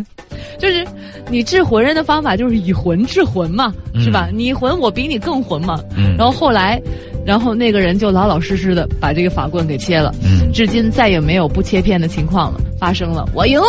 [0.57, 0.85] 就是
[1.29, 4.29] 你治魂人的方法就是以魂治魂嘛，是吧？
[4.33, 5.77] 你魂我比你更魂嘛。
[5.97, 6.81] 嗯然后后来，
[7.25, 13.67] 然后那个人就老老实实的把这个法棍给切了，嗯至今再也没有不切片的情况了，发生了，我赢了。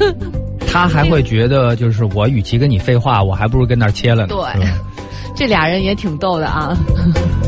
[0.72, 4.34] 他还会觉得，就是我与其跟你废话，我还不如跟那儿切了呢。
[4.34, 4.66] 对
[5.36, 6.76] 这俩人也挺逗的啊。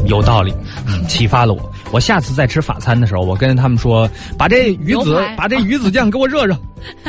[0.07, 0.53] 有道理，
[0.87, 1.73] 嗯 启发了我。
[1.93, 6.57] 我下次再吃法餐的时候，我跟他们说，把这鱼子，把这鱼子酱给我热热，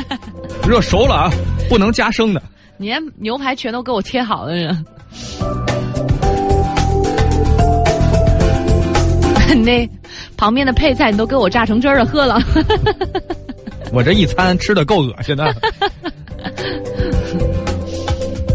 [0.68, 1.32] 热熟了啊，
[1.70, 2.41] 不能加生的。
[2.78, 4.84] 你连牛排全都给我切好了呢。
[9.64, 9.90] 那
[10.38, 12.40] 旁边的配菜你都给我榨成汁儿了喝了。
[13.94, 15.53] 我这一餐吃的够恶心的。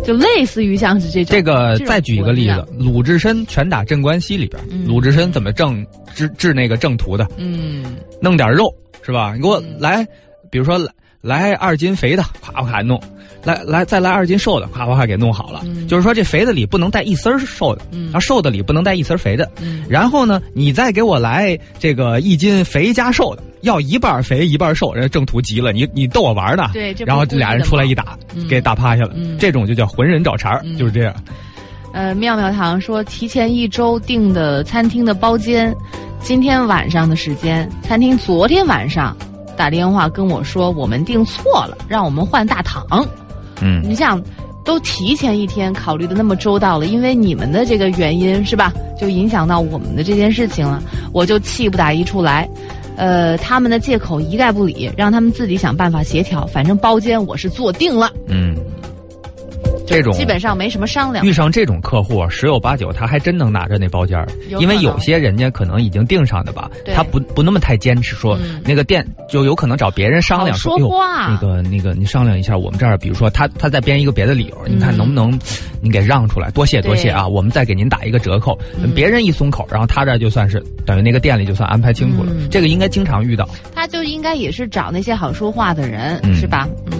[0.04, 1.36] 就类似于像是这种。
[1.36, 7.26] 这个再举一个例子，鲁智深拳打镇关西里边，嗯鲁智深怎么正治治那个正途的？
[7.36, 7.84] 嗯，
[8.22, 8.64] 弄点肉
[9.02, 9.34] 是吧？
[9.34, 10.06] 你给我来，
[10.50, 10.88] 比如说来
[11.20, 12.98] 来二斤肥的，夸夸弄；
[13.44, 15.62] 来来再来二斤瘦的，夸夸夸给弄好了。
[15.88, 19.48] 就是说这肥的里不能带一丝儿瘦的，嗯然后瘦的里不能带一丝儿肥的。
[19.60, 26.70] 嗯然后呢，你再给我来这个一斤肥加瘦的，要一半肥一半瘦，人家正途急了，你你逗我玩呢？
[26.72, 29.12] 对然后俩人出来一打，嗯给打趴下了。
[29.14, 31.14] 嗯这种就叫浑人找茬儿，就是这样。
[31.94, 35.74] 呃，妙妙堂说提前一周订的餐厅的包间，
[36.20, 39.16] 今天晚上的时间，餐厅昨天晚上
[39.56, 43.08] 打电话跟我说我们订错了，让我们换大堂。
[43.60, 44.22] 嗯，你想，
[44.64, 50.82] 都提前一天考虑的那么周到了，因为你们的这个原因是吧，就影响到我们的这件事情了，
[51.12, 52.48] 我就气不打一处来。
[52.96, 56.46] 呃，他们的借口一概不理，让他们自己想办法协调。
[56.46, 58.56] 反正包间我是坐定了，嗯，
[59.88, 61.32] 这种基本上没什么商量遇。
[61.32, 64.26] 上这种客户，十有八九他还真能拿着那包间
[64.58, 75.38] 因为有些人家可能已经订上的吧，他不不那么太坚持说、嗯那个店就有可能找别人商量说，说话那个那个你商量一下，我们这儿比如说他他再编一个别的理由，你看嗯能不能
[75.80, 83.48] 你给让出来，多谢多谢啊，我们再给您打一个折扣，嗯别人一松口，然后他这儿就算是等于那个店里就算安排清楚了，嗯这个应该经常遇到。
[83.74, 86.68] 他就应该也是找那些好说话的人，嗯是吧？
[86.90, 86.98] 嗯。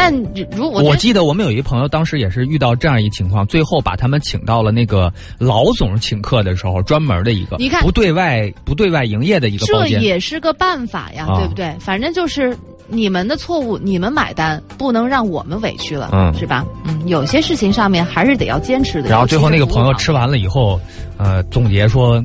[0.00, 0.14] 但
[0.56, 10.02] 如果我记得我们有一个朋友，当时也是遇到这样一情况，最后把他们请到了那个老总请客的时候，专门的一个你看不对外不对外营业的一个包这间。
[10.02, 11.76] 也是个办法呀，啊对不对？
[11.80, 12.56] 反正就是
[12.88, 16.64] 你们的错误，你们买单，不能让我们委屈了，嗯是吧？
[16.86, 19.10] 嗯，有些事情上面还是得要坚持的。
[19.10, 20.80] 然后最后那个朋友吃完了以后，
[21.18, 22.24] 呃，总结说：“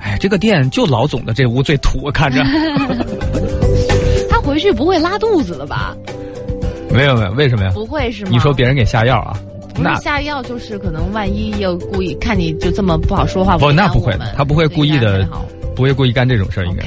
[0.00, 2.42] 哎，这个店就老总的这屋最土，看着。
[4.30, 5.94] 他回去不会拉肚子了吧？”
[6.92, 7.70] 没有没有，为什么呀？
[7.74, 8.30] 不会是吗？
[8.32, 9.36] 你说别人给下药啊？
[9.74, 15.26] 不那是下药，就是可能万一又故意看你就这么不好说话，不，那不会他不会故意的
[15.76, 16.84] 不会故意干这种事儿，应该。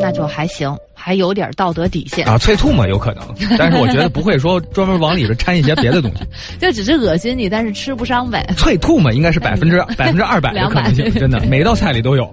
[0.00, 2.24] 那就还行，还有点道德底线。
[2.28, 3.24] 啊，催吐嘛有可能，
[3.58, 6.22] 但是我觉得不会说专门往里边掺一些别的东西。
[6.60, 8.54] 就只是恶心你，但是吃不伤呗。
[8.56, 12.32] 脆吐嘛，应该是百分之百分之二百的可能性，真的，每道菜里都有。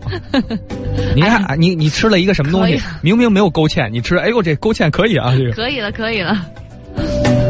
[1.16, 5.52] 你看，啊你你吃了一个什么东西，明明没有勾芡，你吃，哎呦，这勾芡可以啊，这个。
[5.54, 7.48] 可以了，可以了。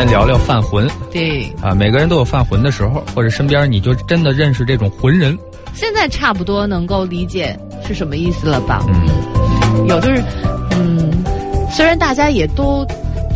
[0.00, 5.38] 天聊聊犯浑对，啊，每个人都有犯浑的时候，或者身边你就真的认识这种浑人。
[5.74, 7.54] 现在差不多能够理解
[7.86, 8.82] 是什么意思了吧？
[8.88, 10.22] 嗯，有就是，
[10.70, 11.22] 嗯，
[11.70, 12.82] 虽然大家也都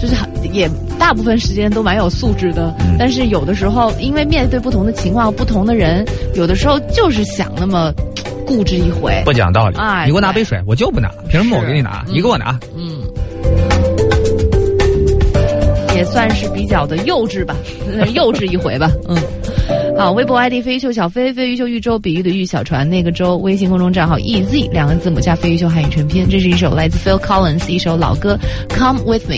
[0.01, 0.67] 就是很也
[0.99, 6.03] 大部分时间都蛮有素质的，嗯但是有的时候因为面对不同的情况、不同的人，
[6.35, 7.93] 有的时候就是想那么
[8.47, 9.21] 固执一回。
[9.27, 12.03] 不讲道理，哎你给我拿杯水，我就不拿，凭什么我给你拿？
[12.09, 12.59] 嗯你给我拿。
[12.75, 13.03] 嗯，
[16.05, 17.57] 也算是比较的幼稚吧，
[18.13, 18.91] 幼稚一回吧。
[19.09, 19.17] 嗯，
[19.97, 26.29] 好，微博 ID 飞鱼秀小飞，飞鱼秀玉州，比喻的玉，小船那个州，微信公众账号 EZ 两个字母加飞鱼秀汉语全拼。
[26.29, 28.39] 这是一首来自 Phil Collins 一首老歌
[28.77, 29.37] 《Come with Me》。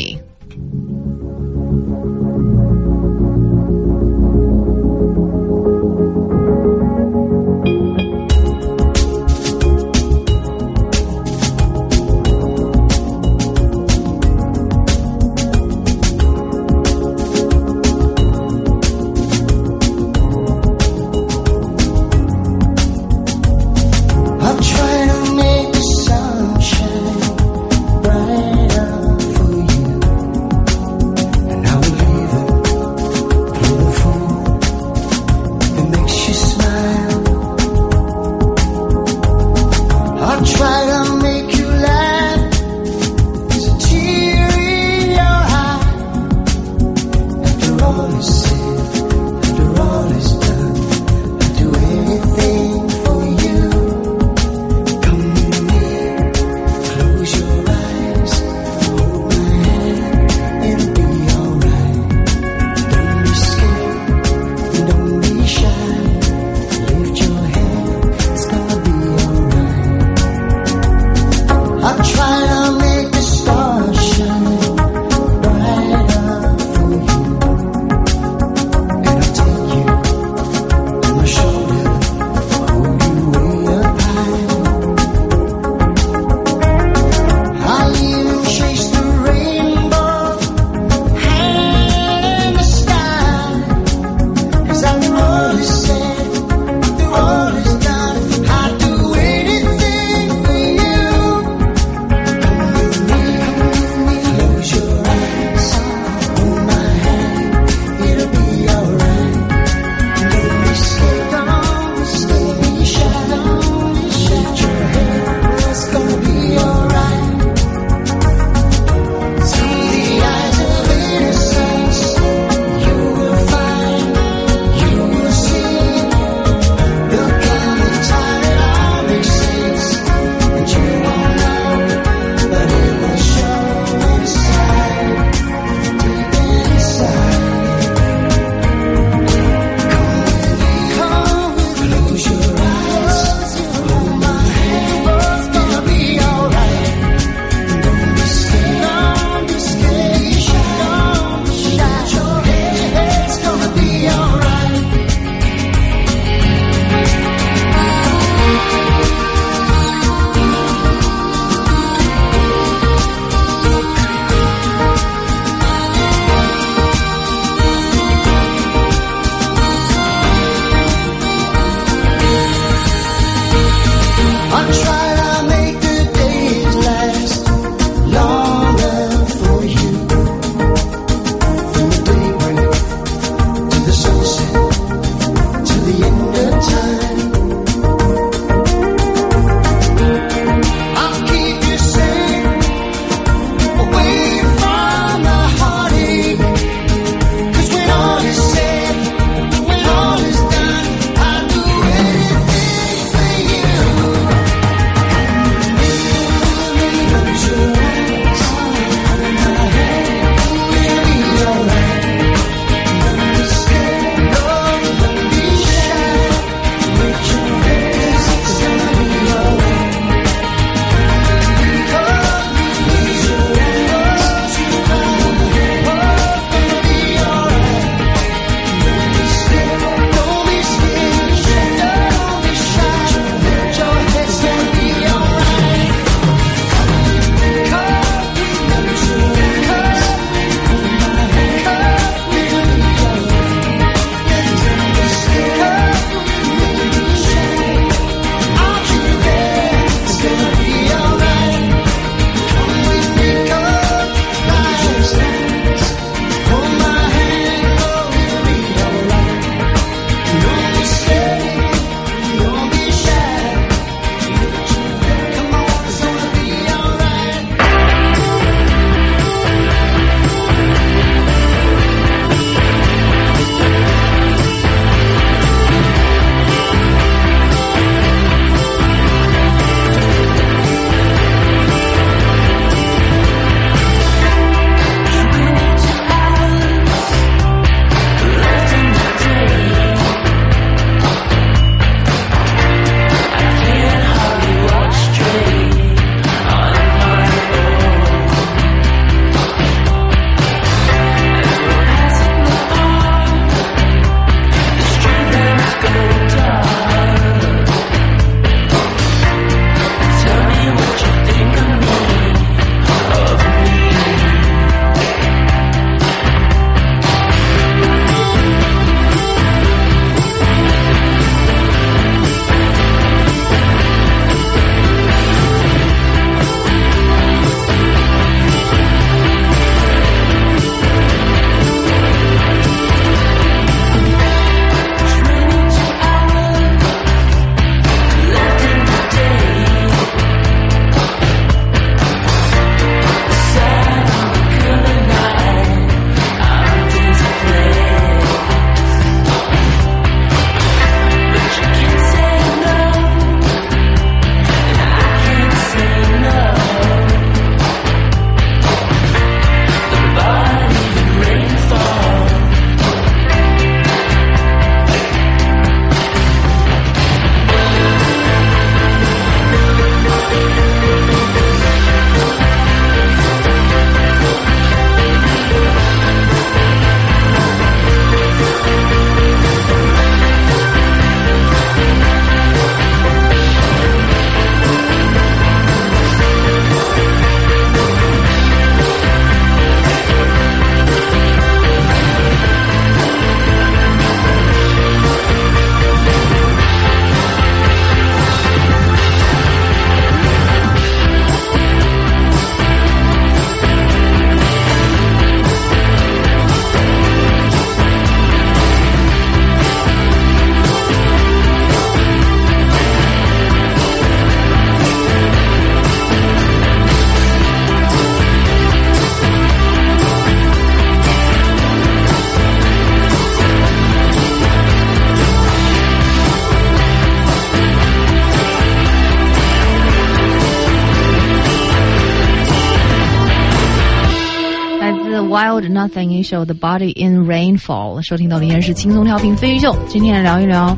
[435.97, 439.75] Wild Nothing 一首《The Body in Rainfall》，收听到的依然是轻松调频飞鱼秀。
[439.89, 440.77] 今天聊一聊，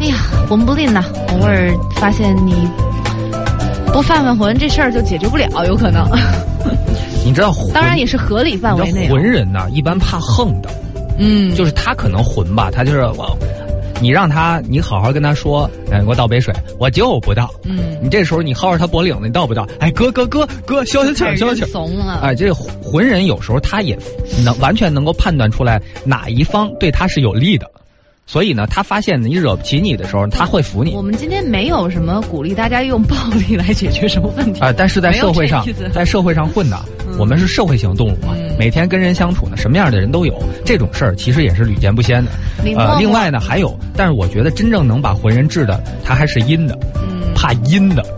[0.00, 0.14] 哎呀，
[0.48, 2.54] 魂不吝呐，偶尔发现你
[3.92, 6.08] 不犯犯浑，这事儿就解决不了，有可能。
[7.24, 9.00] 你知道魂，当然也是合理范围内啊。
[9.00, 10.70] 你知道浑人呐，一般怕横的，
[11.18, 13.36] 嗯，就是他可能混吧，他就是我。
[14.00, 17.50] 你让他，你好好跟他说，哎，给我倒杯水，我就不倒。
[17.64, 19.66] 嗯，你这时候你薅着他脖领子，你倒不倒？
[19.80, 21.66] 哎，哥哥哥哥，消消气儿，消消气儿。
[21.66, 22.20] 怂了。
[22.22, 22.54] 哎，这个
[22.88, 23.98] 浑人有时候他也
[24.44, 27.70] 能完全能够判断出来哪一方对他是有利的，
[28.26, 30.92] 所以呢，他发现你惹不起你的时候，他会服你。
[30.94, 33.14] 我们今天没有什么鼓励大家用暴
[33.48, 34.60] 力来解决什么问题。
[34.60, 36.78] 啊、 但是在社会上，在社会上混的，
[37.08, 42.30] 嗯、我们是社会型动物嘛，嗯、每天跟人相处呢，什么样的人都有，这种事儿其实也是屡见不鲜的。
[42.76, 48.04] 呃，另外呢还有，但是我觉得真正能把浑人治的，他还是阴的，嗯，怕阴的，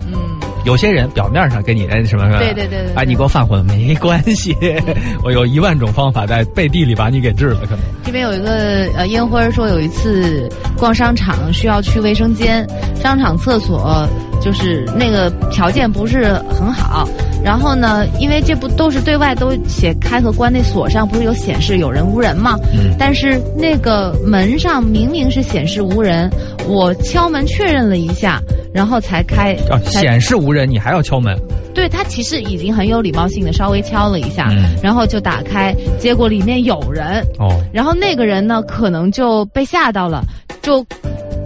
[0.65, 4.55] 有些人表面上跟你哎什么什么，对对对对，哎，你给我犯浑没关系，
[5.23, 7.79] 我有一万种方法在背地里把你给治了，可能。
[8.03, 14.07] 这边有一个呃烟灰说有一次逛商场需要去卫生间，商场厕所
[14.41, 17.07] 就是那个条件不是很好，
[17.43, 22.57] 然后呢，因为这不都是对外都写开和关，那锁上不是有显示有人无人吗？
[22.73, 22.95] 嗯。
[22.99, 26.29] 但是那个门上明明是显示无人，
[26.67, 28.41] 我敲门确认了一下，
[28.73, 29.53] 然后才开。
[29.69, 30.61] 啊，显示无人。
[30.61, 31.35] 人你还要敲门？
[31.73, 37.25] 对他其实已经很有礼貌性的稍微敲了一下，嗯、然后就打开，结果里面有人。
[37.39, 37.49] 哦。
[37.73, 40.23] 然后那个人呢，可能就被吓到了，
[40.61, 40.85] 就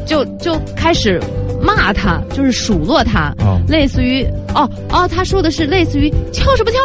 [0.06, 1.18] 就就开始
[1.62, 6.80] 骂他，就是数落他，哦、类似于哦哦，他说的是类似于敲什么敲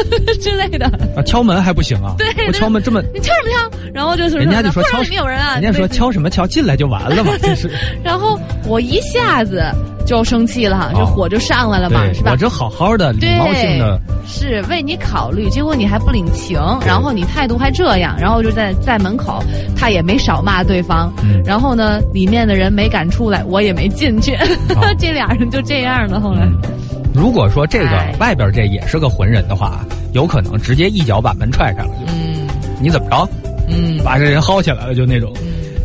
[0.40, 0.86] 之类的。
[1.16, 2.14] 啊，敲门还不行啊？
[2.18, 3.78] 对，我敲门这么你敲什么敲？
[3.92, 6.46] 然后就是人家就说敲里面有人啊，人家说敲什么敲？
[6.46, 7.70] 进来就完了嘛，这是。
[8.02, 9.62] 然后我一下子
[10.06, 12.36] 就生气了，这火就上来了嘛，是吧我？
[12.36, 19.42] 这好好的礼对，貌性的，是为你考虑，结果你还不领情，然后你态度还这样，然后就在在门口，
[19.74, 24.36] 他也没少骂对方，嗯然后呢，里面的人没敢出来，我也没进去，
[24.98, 26.20] 这俩人就这样了。
[26.20, 31.90] 后来，嗯如果说这个哎外边这也是个浑人的话，有可能直接一脚把门踹开了。
[32.08, 32.48] 嗯
[32.80, 33.28] 你怎么着？
[33.68, 35.32] 嗯把这人薅起来了，就那种。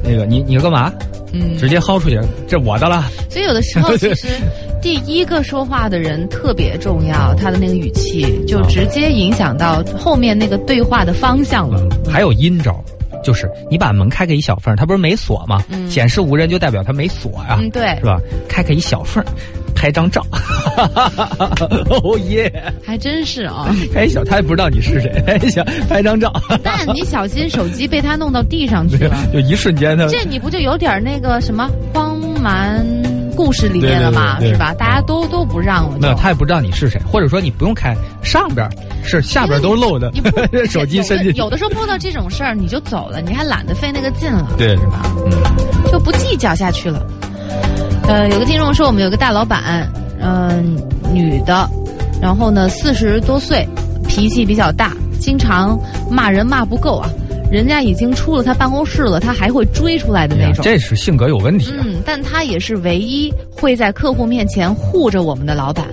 [0.04, 0.92] 那个你你干嘛？
[1.32, 3.06] 嗯，直接薅出去，这我的了。
[3.30, 4.28] 所以有的时候 其实
[4.82, 11.88] 第一个说话的人特别重要，他的那个语气就直接影响到后面那个对话的方向了。
[12.10, 12.84] 还有阴招，
[13.24, 15.64] 就是你把门开开一小缝儿，它不是没锁吗？
[15.70, 18.20] 嗯显示无人就代表它没锁呀、嗯，对是，吧？
[18.48, 19.24] 开开一小缝，
[19.76, 20.26] 拍张照。
[21.90, 22.74] 哦耶！
[22.86, 23.74] 还真是啊。
[23.94, 26.32] 拍一小，他也不知道你是谁， 拍一小拍张照。
[26.64, 29.16] 但你小心手机被他弄到地上去了。
[29.34, 32.86] 就一瞬间他这你不就有点那个什么慌蛮
[33.40, 34.38] 故事里面了嘛？
[34.38, 34.74] 对对对对是吧？
[34.74, 36.02] 大家都都不让了就。
[36.02, 38.70] 没有，他也不知道你是谁，或者说你不用开，上边
[39.02, 40.12] 是下边都是漏的
[40.70, 41.40] 手机伸进去。
[41.40, 45.04] 有的有的时候碰到这种事儿你就走了，你还懒得费那个劲了，对是吧？
[45.24, 45.32] 嗯，
[45.90, 47.02] 就不计较下去了。
[48.10, 49.90] 呃，有个听众说我们有个大老板，
[50.22, 50.76] 嗯、
[51.14, 51.70] 女的，
[52.22, 53.66] 然后呢四十多岁，
[54.06, 55.80] 脾气比较大，经常
[56.12, 57.10] 骂人骂不够啊。
[57.52, 60.64] 人家已经出了他办公室了，他还会追出来的那种。
[60.64, 61.84] 这是性格有问题啊。
[61.86, 65.88] 嗯，但他也是唯一会在客户面前护着我们的老板，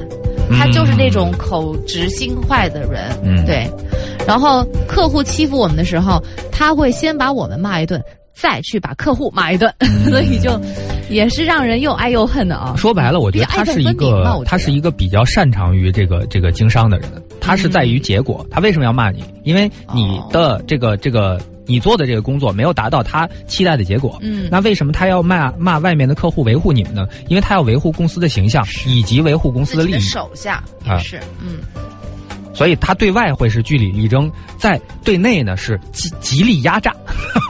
[0.50, 3.10] 嗯他就是那种口直心快的人。
[3.22, 3.70] 嗯对。
[4.26, 8.02] 然后客户欺负我们的时候，他会先把我们骂一顿，
[8.38, 10.60] 再去把客户骂一顿，嗯 所以就
[11.08, 12.74] 也是让人又爱又恨的啊。
[12.76, 17.10] 说白了，我觉得他是一个他是一个比较擅长于这个这个经商的人，
[17.40, 18.46] 他是在于结果。
[18.50, 19.24] 他为什么要骂你？
[19.42, 24.18] 因为你的这个这个你做的这个工作没有达到他期待的结果。
[24.20, 27.06] 嗯那为什么他要骂骂外面的客户维护你们呢？
[27.28, 31.58] 因为他要维护公司的形象以及维护公司的的利益，手下也啊是，嗯，
[32.56, 36.92] 所以他对外会是据理力争，在对内呢是极极力压榨，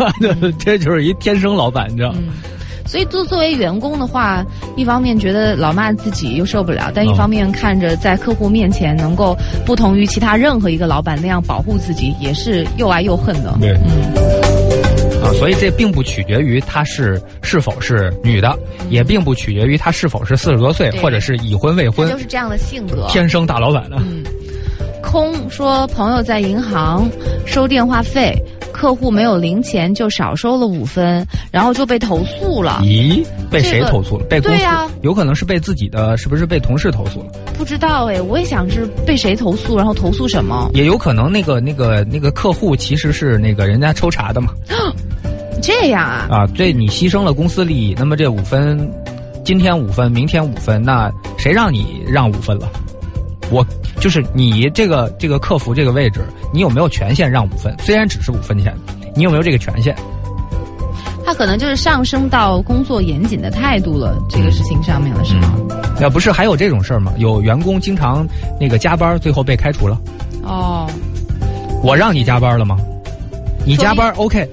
[0.59, 2.13] 这就是一天生老板，你知道？
[2.15, 2.29] 嗯
[2.89, 4.47] 所以作作为员工的话，
[4.77, 13.59] 一方面觉得老骂自己又受不了，但一方面看着在客户面前能够不同于其他任何一个老板那样保护自己，也是又爱又恨的。
[13.61, 14.15] 对嗯，
[15.21, 18.57] 啊，所以这并不取决于她是是否是女的，
[18.89, 23.09] 也并不取决于她是否是四十多岁或者是已婚未婚就，是这样的性格。
[23.09, 23.97] 天生大老板的。
[23.99, 24.23] 嗯，
[25.07, 27.09] 空说朋友在银行
[27.47, 28.43] 收电话费，
[28.73, 32.81] 客户没有零钱就少收了五分，然后就被投诉了。
[32.83, 34.25] 咦，被谁投诉了？
[34.25, 34.57] 被公司？
[34.57, 37.27] 对呀有可能是被自己的，是不是被同事投诉了？
[37.57, 40.69] 不知道哎，我也想是被谁投诉，然后投诉什么？
[40.75, 44.53] 也有可能那个那个那个客户其实是那个人家抽查的嘛。
[45.63, 46.27] 这样啊？
[46.31, 48.93] 啊，对你牺牲了公司利益，那么这五分，
[49.45, 52.69] 今天五分，明天五分，那谁让你让五分了？
[53.51, 53.65] 我
[54.01, 57.75] 就是你这个这个客服这个位置，你有没有权限让五分？
[57.79, 58.75] 虽然只是五分钱，
[59.15, 59.95] 你有没有这个权限？
[61.25, 65.55] 他可能就是上升到工作严谨的态度了，这个事情上面了，是吗？
[66.01, 67.13] 那不是还有这种事儿吗？
[67.19, 68.27] 有员工经常
[68.61, 70.01] 那个加班，最后被开除了。
[70.43, 70.89] 哦，
[71.83, 72.77] 我让你加班了吗？
[73.65, 74.49] 你加班 OK，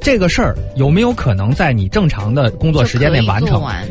[0.00, 3.62] 这个事儿有没有可能在你正常的工作时间内完成？
[3.62, 3.82] 完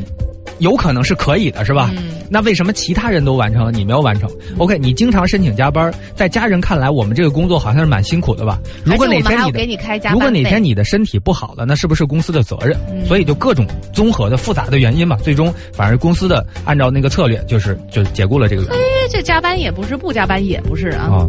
[0.60, 1.90] 有可能是可以的，是吧？
[1.96, 4.28] 嗯那为什么其他人都完成了，你没有完成
[4.58, 8.60] ？OK，你经常申请加班，在家人看来，我们这个工作好像是蛮辛苦的吧？
[8.84, 12.76] 如果哪天你的给你开加班如果哪天你的身体不好了，那是不是公司的责任？
[12.90, 18.80] 嗯所以就各种综合的复杂的原因吧，最终反而公司的按照那个策略，就是就解雇了这个员工。
[18.80, 18.82] 哎，
[19.12, 21.04] 这加班也不是，不加班也不是啊。
[21.12, 21.28] 啊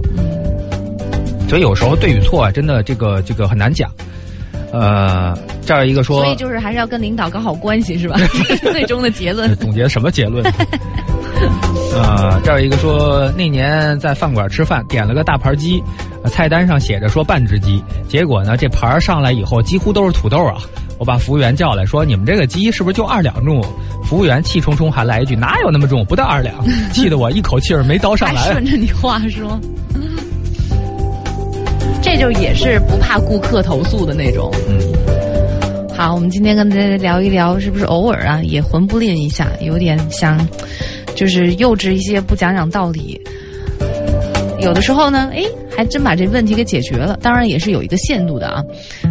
[1.51, 3.91] 所以有时候对与错啊，真的这个这个很难讲。
[4.73, 8.17] 呃，这儿一个说，所以就是还是要跟领导搞好关系，是吧？
[8.63, 9.55] 最终的结论。
[9.59, 10.45] 总结什么结论？
[11.95, 15.83] 呃，这儿有一个说，那年在饭馆吃饭，点了个大盘鸡，
[16.23, 20.57] 呃菜单上写着说半只鸡，结果呢，这盘儿上来以后几乎都是土豆啊。
[20.97, 23.61] 我把服务员叫来说：“你们这个鸡是不是就二两重？”
[24.07, 26.05] 服务员气冲冲还来一句：“哪有那么重？
[26.05, 26.55] 不到二两！”
[26.95, 28.65] 气得我一口气儿没叨上来顺。
[28.65, 29.59] 着你话说，
[32.01, 34.53] 这就也是不怕顾客投诉的那种。
[34.69, 34.79] 嗯，
[36.05, 40.47] 好，我们今天跟大家聊一聊，是不是偶尔啊也混不吝一下，有点想
[41.17, 43.23] 就是幼稚一些，不讲讲道理。
[44.61, 45.45] 有的时候呢，哎，
[45.75, 48.63] 还真把这问题给解决了，当然也是有一个限度的啊。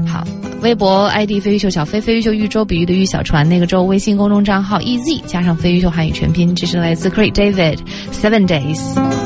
[0.05, 0.23] 好，
[0.61, 7.79] 微博 ID 飞鱼秀小飞，飞鱼秀豫州比喻的喻小船那个州，微信公众账号 EZ 加上飞鱼秀汉语全拼，这是来自 Great David
[8.11, 9.22] Seven Days。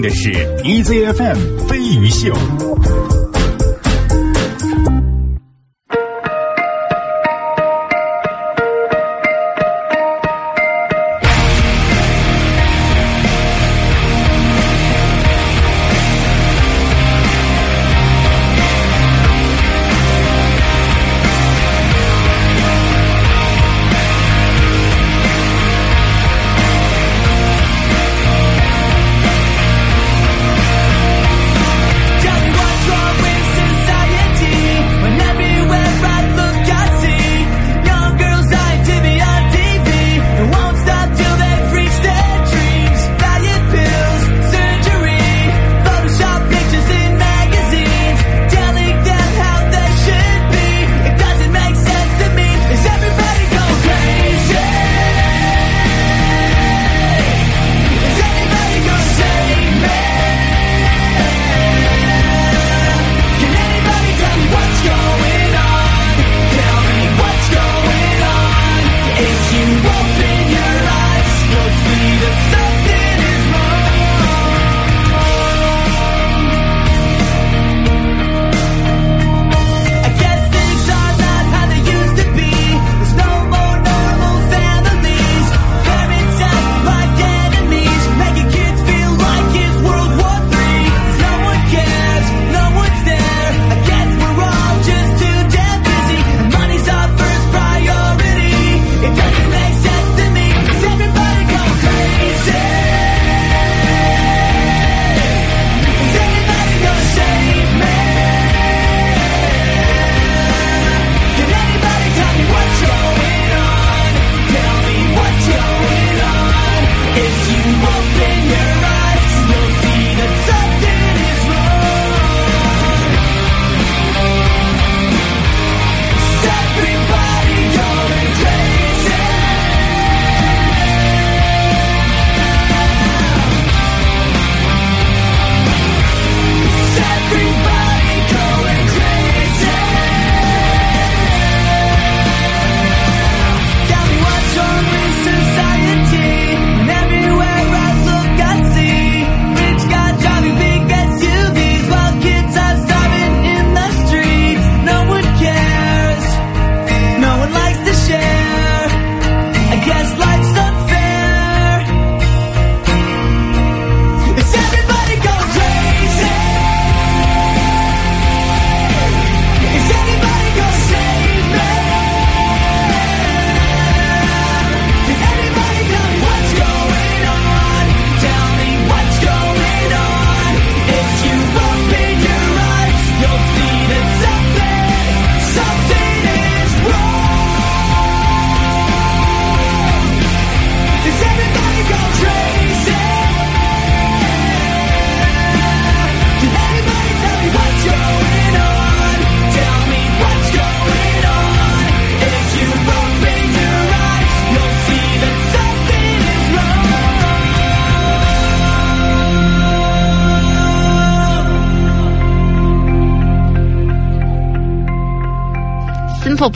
[0.00, 0.30] 听的是
[0.62, 3.19] EZFM 飞鱼秀。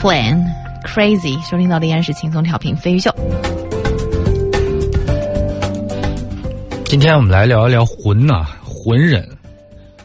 [0.04, 0.44] Plan
[0.84, 3.10] Crazy，收听到的依然是轻松调频飞鱼秀。
[6.84, 9.26] 今天我们来聊一聊浑呐、浑人。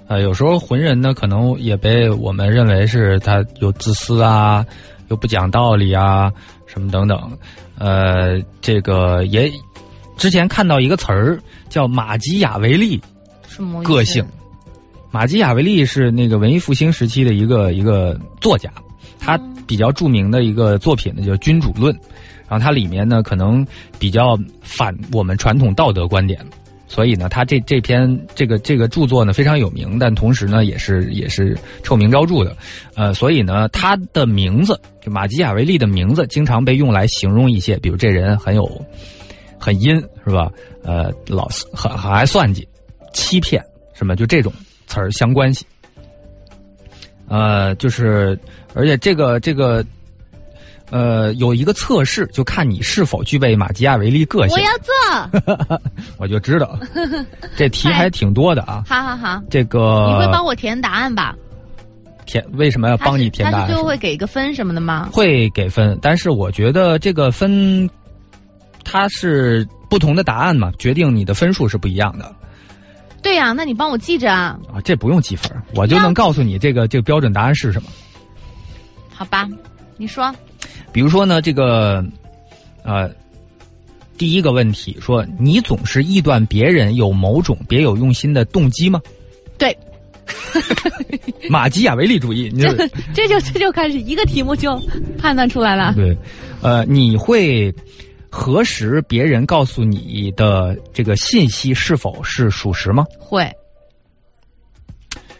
[0.08, 4.66] 呃，有时候浑人呢，可能也被我们认为是他有自私啊，
[5.10, 6.32] 又不讲道理啊，
[6.66, 7.38] 什么等等。
[7.78, 9.52] 呃，这个也
[10.16, 13.02] 之前看到一个词儿叫马基雅维利
[13.50, 14.26] 什么个性。
[15.12, 18.82] 马基雅维利是那个文艺复兴时期的一个一个作家，他
[19.70, 21.94] 比较著名的一个作品呢叫《君主论》，
[22.48, 23.68] 然后它里面呢可能
[24.00, 26.44] 比较反我们传统道德观点。
[26.88, 32.58] 所以呢，他这这篇这个这个著作呢非常有名，但同时呢也是也是臭名昭著的，
[32.96, 38.88] 呃，所以呢他的名字就马基雅维利的名字经常被用来形容一些，比如这人很有
[39.60, 40.50] 很阴是吧？
[40.84, 42.68] 呃，老很很爱算计、
[43.14, 44.52] 欺骗什么，就这种
[44.88, 45.68] 词儿相关系。
[47.30, 48.38] 呃，就是
[48.74, 49.86] 而且这个这个。
[50.92, 54.58] 呃，有一个测试，就看你是否具备马基亚维利个性。
[54.58, 54.72] 我要
[55.46, 55.80] 做，
[56.18, 56.80] 我就知道，
[57.56, 58.84] 这题还挺多的啊。
[58.90, 61.36] 好好好，这个你会帮我填答案吧？
[62.26, 63.68] 填为什么要帮你填答案？
[63.68, 65.08] 最后会给一个分什么的吗？
[65.14, 67.92] 会给分，但是我觉得这个分，
[68.84, 72.34] 它是不同的答案嘛，决定你的分数是不一样的。
[73.22, 74.60] 对呀、那你帮我记着啊。
[74.74, 77.90] 啊，这不用记分，我就能告诉你这个这个标准答案是什么。
[79.14, 79.48] 好吧，
[79.98, 80.34] 你说。
[80.92, 82.04] 比如说呢，这个
[82.84, 83.12] 呃，
[84.18, 89.02] 第一个问题说，你总是臆断别人有某种别有用心的动机吗？
[89.58, 89.78] 对，
[91.50, 94.82] 马基雅维利主义，你这这就这就开始一个题目就
[95.18, 95.94] 判断出来了。
[95.94, 96.18] 对，
[96.62, 97.76] 呃，你会
[98.32, 103.06] 核实别人告诉你的这个信息是否是属实吗？
[103.20, 103.52] 会。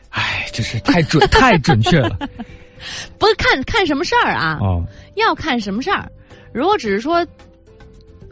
[0.10, 2.18] 哎，这是太准 太准确了。
[3.18, 4.58] 不是看看什么事儿啊？
[4.62, 4.86] 哦，
[5.16, 6.12] 要看什么事儿。
[6.54, 7.28] 如果只是说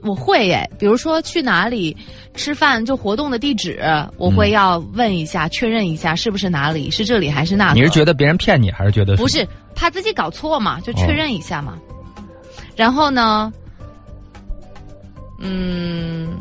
[0.02, 1.96] 我会耶，比如说去哪里
[2.34, 3.80] 吃饭，就活动的地址，
[4.18, 7.76] 我会要问一下，确认一下是不是哪里，是这里还是那个。
[7.76, 10.80] 你是觉得别人骗你，还是觉得不是怕自己搞错嘛？
[10.80, 11.78] 就确认一下嘛。
[12.76, 13.52] 然后呢，
[15.40, 16.38] 嗯，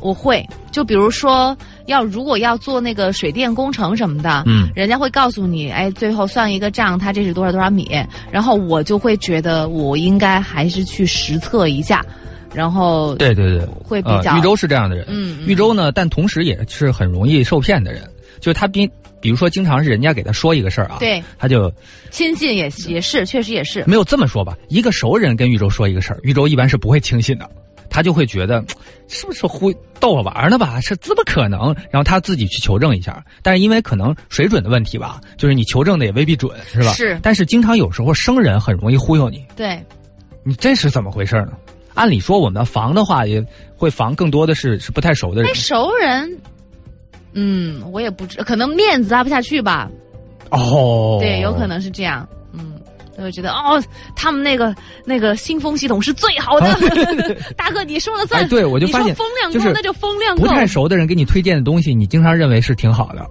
[0.00, 0.46] 我会。
[0.72, 4.70] 就比如说要如果要做那个水电工程什么的，嗯。
[4.74, 7.88] 人家会告诉你，哎，最后算一个账，它这是多少多少米，
[8.30, 12.04] 然后我就会觉得我应该还是去实测一下，
[12.52, 15.46] 然后对对对，会比较呃、豫州是这样的人，嗯嗯。
[15.46, 18.90] 豫州呢，但同时也是很容易受骗的人，就是他比
[19.22, 21.22] 比如说经常是人家给他说一个事儿啊，对。
[21.38, 21.72] 他就
[22.10, 27.48] 亲信也也是，确实也是，没有这么说吧，一个熟人跟豫州说一个事儿，豫州一般是不会轻信的。
[27.90, 28.64] 他就会觉得
[29.08, 30.80] 是不是忽逗我玩呢吧？
[30.80, 31.74] 是怎么可能？
[31.90, 36.92] 然后他自己去求证一下，但是因为可能水准的问题吧，就是你求证的也未必准，是吧？
[36.92, 39.84] 是但是经常有时候生人很容易忽悠你，对，
[40.44, 41.52] 你这是怎么回事呢？
[41.94, 43.42] 按理说我们防的话也
[43.76, 45.54] 会防更多的是是不太熟的人那。
[45.54, 46.38] 熟人，
[47.32, 49.90] 嗯，我也不知，可能面子拉不下去吧，
[50.50, 52.74] 哦，对，有可能是这样，嗯。
[53.16, 53.82] 就会觉得哦，
[54.14, 54.74] 他们那个
[55.04, 56.76] 那个新风系统是最好的，
[57.56, 58.42] 大哥你说了算。
[58.42, 60.42] 哎，对，我就发现风量就是够那就风量够。
[60.42, 63.26] 不太熟的人给你推荐的东西，你经常认为是挺好的。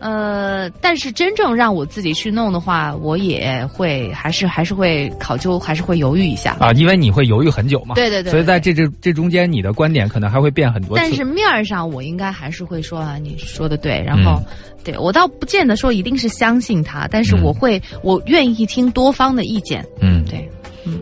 [0.00, 6.56] 呃，但是真正让我自己去弄的话，我也会还是还是会考究，还是会犹豫一下。
[6.58, 7.94] 啊，因为你会犹豫很久嘛。
[7.94, 11.02] 对对对所以在这这这中间，你的观点可能还会变很多次。
[11.02, 14.02] 但是面儿上，我应该还是会说啊，你说的对。
[14.02, 14.42] 然后，
[14.82, 19.86] 对我倒不见得说一定是相信他，但是我会，我愿意听多方的意见。
[20.00, 20.50] 嗯，对，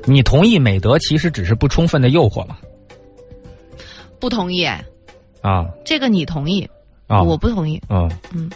[0.07, 2.57] 你同意美德其实只是不充分的诱惑吗？
[4.19, 4.85] 不同意哎，
[5.41, 6.69] 啊这个你同意，
[7.07, 7.81] 啊，我不同意。
[7.89, 8.51] 嗯嗯，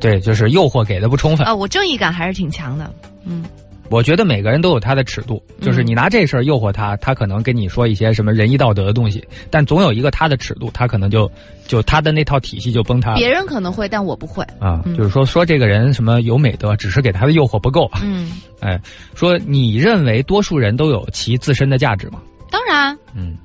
[0.00, 1.46] 对，就是诱惑给的不充分。
[1.46, 2.92] 啊，我正义感还是挺强的。
[3.24, 3.44] 嗯，
[3.90, 11.30] 我觉得每个人都有他的尺度，就是你拿这事儿诱惑他，他可能跟你说一些什么仁义道德的东西，但总有一个他的尺度，他可能就
[11.66, 13.16] 就他的那套体系就崩塌了。
[13.16, 14.44] 别人可能会，但我不会。
[14.60, 17.90] 啊，嗯就是说说这个人什么有美德，只是给他的诱惑不够。
[18.02, 18.80] 嗯，哎，
[19.14, 22.20] 说你认为多数人都有其自身的价值吗？
[22.50, 23.36] 当然，嗯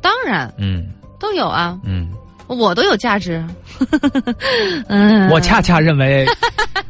[0.00, 0.88] 当然嗯
[1.18, 2.10] 都有啊，嗯，
[2.54, 3.44] 我都有价值。
[4.88, 6.26] 嗯，我恰恰认为，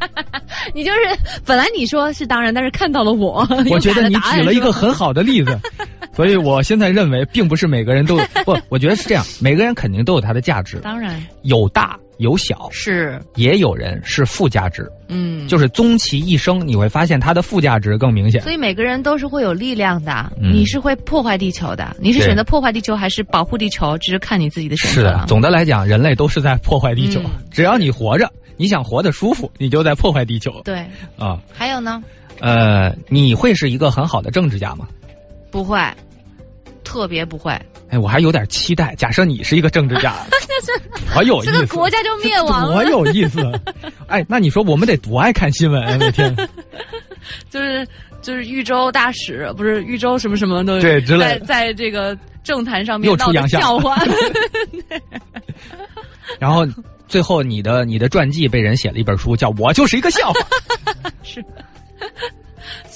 [0.74, 0.98] 你就是
[1.46, 5.12] 本来你说是当然，但是看到了我， 我觉得你举了一个很好。
[5.12, 5.58] 的例子，
[6.14, 8.16] 所以我现在认为，并不是每个人都
[8.46, 18.40] 不，我觉得是这样，每个人肯定都有他的价值，当然有大有小，是，也有人是附加值，嗯，就是终其一生，你会发现它的附加值更明显。
[18.40, 20.32] 所以每个人都是会有力量的。
[20.40, 25.26] 嗯你是会破坏地球的，你是选择破坏地球还是保护地球，只是看你自己的选是的择，。
[25.26, 27.20] 总的来讲，人类都是在破坏地球。
[27.20, 30.86] 嗯只要你活着，你想活得舒服，你就在破坏地球对，
[31.18, 31.38] 啊。
[31.52, 32.02] 还有呢？
[32.40, 34.88] 呃，你会是一个很好的政治家吗？
[35.50, 35.78] 不会，
[36.92, 37.50] 特别不会。
[37.88, 38.94] 哎，我还有点期待。
[38.96, 40.14] 假设你是一个政治家，
[41.14, 43.40] 多有意思，这个国家就灭亡了多有意思。
[44.08, 45.96] 哎，那你说我们得多爱看新闻啊！
[45.98, 46.36] 每天
[47.48, 47.88] 就是
[48.20, 53.96] 就是豫州大使，不是豫州什么什么的，对之类在在这个政坛上面闹得又出洋相笑话。
[56.38, 56.66] 然后
[57.08, 60.40] 最后你的你的传记被人写了一本书，叫《我就是一个笑话》。
[61.22, 61.42] 是。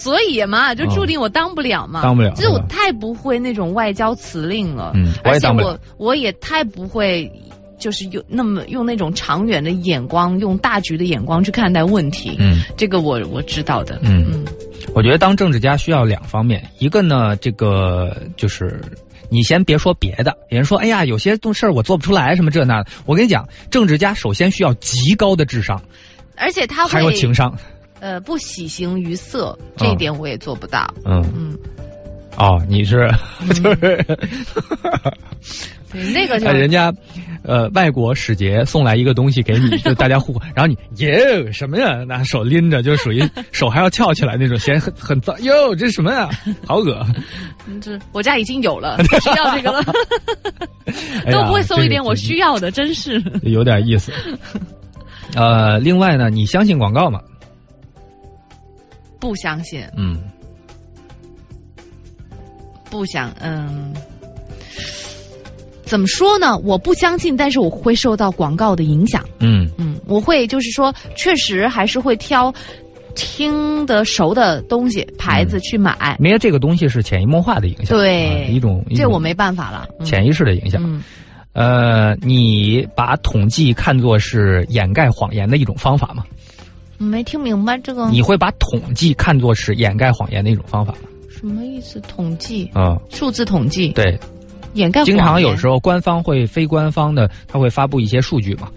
[0.07, 7.33] 所以嘛，就注定我当不了嘛，哦当不了就是我太不会那种外交辞令了，嗯而且我我也太不会，
[7.79, 12.37] 就是用那么用那种长远的眼光，用大局的眼光去看待问题。
[12.39, 13.99] 嗯，这个我我知道的。
[14.03, 14.45] 嗯嗯，
[14.95, 18.81] 我觉得当政治家需要两方面，一个呢，这个就是
[19.29, 22.91] 你先别说别的，有人说哎呀，有些东事儿我做不出来，什么这那的。
[23.07, 25.83] 我跟你讲，政治家首先需要极高的智商，
[26.37, 27.59] 而且他会还有情商。
[28.01, 30.87] 呃不喜形于色，这一点我也做不到。
[31.05, 31.59] 嗯嗯，
[32.37, 33.09] 哦，你是
[33.55, 34.05] 就是对，
[36.13, 36.93] 那个就哎人家
[37.43, 42.05] 呃外国使节送来一个东西给你，就大家互， 然后你耶什么呀？
[42.05, 45.41] 拿手拎着，就属于手还要翘起来那种，显得很很脏。
[45.43, 46.29] 哟，这是什么呀？
[46.67, 47.07] 好恶！
[47.69, 49.83] 嗯这我家已经有了， 不需要这个了，
[51.33, 53.23] 都不会送一点我需要的，真是。
[53.43, 54.13] 有点意思。
[55.35, 57.21] 呃，另外呢，你相信广告吗？
[59.19, 60.19] 不相信，嗯，
[62.91, 63.95] 不想，嗯，
[65.85, 66.59] 怎么说呢？
[66.59, 69.25] 我不相信，但是我会受到广告的影响。
[69.41, 72.53] 嗯嗯，我会就是说，确实还是会挑
[73.15, 76.17] 听得熟的东西牌子去买。
[76.21, 79.89] 因为这个东西是潜移默化的影响，对啊一种这我没办法了。
[79.99, 80.83] 嗯潜意识的影响。
[80.85, 81.03] 嗯，
[81.53, 86.25] 呃，你把统计看作是掩盖谎言的一种方法吗？
[86.99, 88.09] 没听明白这个。
[88.11, 90.99] 你会把统计看作是掩盖谎言的一种方法吗？
[91.31, 92.01] 什么意思？
[92.01, 92.71] 统计？
[92.75, 94.19] 啊、数字统计，对，
[94.73, 98.71] 掩盖经常有时候官方会非官方的，他会发布一些数据嘛。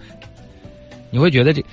[1.10, 1.64] 你会觉得这，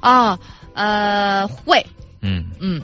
[0.00, 0.38] 啊，
[0.74, 1.84] 呃，会，
[2.22, 2.44] 嗯。
[2.60, 2.80] 嗯，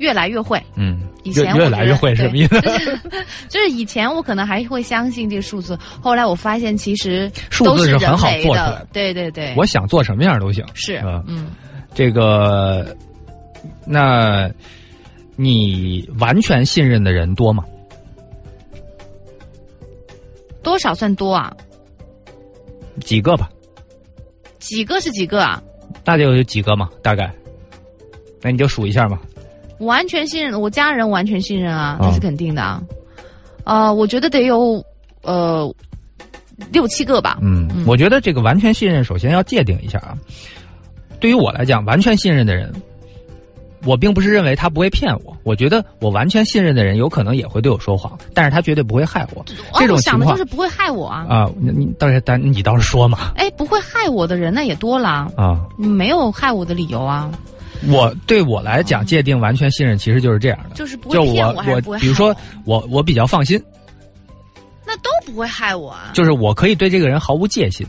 [0.00, 0.60] 越来越会。
[0.76, 2.60] 嗯，以前越来越会什么意思？
[3.48, 10.64] 就是以前我可能还会相信这个数字，后来我发现其实数字是很好做出来的对对对，我想做什么样都行。
[10.74, 11.50] 是啊嗯，
[11.94, 12.96] 这个，
[13.86, 14.50] 那
[15.36, 17.64] 你完全信任的人多吗？
[20.62, 21.52] 多少算多啊？
[23.00, 23.50] 几个吧，
[24.58, 25.62] 几个是几个啊？
[26.04, 26.88] 大概有几个嘛？
[27.02, 27.34] 大概，
[28.42, 29.18] 那你就数一下嘛。
[29.80, 32.82] 完全信任，我家人完全信任啊，啊这是肯定的啊。
[33.64, 34.84] 呃，我觉得得有
[35.22, 35.74] 呃
[36.72, 37.38] 六七个吧。
[37.42, 40.14] 嗯，我觉得这个完全信任，首先要界定一下啊。
[41.18, 42.72] 对于我来讲，完全信任的人，
[43.84, 45.36] 我并不是认为他不会骗我。
[45.42, 49.44] 我觉得我完全信任的人，有可能也会对我说谎，但是他绝对不会害我。
[49.46, 49.54] 这
[49.84, 51.26] 哦，种情况我想的就是不会害我啊。
[51.28, 55.66] 啊，你你倒是但你倒是说嘛哎，不会害我的人那也多了，啊。
[55.76, 57.30] 没有害我的理由啊。
[57.88, 63.62] 我对我来讲，界定完全信任其实就是这样的，就是不骗我我比如说我我比较放心，
[64.86, 66.10] 那都不会害我啊。
[66.14, 67.86] 就是我可以对这个人毫无戒心。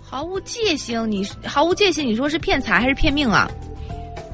[0.00, 3.50] 毫无戒心，你毫无戒心，你说是骗财还是骗命啊？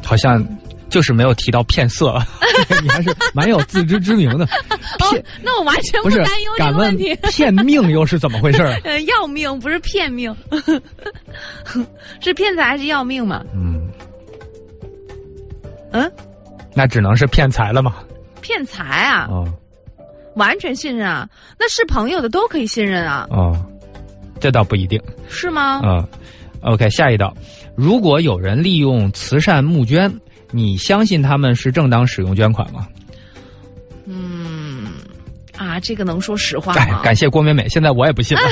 [0.05, 0.47] 好像
[0.89, 2.17] 就是没有提到骗色，
[2.83, 4.45] 你还是蛮有自知之明的。
[4.45, 7.17] 哦，那我完全不是担忧这敢问个问题。
[7.31, 8.63] 骗命又是怎么回事？
[8.85, 10.37] 呃，要命不是骗命，
[12.21, 13.43] 是骗财还是要命嘛？
[13.53, 13.91] 嗯
[15.95, 16.13] 嗯，
[16.75, 17.95] 那只能是骗财了嘛。
[18.41, 19.55] 骗财啊，哦
[20.35, 21.29] 完全信任啊，
[21.61, 23.67] 那是朋友的都可以信任啊，哦，
[24.41, 25.01] 这倒不一定。
[25.29, 25.81] 是吗？
[25.85, 26.09] 嗯
[26.63, 27.37] ，OK，下一道，
[27.77, 32.89] 如果有人利用慈善募捐，你相信他们是正当使用捐款吗？
[34.07, 34.89] 嗯，
[35.57, 38.43] 啊，这个能说实话哎吗？，感谢郭美美，现在我也不信了。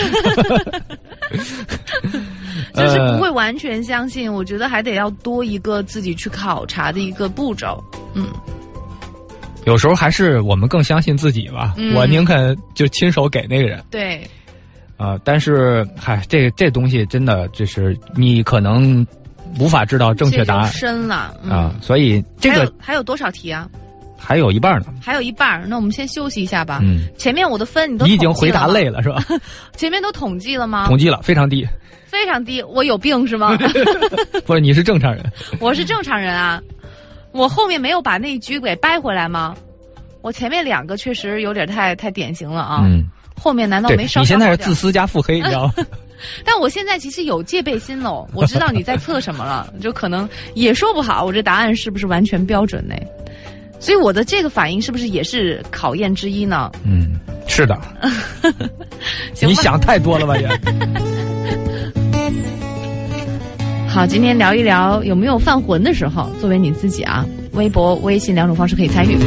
[2.75, 7.83] 就是呃不会完全相信，我觉得还得要多一个自己去考察的一个步骤。
[8.15, 8.27] 嗯，
[9.65, 11.75] 有时候还是我们更相信自己吧。
[11.77, 14.27] 嗯我宁肯就亲手给那个人对，
[14.97, 19.07] 啊、但是嗨，这这东西真的就是你可能
[19.59, 21.35] 无法知道正确答案深了。
[21.43, 23.69] 嗯、啊，所以这还个有还有多少题啊？
[24.25, 25.69] 还有一半呢，还有一半。
[25.69, 26.79] 那我们先休息一下吧。
[26.83, 29.25] 嗯，前面我的分你都你已经回答累了是吧？
[29.77, 30.87] 前面都统计了吗？
[30.87, 31.67] 统计了，非常低，
[32.07, 32.63] 非常低。
[32.63, 33.57] 我有病是吗？
[34.47, 35.25] 不是，你是正常人。
[35.61, 36.61] 我是正常人啊，
[37.33, 39.57] 我后面没有把那一局给掰回来吗？
[40.23, 42.81] 我前面两个确实有点太太典型了啊。
[42.85, 43.07] 嗯。
[43.35, 44.23] 后面难道没上？
[44.23, 45.75] 你现在是自私加腹黑，你知道吗？
[46.45, 52.95] 但我现在其实有戒备心喽，我知道你在测什么了，就可能也说不好，我这答案是不是完全标准呢？
[53.83, 56.71] 所以我的这个反应是不是也是考验之一呢？
[56.85, 57.19] 嗯
[57.49, 57.77] 是的。
[59.43, 60.49] 你想太多了吧也。
[63.89, 69.19] 好今天聊一聊有没有犯浑的时候作为你自己啊微博微信两种方式可以参与。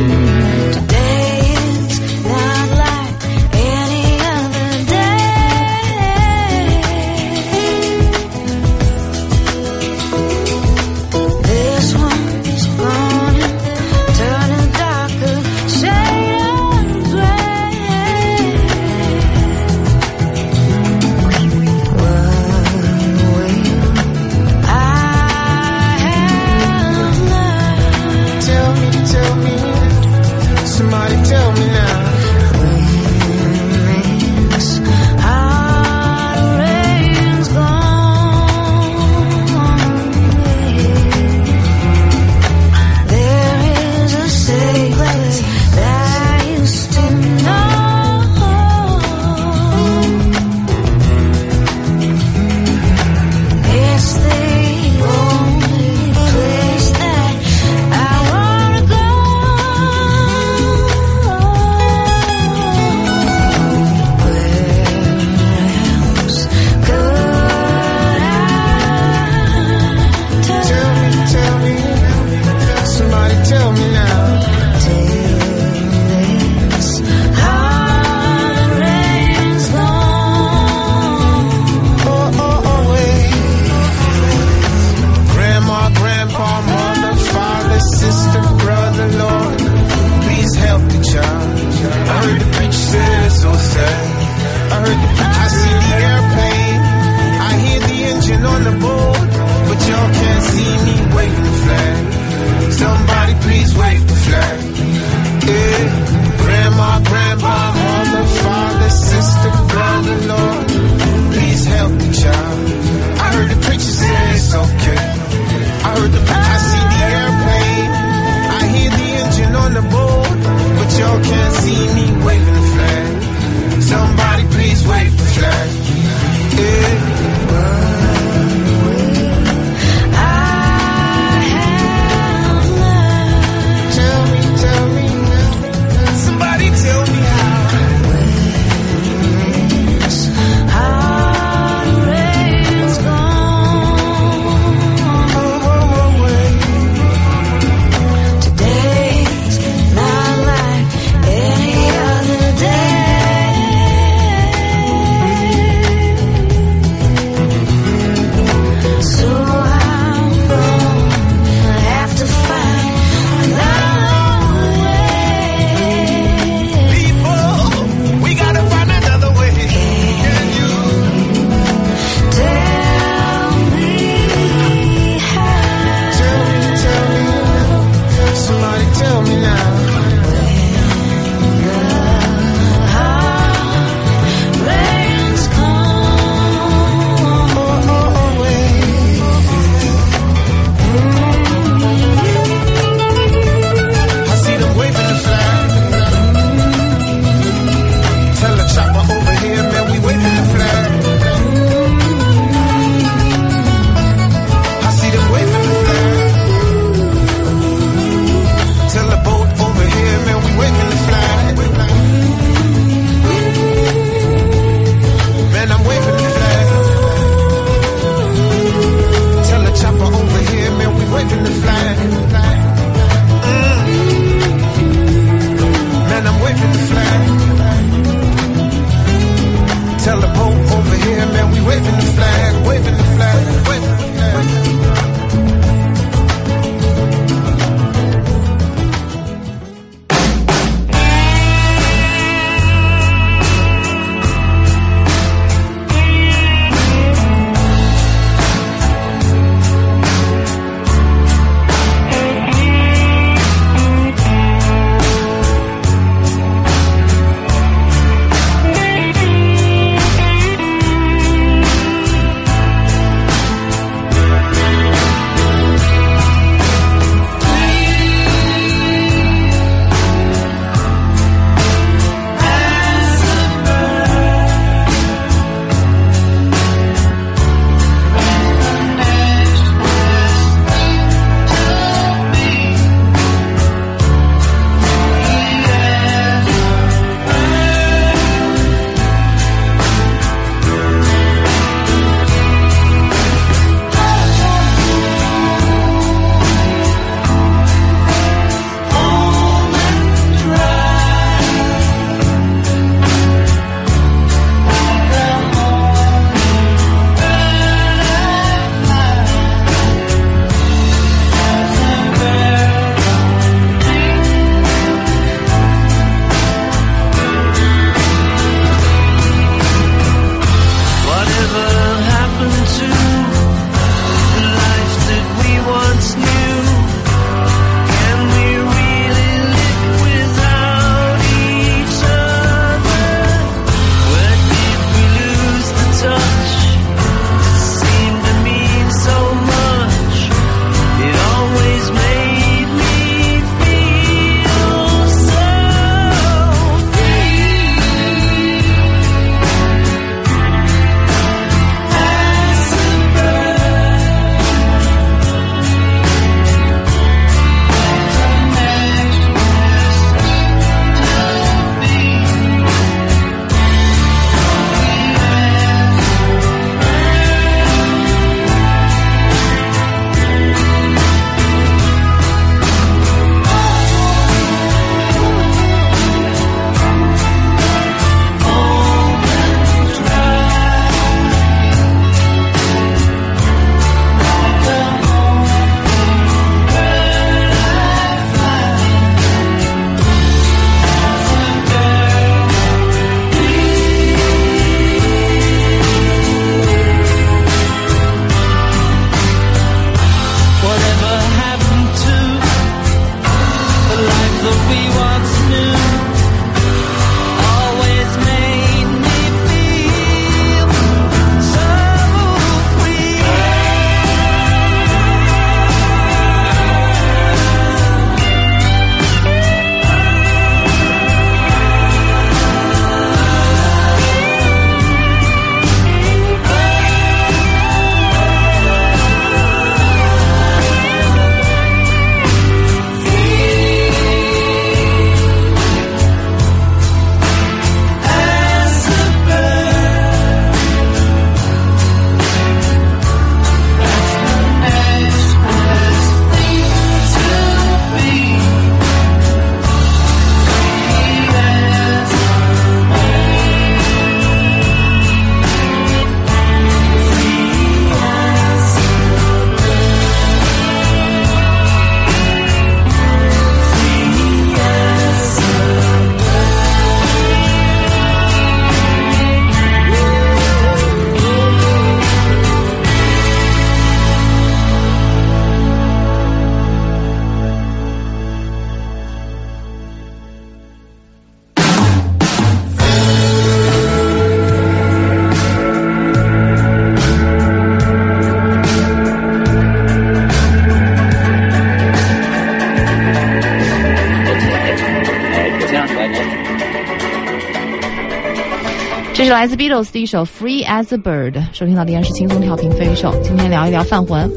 [499.45, 503.13] 来自 Beatles 的一首《Free as a Bird》，收听到的依然是轻松调频飞鱼秀。
[503.21, 504.27] 今天聊一聊犯魂。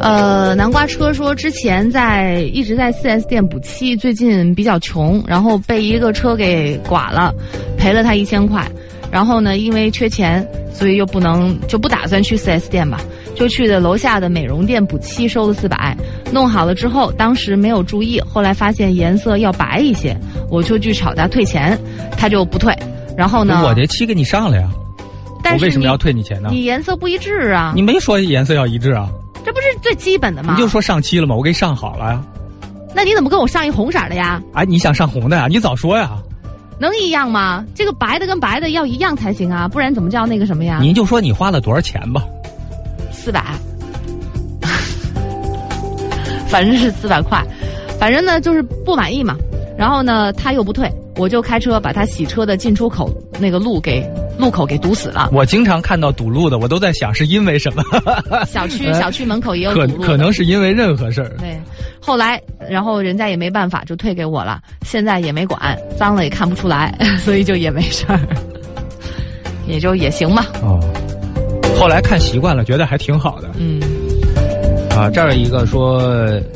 [0.00, 7.34] 呃，南瓜车说之前在一直在 4S 店补漆，最近比较穷，然后被一个车给剐了，
[7.76, 8.66] 赔了他一千块。
[9.10, 12.98] 然后呢，因为缺钱，所以又不能就不打算去 4S 店吧，
[13.34, 15.94] 就去的楼下的美容店补漆，收了四百。
[16.32, 20.16] 弄好了之后，当时没有注意，后来发现颜色要白一些，
[20.50, 21.78] 我就去吵他退钱，
[22.16, 22.74] 他就不退。
[23.16, 24.68] 然后呢，我这漆给你上了呀，
[25.42, 26.48] 但是我为什么要退你钱呢？
[26.52, 29.08] 你颜色不一致啊，你没说颜色要一致啊，
[29.44, 30.54] 这不是最基本的吗？
[30.54, 31.34] 你就说上漆了吗？
[31.34, 32.22] 我给你上好了呀。
[32.94, 34.42] 那你怎么跟我上一红色的呀？
[34.54, 35.46] 哎，你想上红的呀？
[35.48, 36.18] 你早说呀！
[36.78, 37.64] 能一样吗？
[37.74, 40.78] 这个白的跟白的要一样才行啊，不然怎么叫那个什么呀？
[40.80, 42.22] 您就说你花了多少钱吧。
[43.10, 43.42] 四百，
[46.48, 47.42] 反正是四百块，
[47.98, 49.36] 反正呢就是不满意嘛。
[49.76, 53.10] 然后呢他又不退，我就开车把他洗车的进出口
[53.40, 54.06] 那个路给
[54.38, 55.30] 路口给堵死了。
[55.32, 57.82] 我经常看到堵路的，我都在想是因为什么。
[58.46, 61.36] 小区小区门口也有堵可可能是因为任何事儿。
[61.38, 61.58] 对，
[62.00, 64.60] 后来然后人家也没办法，就退给我了。
[64.82, 68.20] 现在也没管，脏了也看不出来， 所以就也没事儿，
[69.66, 70.46] 也就也行吧。
[70.62, 70.78] 哦，
[71.78, 73.50] 后来看习惯了，觉得还挺好的。
[73.58, 73.80] 嗯，
[74.96, 76.00] 啊，这儿有一个说，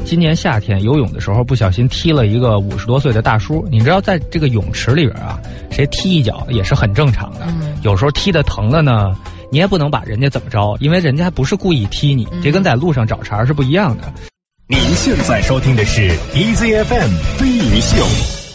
[0.07, 3.67] 今年夏天游泳的时候不小心踢了一个五十多岁的大叔。
[3.71, 5.39] 你知道，在这个泳池里边啊，
[5.71, 7.41] 谁踢一脚也是很正常的。
[7.47, 9.15] 嗯有时候踢的疼了呢，
[9.51, 14.13] 你也不能把人家怎么着，因为人家不是故意踢你，嗯这跟在路上找茬是不一样的。
[14.67, 18.50] 您现在收听的是 EZFM 飞鱼秀。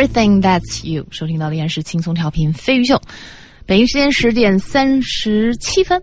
[0.00, 3.02] Everything That's You，收听到的依然是轻松调频飞鱼秀，
[3.66, 6.02] 北京时间十点三十七分。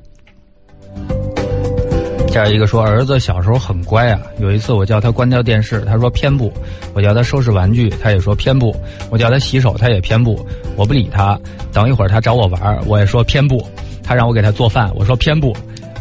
[2.32, 6.52] 这一个说儿子小时候很乖啊，有一次我叫他关掉电视，他说偏不；
[6.94, 8.72] 我叫他收拾玩具，他也说偏不；
[9.10, 10.48] 我叫他洗手，他也偏不。
[10.76, 11.40] 我不理他，
[11.74, 13.68] 等一会儿他找我玩，我也说偏不。
[14.03, 15.53] 他让我给他做饭，我说偏不。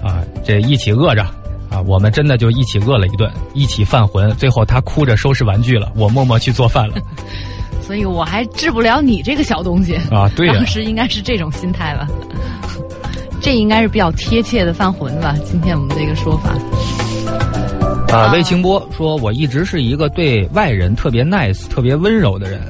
[0.04, 1.22] 啊，这一起饿着
[1.70, 4.30] 啊，我们真的就一起饿了一顿，一起犯浑。
[4.32, 6.96] 最后他哭着收拾玩具了，我默默去做饭了。
[7.86, 10.28] 所以我还治不了你这个小东西啊！
[10.34, 12.08] 对呀、当时应该是这种心态吧。
[13.40, 15.36] 这应该是比较贴切的犯浑吧？
[15.44, 16.50] 今天我们这个说法。
[18.12, 22.60] 啊，魏清波说：“我一直是一个对外人特别 nice、特别温柔的人。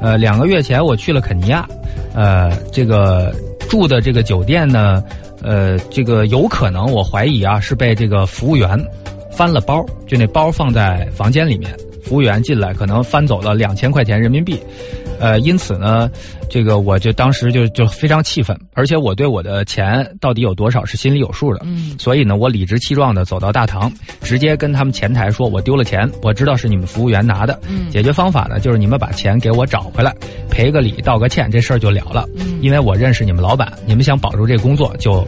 [0.00, 1.66] 呃，两个月前我去了肯尼亚，
[2.14, 3.34] 呃，这个
[3.68, 5.02] 住的这个酒店呢，
[5.42, 8.84] 呃，这个有可能我怀疑啊是被这个服务员
[9.30, 11.74] 翻了包，就那包放在房间里面，
[12.06, 14.58] 服务员进来可能翻走了两千块钱人民币。”
[15.18, 16.10] 呃，因此呢，
[16.50, 21.62] 这个我就当时就就非常气愤，而且我对我的钱到底有多少是心里有数的。
[21.64, 27.58] 嗯，所以呢，我理直气壮的走到大堂，直接跟他们前台说，我丢了钱，我知道是你们服务员拿的。
[27.66, 30.14] 嗯，解决方法呢，就是你们把钱给我找回来，
[30.50, 32.28] 赔个礼，道个歉，这事儿就了了。
[32.36, 35.26] 嗯，因为我认识你们老板，你们想保住这工作就。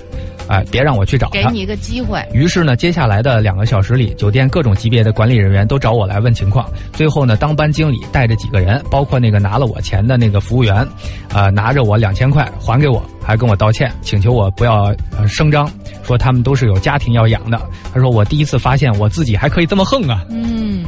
[0.48, 2.26] 哎，别让我去找他，给你一个机会。
[2.32, 6.68] 于是呢，接下来的两个小时里，酒店各种级别的管理人员都找我来问情况。
[6.92, 15.70] 最后呢，当班经理带着几个人，包括那个拿了我钱的那个服务员，啊、呃，拿着我两千块还给我，还跟我道歉，请求我不要呃声张，
[16.02, 17.60] 说他们都是有家庭要养的。
[17.92, 20.24] 他说我第一次发现我自己还可以这么横啊。
[20.30, 20.84] 嗯。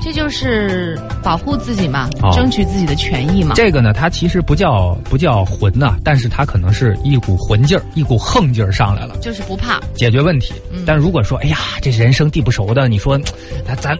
[0.00, 3.54] 这就是保护自己嘛，哦、争取自己的权益嘛。
[3.56, 10.54] 这个呢，它其实不叫不叫魂呐、啊，但是它可能是一股魂劲儿，一股横劲儿上来了，就是不怕解决问题。
[10.72, 13.18] 嗯、但如果说，哎呀，这人生地不熟的，你说，
[13.66, 13.98] 那咱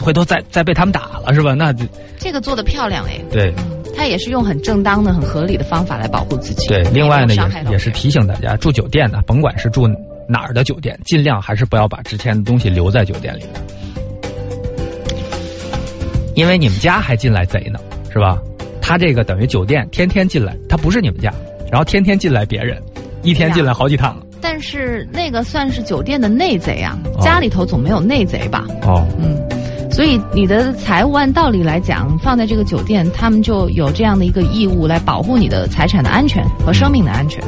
[0.00, 1.54] 回头再再被他们打了是吧？
[1.54, 1.74] 那
[2.18, 3.20] 这个做的漂亮哎。
[3.30, 6.68] 对，嗯，他也是用很正当的、很合理的方法来保护自己。
[6.68, 9.88] 对，另外呢，也也是提醒大家，住酒店呢，甭管是住
[10.28, 13.50] 哪儿的酒店，尽量还是不要把值钱的东西留在酒店里面。
[16.40, 17.78] 因为你们家还进来贼呢，
[18.10, 18.38] 是吧？
[18.80, 21.30] 他这个等于酒店天天进来，他不是你们家，
[21.70, 22.82] 然后天天进来别人，
[23.22, 24.22] 一天进来好几趟了。
[24.40, 28.64] 但是那个算是酒店的内贼啊，哦、家里头总没有内贼吧？
[28.84, 29.36] 哦，嗯，
[29.92, 37.44] 所以你的财务按道理来讲，放在这个酒店，他们就有这样的一个义务来保护你的财产的安全和生命的安全。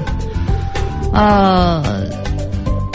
[1.15, 2.22] 呃。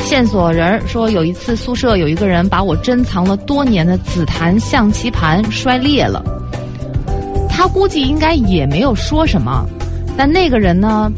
[0.07, 6.23] 线索人说，有一次宿舍有一个人把我珍藏了多年的紫檀象棋盘摔裂了，
[7.49, 9.67] 他估计应该也没有说什么，
[10.17, 11.11] 但那个人呢，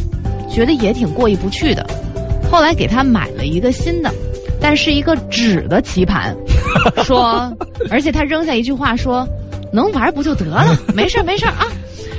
[0.50, 1.86] 觉得也挺过意不去的，
[2.52, 4.12] 后来给他买了一个新的，
[4.60, 6.36] 但是一个纸的棋盘，
[7.06, 7.56] 说，
[7.92, 9.28] 而且他扔下一句话说，
[9.72, 11.68] 能玩不就得了，没事没事啊。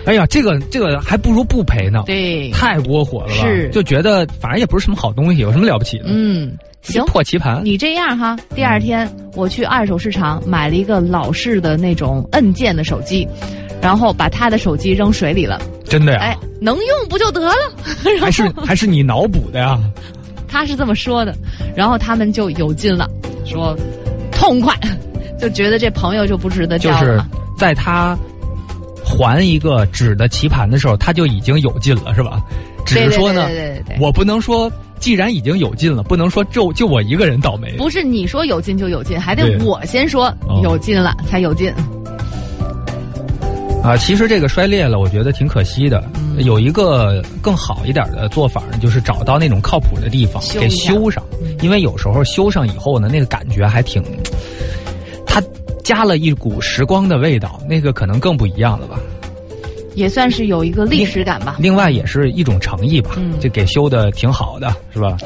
[0.06, 3.34] 哎呀，这个这个还不如不赔呢，对，太窝火了吧？
[3.34, 6.04] 是，就觉得反正也不是什么好东西，有什么了不起的？
[6.06, 7.62] 嗯，行，破棋盘。
[7.64, 13.28] 你这样哈，第二天我去二手市场买了一个老式的那种按键的手机，
[13.82, 15.60] 然后把他的手机扔水里了。
[15.84, 16.18] 真的呀？
[16.20, 17.54] 哎，能用不就得了？
[18.20, 19.78] 还是还是你脑补的呀？
[20.48, 21.34] 他是这么说的，
[21.76, 23.08] 然后他们就有劲了，
[23.44, 23.76] 说
[24.32, 24.74] 痛快，
[25.38, 27.00] 就觉得这朋友就不值得交了。
[27.00, 27.22] 就是
[27.58, 28.18] 在他。
[29.10, 32.40] 还一个纸的棋盘的时候，他就已经有劲了，是吧？
[32.86, 37.76] 只是说呢，对对对对我不能说，既然已经有劲了，不能说就就我一个人倒霉。
[37.76, 40.32] 不是你说有劲就有劲，还得我先说
[40.62, 41.72] 有劲了、哦、才有劲。
[43.82, 46.02] 啊，其实这个摔裂了，我觉得挺可惜的。
[46.14, 54.89] 嗯、有一个更好一点的做法呢，就是找到那种靠谱的地方修给修上，嗯、因为有时候修上以后呢，那个感觉还挺，它。
[55.82, 58.98] 加了一股时光的味道，那个可能更不一样了吧？
[59.94, 61.56] 也算是有一个历史感吧。
[61.58, 65.16] 另外也是一种诚意吧，嗯，就给修的挺好的，是吧？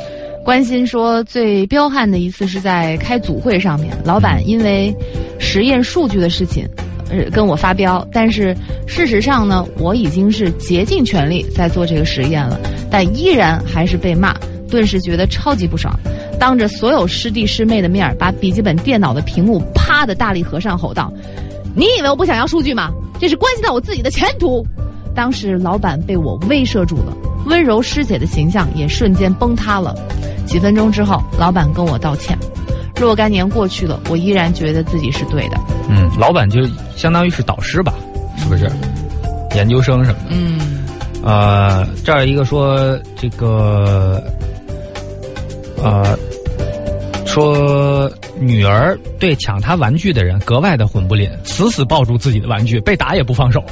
[0.45, 4.95] 关心说最彪悍的一次是在开组会上面，老板因为
[5.39, 6.69] 实验数据的事情，
[7.11, 8.55] 呃，跟我发飙，但是
[8.87, 12.61] 事实上呢，我已经是竭尽全力在做这个实验了，
[12.91, 14.35] 但依然还是被骂，
[14.69, 15.95] 顿时觉得超级不爽。
[16.39, 21.13] 当着所有师弟师妹的面把笔记本电脑的屏幕啪的大力合上，吼道
[21.77, 22.91] ：“你以为我不想要数据吗？
[23.21, 24.67] 这是关系到我自己的前途。”
[25.15, 27.17] 当时老板被我威慑住了，
[27.47, 29.95] 温柔师姐的形象也瞬间崩塌了。
[30.45, 32.37] 几分钟之后，老板跟我道歉。
[33.01, 35.57] 若干年过去了，我依然觉得自己是对的。
[35.89, 36.61] 嗯，老板就
[36.97, 37.95] 相当于是导师吧，
[38.37, 38.69] 是不是？
[39.55, 40.27] 研究生什么的。
[40.31, 40.59] 嗯。
[41.23, 44.21] 呃，这儿一个说这个。
[45.83, 46.19] 呃，
[47.27, 53.63] 说女儿对抢她玩具的人格外的混不吝，死死抱住自己的玩具，被打也不放手。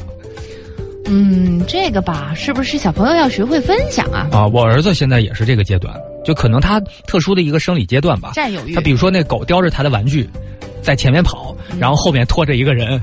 [1.07, 4.29] 嗯，这个吧，是不是小朋友要学会分享啊？
[4.31, 8.31] 啊，我儿子现在也是这个阶段，就可能他特殊的一个生理阶段吧。
[8.35, 10.31] 占有欲他比如说那狗叼着他的玩具，
[10.81, 13.03] 在前面跑，然后后面拖着一个人，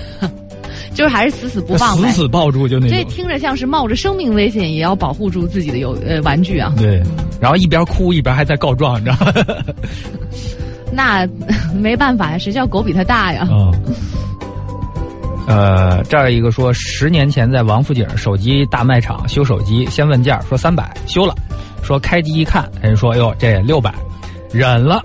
[0.96, 1.96] 就是还是死死不放。
[1.96, 3.10] 死死抱住就那这种。
[3.12, 6.72] 听着像是冒着生命危险也要保护住自己的有呃玩具啊。
[6.76, 7.02] 对，
[7.40, 9.32] 然后一边哭一边还在告状，你知道吗？
[10.92, 11.28] 那
[11.78, 13.46] 没办法呀，谁叫狗比他大呀？
[13.50, 13.70] 啊。
[15.48, 21.34] 呃，这儿一个说，十年前在王府井手机大卖场修手机，先问价，说三百，修了，
[21.84, 23.94] 说开机一看，人说，哟，这六百，
[24.52, 25.00] 忍了，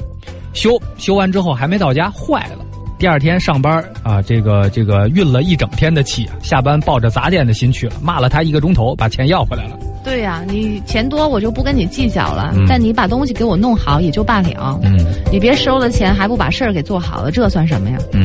[0.53, 2.65] 修修完之后还没到家，坏了。
[3.01, 9.79] 第二天上班啊，这个这个运了一整天的气，下班抱着砸店的心去了，骂了他一个钟头，把钱要回来了。
[10.03, 14.79] 对呀、你钱多我就不跟你计较了，嗯但你把东西给我弄好也就罢了。
[14.83, 14.95] 嗯
[15.31, 17.97] 你别收了钱还不把事儿给做好了，这算什么呀？
[18.13, 18.23] 嗯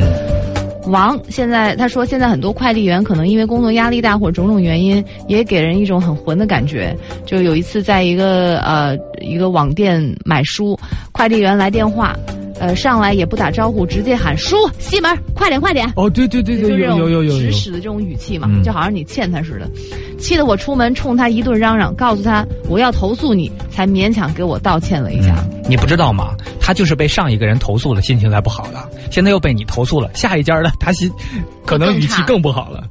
[0.89, 6.95] 王现在他说，现在很多快递员可能因为工作压力大或者种种原因，也给人一种很混的感觉。
[7.25, 10.79] 就有一次在一个呃一个网店买书，
[11.13, 12.15] 快递员来电话，
[12.59, 15.93] 呃上来也不打招呼，直接喊叔西门，快点快点。
[15.97, 17.53] 哦，对对对对，有有有有有指。
[17.53, 19.71] 使的这种语气嘛，嗯就好像你欠他似的，
[20.19, 25.35] 气得我出门冲他一顿嚷嚷，告诉他我要投诉你，才勉强给我道歉了一下。
[25.39, 26.37] 嗯你不知道吗？
[26.61, 28.89] 他就是被上一个人投诉了，心情才不好的。
[29.11, 31.11] 现在又被你投诉了，下一家呢，他心
[31.67, 32.85] 可能语气更不好了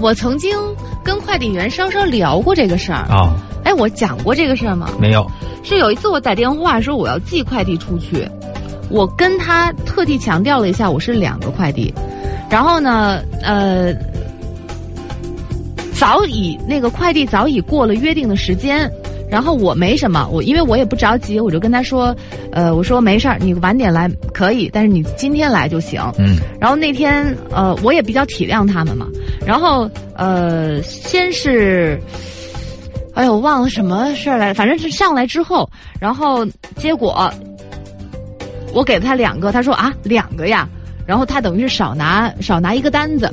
[0.00, 0.58] 我曾经
[1.04, 3.36] 跟快递员稍稍聊过这个事儿，啊。
[3.64, 4.90] 哎，我讲过这个事儿吗？
[4.98, 5.26] 没有，
[5.62, 8.28] 是有一次我打电话说我要寄快递出去，
[8.90, 11.92] 我跟他特地强调了一下我是两个快递，
[12.50, 13.94] 然后呢，呃，
[15.94, 18.90] 早已那个快递早已过了约定的时间。
[19.30, 22.16] 然后我没什么，我因为我也不着急，我就跟他说，
[22.50, 26.00] 呃，我说没事儿，你晚点来可以，但是你今天来就行。
[26.16, 29.06] 嗯然后那天呃，我也比较体谅他们嘛。
[29.44, 32.00] 然后呃，先是，
[33.18, 35.68] 哎呦，我忘了什么事儿来，反正是上来之后，
[36.00, 36.46] 然后
[36.76, 37.32] 结果
[38.72, 40.68] 我给了他两个，他说啊两个呀，
[41.04, 43.26] 然后他等于是少拿少拿一个单子，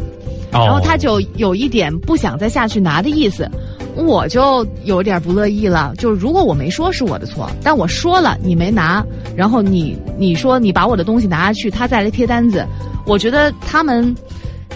[0.52, 0.66] 哦。
[0.66, 3.48] 然后他就有一点不想再下去拿的意思。
[3.96, 9.06] 我就有点不乐意了，就是如果我没说是我的错，但我说了你没拿，
[9.38, 12.66] 然后你你说你把我的东西拿下去，他再来贴单子，
[13.06, 14.16] 我觉得他们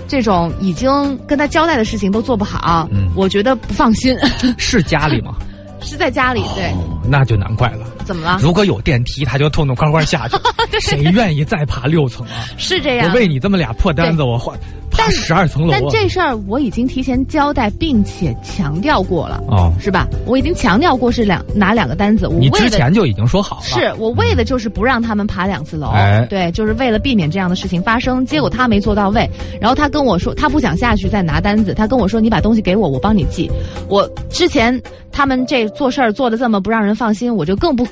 [0.10, 4.18] 这种已经跟他交代的事情都做不好，嗯我觉得不放心。
[4.58, 5.36] 是家里吗？
[5.82, 7.86] 是在家里，对，哦，那就难怪了。
[8.10, 8.40] 怎么了？
[8.42, 10.36] 如果有电梯，他就痛痛快快下去。
[10.82, 12.50] 谁愿意再爬六层啊？
[12.58, 13.14] 是这样我。
[13.14, 14.58] 为你这么俩破单子，我换
[14.90, 15.78] 爬十二层楼啊！
[15.80, 20.08] 但这事儿我已经提前交代，并且强调过了，哦，是吧？
[20.26, 23.62] 我已经强调过是两拿两个单子，我你之前就已经说好了。
[23.62, 28.26] 是我为的就是不让他们爬两次楼，哎对，就是为了避免这样的事情发生。
[28.26, 29.30] 结果他没做到位，
[29.62, 33.52] 然后他跟我说他不想下去再拿单子，他跟我说你把东西给我，我帮你寄。
[33.88, 34.82] 我之前
[35.12, 37.86] 他们这做事儿做的这么不让人放心，我就更不。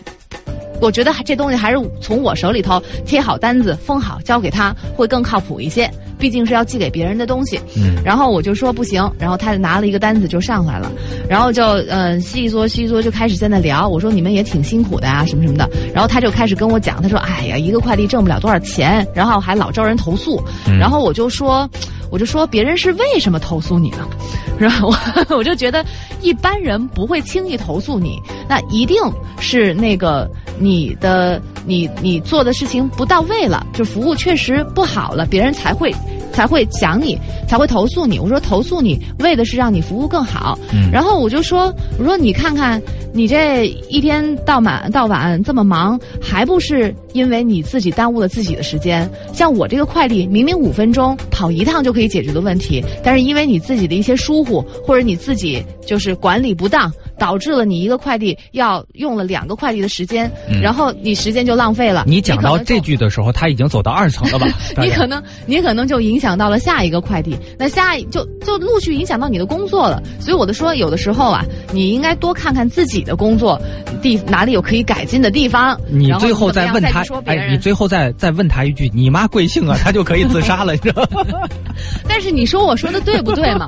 [0.82, 5.90] 我觉得这东西还是从我手里头贴好单子、封好交给他会更靠谱一些，
[6.20, 7.60] 毕竟是要寄给别人的东西。
[7.76, 10.92] 嗯，然后我就说不行，然后他就拿了一个单子就上来了，
[11.28, 21.70] 然后就嗯细一说细一说就开始在那聊，我说你们也挺辛苦的啊什么什么的，然后他就开始跟我讲，他说哎呀一个快递挣不了多少钱，然后还老招人投诉，嗯然后我就说
[22.10, 24.08] 我就说别人是为什么投诉你呢？
[24.60, 24.96] 然后我
[25.38, 25.86] 我就觉得
[26.22, 28.98] 一般人不会轻易投诉你，那一定
[29.40, 30.28] 是那个
[30.60, 30.67] 你
[31.00, 35.94] 的你你做的事情不到位了，就服务确实不好了，别人才会
[36.32, 37.18] 才会讲你，
[37.48, 38.20] 才会投诉你。
[38.20, 42.82] 我说投诉你为的是让你服务更好，嗯然后我就说我说你看看
[43.14, 49.10] 你这一天到晚到晚这么忙，还不是因为你自己耽误了自己的时间？
[49.34, 56.92] 像我这个快递明明五分钟跑一趟就可以解决的问题，但是因为你自己的一些疏忽，或者你自己就是管理不当。
[57.20, 62.04] 导致了你一个快递要用了两个快递的时间，嗯然后你时间就浪费了。
[62.08, 64.48] 你讲到这句的时候，他已经走到二层了吧？
[64.82, 70.02] 你可能你可能就影响到了下一个快递，那下一就就陆续影响到你的工作了。
[70.20, 73.62] 所以我就说，有的时候啊，你应该多看看自己的工作
[74.02, 75.80] 地哪里有可以改进的地方。
[75.90, 79.78] 你最后再问他哎，你最后再再问他一句，你妈贵姓啊？
[79.84, 81.24] 他就可以自杀了，你知道吗？
[82.08, 83.68] 但是你说我说的对不对嘛？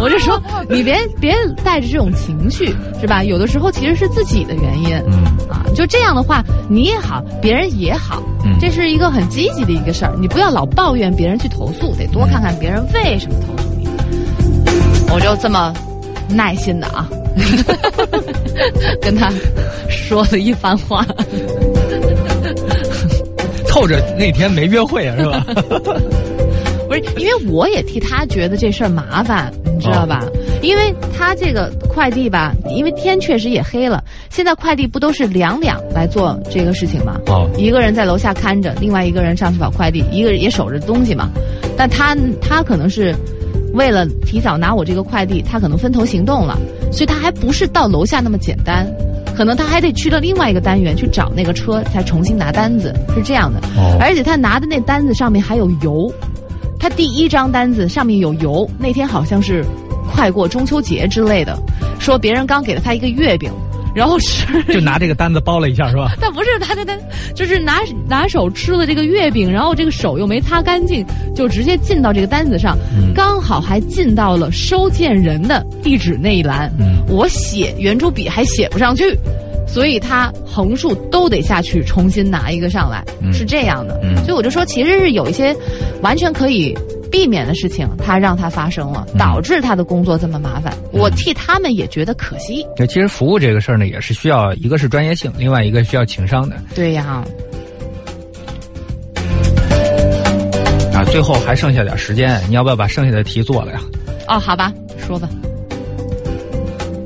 [0.00, 1.34] 我就说你别别
[1.64, 3.22] 带着这种情绪，是吧？
[3.24, 4.96] 有的时候其实是自己的原因。
[5.06, 10.14] 嗯啊，就这样的话，你也好，别人也好，嗯这是一个很积极的一个事儿。
[10.20, 13.88] 你不要老抱怨别人去投诉，得多看看别人为什么投诉你。
[15.12, 15.72] 我就这么
[16.28, 17.08] 耐心的啊，
[19.00, 19.32] 跟他
[19.88, 21.06] 说了一番话。
[23.66, 25.46] 凑着那天没约会啊，是吧？
[26.88, 30.20] 不是是，因为我也替他觉得这事儿麻烦，你知道吧？
[30.24, 37.16] 哦因为他这个快递吧，因为天确实也黑了，现在快递不都是两两来做这个事情吗？
[37.28, 41.30] 哦一个人在楼下看着，另外一个人上去跑快递，一个人也守着东西嘛。
[41.76, 43.14] 但他他可能是
[43.72, 46.58] 为了提早拿我这个快递，他可能分头行动了，
[46.90, 48.84] 所以他还不是到楼下那么简单。
[49.36, 53.60] 可能他还得去到另外一个单元去找那个车，才重新拿单子，是这样的。
[53.76, 56.12] 哦而且他拿的那单子上面还有油，
[56.78, 59.64] 他第一张单子上面有油，那天好像是
[60.10, 61.58] 快过中秋节之类的，
[61.98, 63.50] 说别人刚给了他一个月饼，
[63.94, 66.12] 然后是 就拿这个单子包了一下是吧？
[66.20, 66.96] 但不是他他他，
[67.34, 76.72] 就是拿拿手吃了这个月饼，然后这个手又没擦干净，就直接进到这个单子上，嗯刚好还进到了收件人的地址那一栏。
[76.78, 79.18] 嗯我写圆珠笔还写不上去，
[79.68, 84.00] 所以他横竖都得下去重新拿一个上来，嗯是这样的。
[84.02, 85.54] 嗯所以我就说，其实是有一些
[86.02, 86.76] 完全可以。
[87.10, 90.74] 避免的事情，他让他发生了，嗯导致他的工作这么麻烦。
[90.92, 92.66] 我替他们也觉得可惜。
[92.76, 97.24] 对，其实服务这个事儿呢，也是需要一个是专业性，另外一个需要情商的对呀，
[100.92, 101.02] 啊。
[101.10, 103.80] 最后还剩下点时间，你要不要把剩下的题做了呀？
[104.28, 105.26] 哦，好吧，说吧。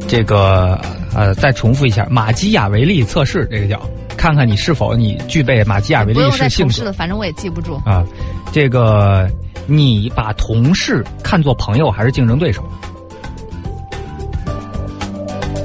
[0.09, 0.81] 这个
[1.15, 3.81] 呃，再重复一下马基雅维利测试，这个叫
[4.17, 7.75] 看看你是否你具备马基雅维利不用再式性格重试了，反正我也记不住。
[7.85, 8.05] 啊。
[8.53, 9.29] 这个
[9.67, 12.63] 你把同事看作朋友还是竞争对手？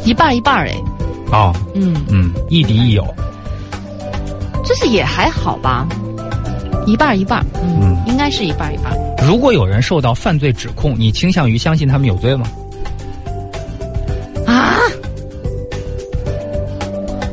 [0.06, 0.76] 一半一半儿哎，
[1.32, 3.06] 哦，嗯，嗯，亦敌亦友。
[4.64, 5.88] 就是也还好吧，
[6.86, 8.94] 一半一半嗯，嗯，应该是一半一半。
[9.26, 12.45] 如果有人受到犯罪指控，你倾向于相信他们有罪吗？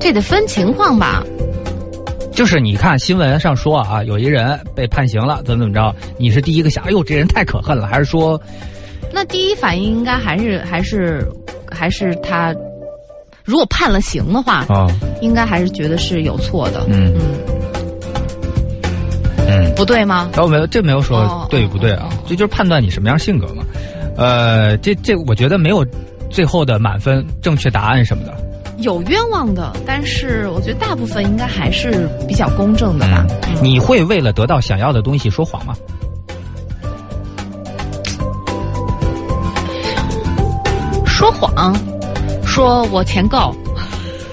[0.04, 1.24] 这得分情况吧？
[2.30, 8.38] 就是你看新闻上说啊，有一人被判刑了，怎么怎么着，你是第一个想，哎呦，这人太可恨了，还是说，
[9.14, 11.26] 那第一反应应该还是还是
[11.72, 12.54] 还是他，
[13.46, 14.86] 如果判了刑的话，啊，
[15.22, 16.84] 应该还是觉得是有错的。
[16.86, 17.22] 嗯嗯，
[19.48, 20.28] 嗯，不对吗？
[20.36, 23.64] 哦，没有，这没有说哦对与不对啊，这就是判断你什么样性格嘛。
[24.18, 25.86] 呃，这这我觉得没有
[26.28, 28.34] 最后的满分正确答案什么的。
[28.78, 33.24] 有冤枉的，但是我觉得大部分应该还是比较公正的吧。
[33.28, 35.74] 嗯，你会为了得到想要的东西说谎吗？
[41.06, 41.74] 说谎，
[42.44, 43.54] 说我钱够，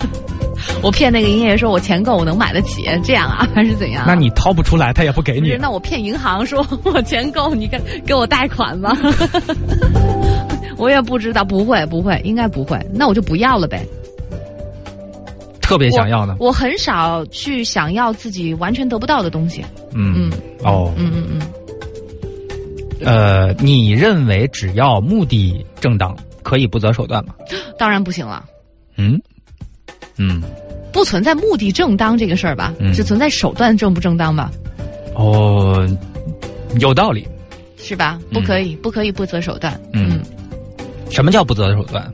[0.84, 4.04] 我骗那个营业员说我钱够，我能买得起，这样啊， 还是怎样？
[4.08, 5.56] 那你掏不出来，他也不给你，。
[5.58, 8.92] 那我骗银行说我钱够，你给给我贷款吧。
[10.78, 13.86] 我也不知道，不会不会，应该不会，那我就不要了呗。
[15.72, 16.36] 特别想要呢。
[16.38, 19.64] 我很少去想要自己完全得不到的东西。
[19.94, 20.32] 嗯嗯，
[20.66, 21.40] 哦，嗯嗯
[23.00, 23.08] 嗯，
[23.48, 27.34] 呃，你认为只要目的正当，可以不择手段吗？
[27.80, 28.44] 当然不行了。
[28.98, 29.18] 嗯
[30.18, 30.44] 嗯，
[30.92, 32.74] 不存在目的正当这个事儿吧？
[32.80, 34.52] 嗯只存在手段正不正当吧？
[35.16, 35.88] 哦，
[36.82, 37.26] 有道理。
[37.78, 38.20] 是吧？
[38.34, 39.80] 不可以，不可以不择手段。
[39.94, 40.22] 嗯，
[41.10, 42.12] 什么叫不择手段？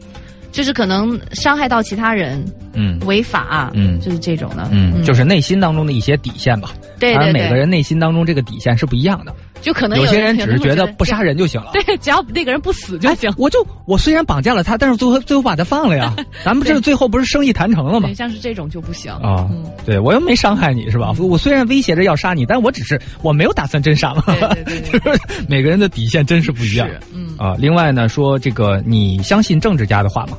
[0.57, 2.43] 就是可能伤害到其他人，
[2.73, 4.67] 嗯违法，嗯就是这种的。
[4.71, 6.71] 嗯，就是内心当中的一些底线吧。
[6.99, 9.31] 对对对每个人内心当中这个底线是不一样的。
[9.61, 11.71] 就可能有些人人只是觉得不杀人就行了。
[11.73, 13.33] 对，只要那个人不死就行。
[13.37, 16.15] 我就我虽然绑架了他，但是最后最后把他放了呀。
[16.45, 18.13] 咱们这最后不是生意谈成了吗对，？
[18.13, 19.11] 像是这种就不行。
[19.11, 21.11] 啊嗯，对我又没伤害你是吧？
[21.19, 24.23] 我虽然威胁着要杀你，但我只是我没有打算真杀嘛。
[24.91, 25.19] 就是
[25.49, 26.89] 每个人的底线真是不一样。
[27.13, 30.37] 嗯啊，另外呢，说这个你相信政治家的话吗？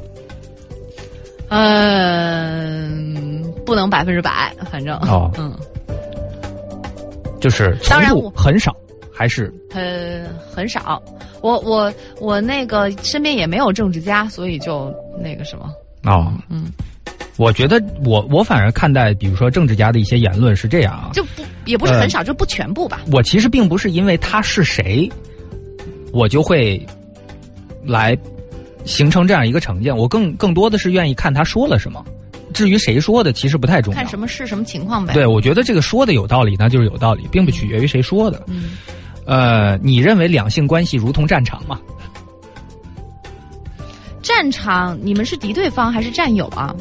[1.51, 5.57] 嗯，不能百分之百，反正哦嗯，
[7.41, 8.77] 就是程当然很少，
[9.19, 11.03] 还是呃很少。
[11.43, 15.69] 我我我那个身边也没有政治家，所以就那个什么，
[16.05, 16.67] 哦，嗯，
[17.37, 23.01] 我觉得我我反而看待，比如说政治家的一些言论是这样啊，就不也不是很少，就不全部吧。
[23.13, 25.11] 我其实并不是因为他是谁，
[26.13, 26.87] 我就会
[27.85, 28.17] 来
[28.85, 29.97] 形成这样一个成见。
[29.97, 32.05] 我更更多的是愿意看他说了什么。
[32.55, 34.09] 至于谁说的，其实不太重要看。
[34.09, 35.13] 什么是什么情况呗。
[35.13, 38.43] 对，我觉得这个说的有道理，那就是有道理，并不取决于谁说的。
[38.47, 38.71] 嗯，
[39.29, 41.79] 呃，你认为两性关系如同战场吗？
[44.23, 46.75] 战场，你们是敌对方还是战友啊？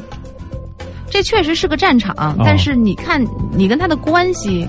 [1.09, 4.67] 这确实是个战场，哦但是你看你跟他的关系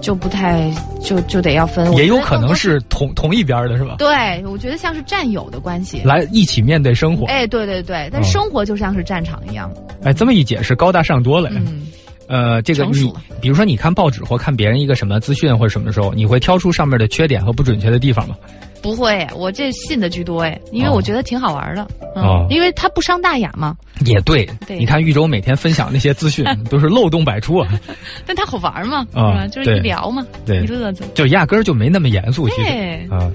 [0.00, 0.70] 就不太
[1.02, 1.92] 就就得要分。
[1.94, 3.96] 也有可能是同同一边的，是吧？
[3.98, 6.00] 对，我觉得像是战友的关系。
[6.04, 7.26] 来一起面对生活。
[7.26, 9.70] 哎，对对对，但哦生活就像是战场一样。
[10.04, 11.50] 哎，这么一解释，高大上多了。
[11.52, 11.86] 嗯，
[12.28, 18.36] 呃，这个你，比如说你看报纸或看别人一个什么资讯或者什么时候，你会挑出上面的缺点和不准确的地方吗？
[18.80, 23.76] 不会，我这信的居多哎，因为哦我觉得挺好玩的，嗯，哦因为它不伤大雅嘛，
[24.06, 24.78] 也对，对。
[24.78, 27.68] 你看玉州每天分享那些资讯都是漏洞百出啊，
[28.24, 29.46] 但它好玩嘛，啊是吧？
[29.48, 30.62] 就是一聊嘛，对。
[30.62, 31.02] 一乐子。
[31.14, 32.62] 就压根儿就没那么严肃，其实。
[32.62, 33.32] 对，啊，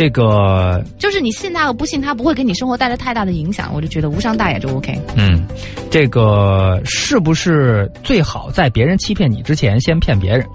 [0.00, 4.98] 这个就是你信他和不信他，不会给你生活带来太大的影响，我就觉得无伤大雅就 OK。
[5.14, 5.46] 嗯，
[5.90, 10.46] 这个是不是最好在别人欺骗你之前先骗别人？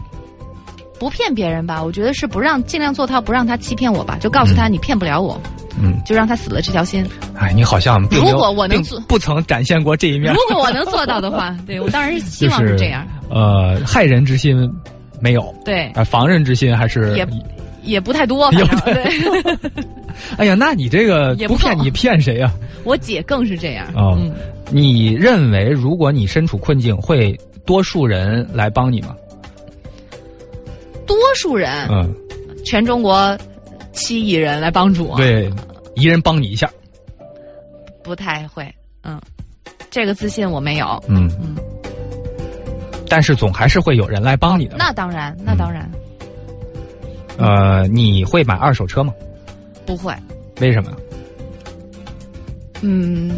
[0.97, 5.39] 不骗别人吧，我觉得是不让尽量做到不让他欺骗我吧，就告诉他你骗不了我，
[5.79, 7.07] 嗯，就让他死了这条心。
[7.35, 10.33] 哎，你好像如果我能做不曾展现过这一面。
[10.33, 13.05] 如果我能做到的话， 对我当然是希望是这样。
[13.29, 14.71] 呃，害人之心
[15.21, 17.23] 没有，对啊，防人之心还是也
[17.85, 19.73] 也不太多，反正对。
[20.37, 22.51] 哎呀，那你这个也不骗你骗谁呀、
[22.83, 23.87] 我姐更是这样。
[23.95, 24.33] 哦嗯，
[24.71, 29.15] 你认为如果你身处困境，会多数人来帮你吗？
[31.05, 32.15] 多数人，嗯，
[32.63, 33.37] 全中国
[33.91, 35.51] 七亿人来帮助我，对，
[35.95, 36.69] 一人帮你一下。
[38.03, 38.73] 不太会。
[39.03, 39.21] 嗯，
[39.91, 41.03] 这个自信我没有。
[41.07, 41.55] 嗯嗯，
[43.09, 44.77] 但是总还是会有人来帮你的。
[44.77, 45.89] 那当然，那当然
[47.37, 49.13] 呃，你会买二手车吗？
[49.85, 50.13] 不会。
[50.61, 50.91] 为什么？
[52.81, 53.31] 嗯，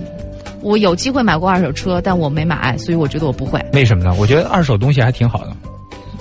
[0.61, 3.63] 我有机会买过二手车，但我没买，所以我觉得我不会。
[3.73, 4.15] 为什么呢？
[4.19, 5.55] 我觉得二手东西还挺好的。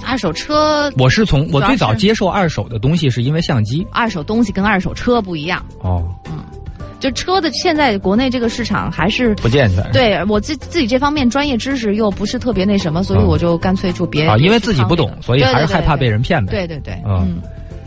[0.05, 3.87] 二手车，我是从我最早接受二手的东西是因为相机。
[3.91, 5.65] 二手东西跟二手车不一样。
[5.81, 6.39] 哦，嗯
[6.99, 9.93] 就车的现在国内这个市场还是不健全。
[9.93, 16.53] 对我自自己这方面专业知识又不是特别那什么，所以嗯我就干脆就别啊，因为自己不懂，所以还是害怕被人骗呗。
[16.53, 17.43] 对对对，嗯，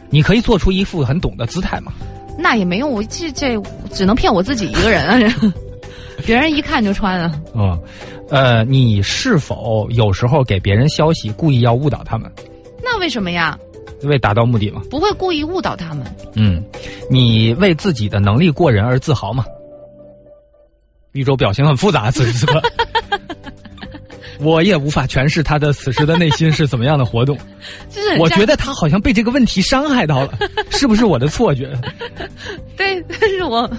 [0.10, 1.94] 你可以做出一副很懂的姿态嘛。
[2.38, 3.62] 那也没用，我这这
[3.92, 5.52] 只能骗我自己一个人啊，这
[6.26, 7.42] 别人一看就穿啊。
[7.54, 7.82] 嗯，
[8.30, 12.32] 呃，你是否有时候给别人消息，故意要误导他们，
[12.84, 13.58] 那为什么呀？
[14.04, 14.82] 为达到目的嘛？
[14.90, 16.06] 不会故意误导他们。
[16.36, 16.64] 嗯，
[17.10, 19.46] 你为自己的能力过人而自豪吗？
[21.12, 22.62] 玉州表情很复杂，此时此刻，
[24.40, 27.38] 我也无法诠释他的此时的内心是怎么样的活动。
[27.90, 30.34] 就是我觉得他好像被这个问题伤害到了，
[30.72, 31.74] 是不是我的错觉？
[32.78, 33.70] 对，但是我。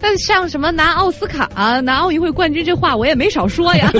[0.00, 3.92] 但像什么拿奥斯卡、啊、拿奥运会冠军这话，我也没少说呀。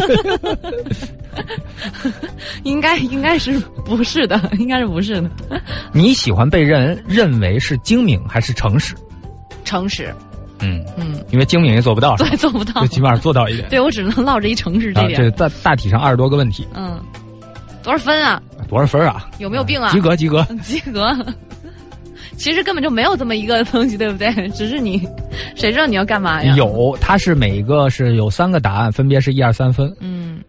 [2.62, 5.28] 应该应该是不是的，应该是不是的。
[5.92, 8.94] 你喜欢被人认为是精明还是诚实？
[9.64, 10.14] 诚实，
[10.60, 13.68] 嗯嗯，因为精明也做不到，对，做不到，最起码做到一点。
[13.68, 15.20] 对我只能落着一城市这啊，点。
[15.20, 17.00] 这大大体上二十多个问题，嗯，
[17.82, 18.42] 多少分啊？
[18.68, 19.28] 多少分啊？
[19.38, 19.90] 有没有病啊？
[19.92, 21.14] 及格，及格， 及格。
[22.36, 24.32] 其实根本就没有这么一个东西，对不对？
[24.50, 25.08] 只是你，
[25.56, 26.54] 谁知道你要干嘛呀？
[26.56, 29.92] 有，它是每一个是有三个答案，分别是一二三分。
[30.00, 30.40] 嗯。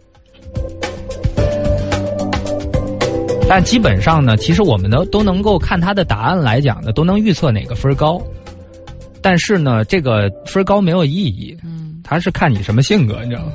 [3.48, 8.22] 但基本上呢，其实我们能都能够看它的答案来讲呢，都能预测哪个分高。
[9.22, 13.52] 但是呢，这个分高没有意义，嗯，他是看你什么性格，你知道吗？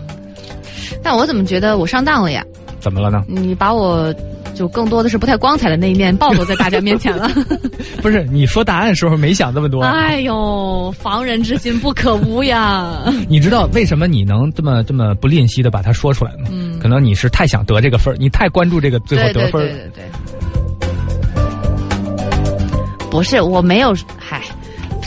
[1.02, 2.44] 但我怎么觉得我上当了呀？
[2.80, 3.22] 怎么了呢？
[3.26, 4.14] 你把我
[4.54, 7.28] 就更多的是不太光彩的那一面暴露在大家面前了。
[8.02, 9.82] 不是，你说答案的时候没想这么多。
[9.82, 13.02] 哎呦，防人之心不可无呀！
[13.28, 16.48] 你知道为什么你能这么这么不吝惜的把它说出来吗？
[16.52, 20.04] 嗯，可能你是太想得这个分儿你太关注这个最后得分对对对对对。
[23.10, 24.42] 不是，我没有，嗨。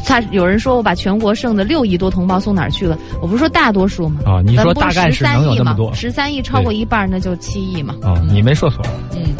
[0.08, 2.98] 他有人说我把全国剩的六亿多同胞送哪儿去了？
[3.22, 4.22] 我不是说大多数吗？
[4.26, 7.94] 啊，你说大概是能有那么多，十三亿超过一半，那就七亿嘛。
[8.02, 8.82] 啊，你没说错。
[9.14, 9.36] 嗯，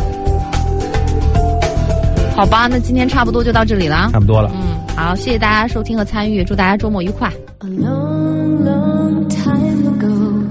[2.36, 4.10] 好吧，那今天差不多就到这里了。
[4.12, 4.52] 差不多了。
[4.54, 7.32] 嗯，好，谢谢大家收听和参与，祝大家周末愉快。
[7.60, 10.44] A long, long time ago,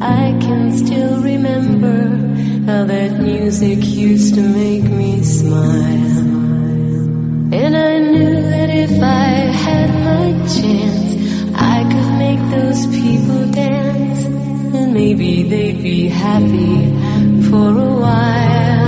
[0.00, 2.20] I can still remember
[2.66, 6.41] how that music used to make me smile.
[7.54, 9.28] And I knew that if I
[9.66, 14.24] had my chance, I could make those people dance.
[14.74, 18.81] And maybe they'd be happy for a while.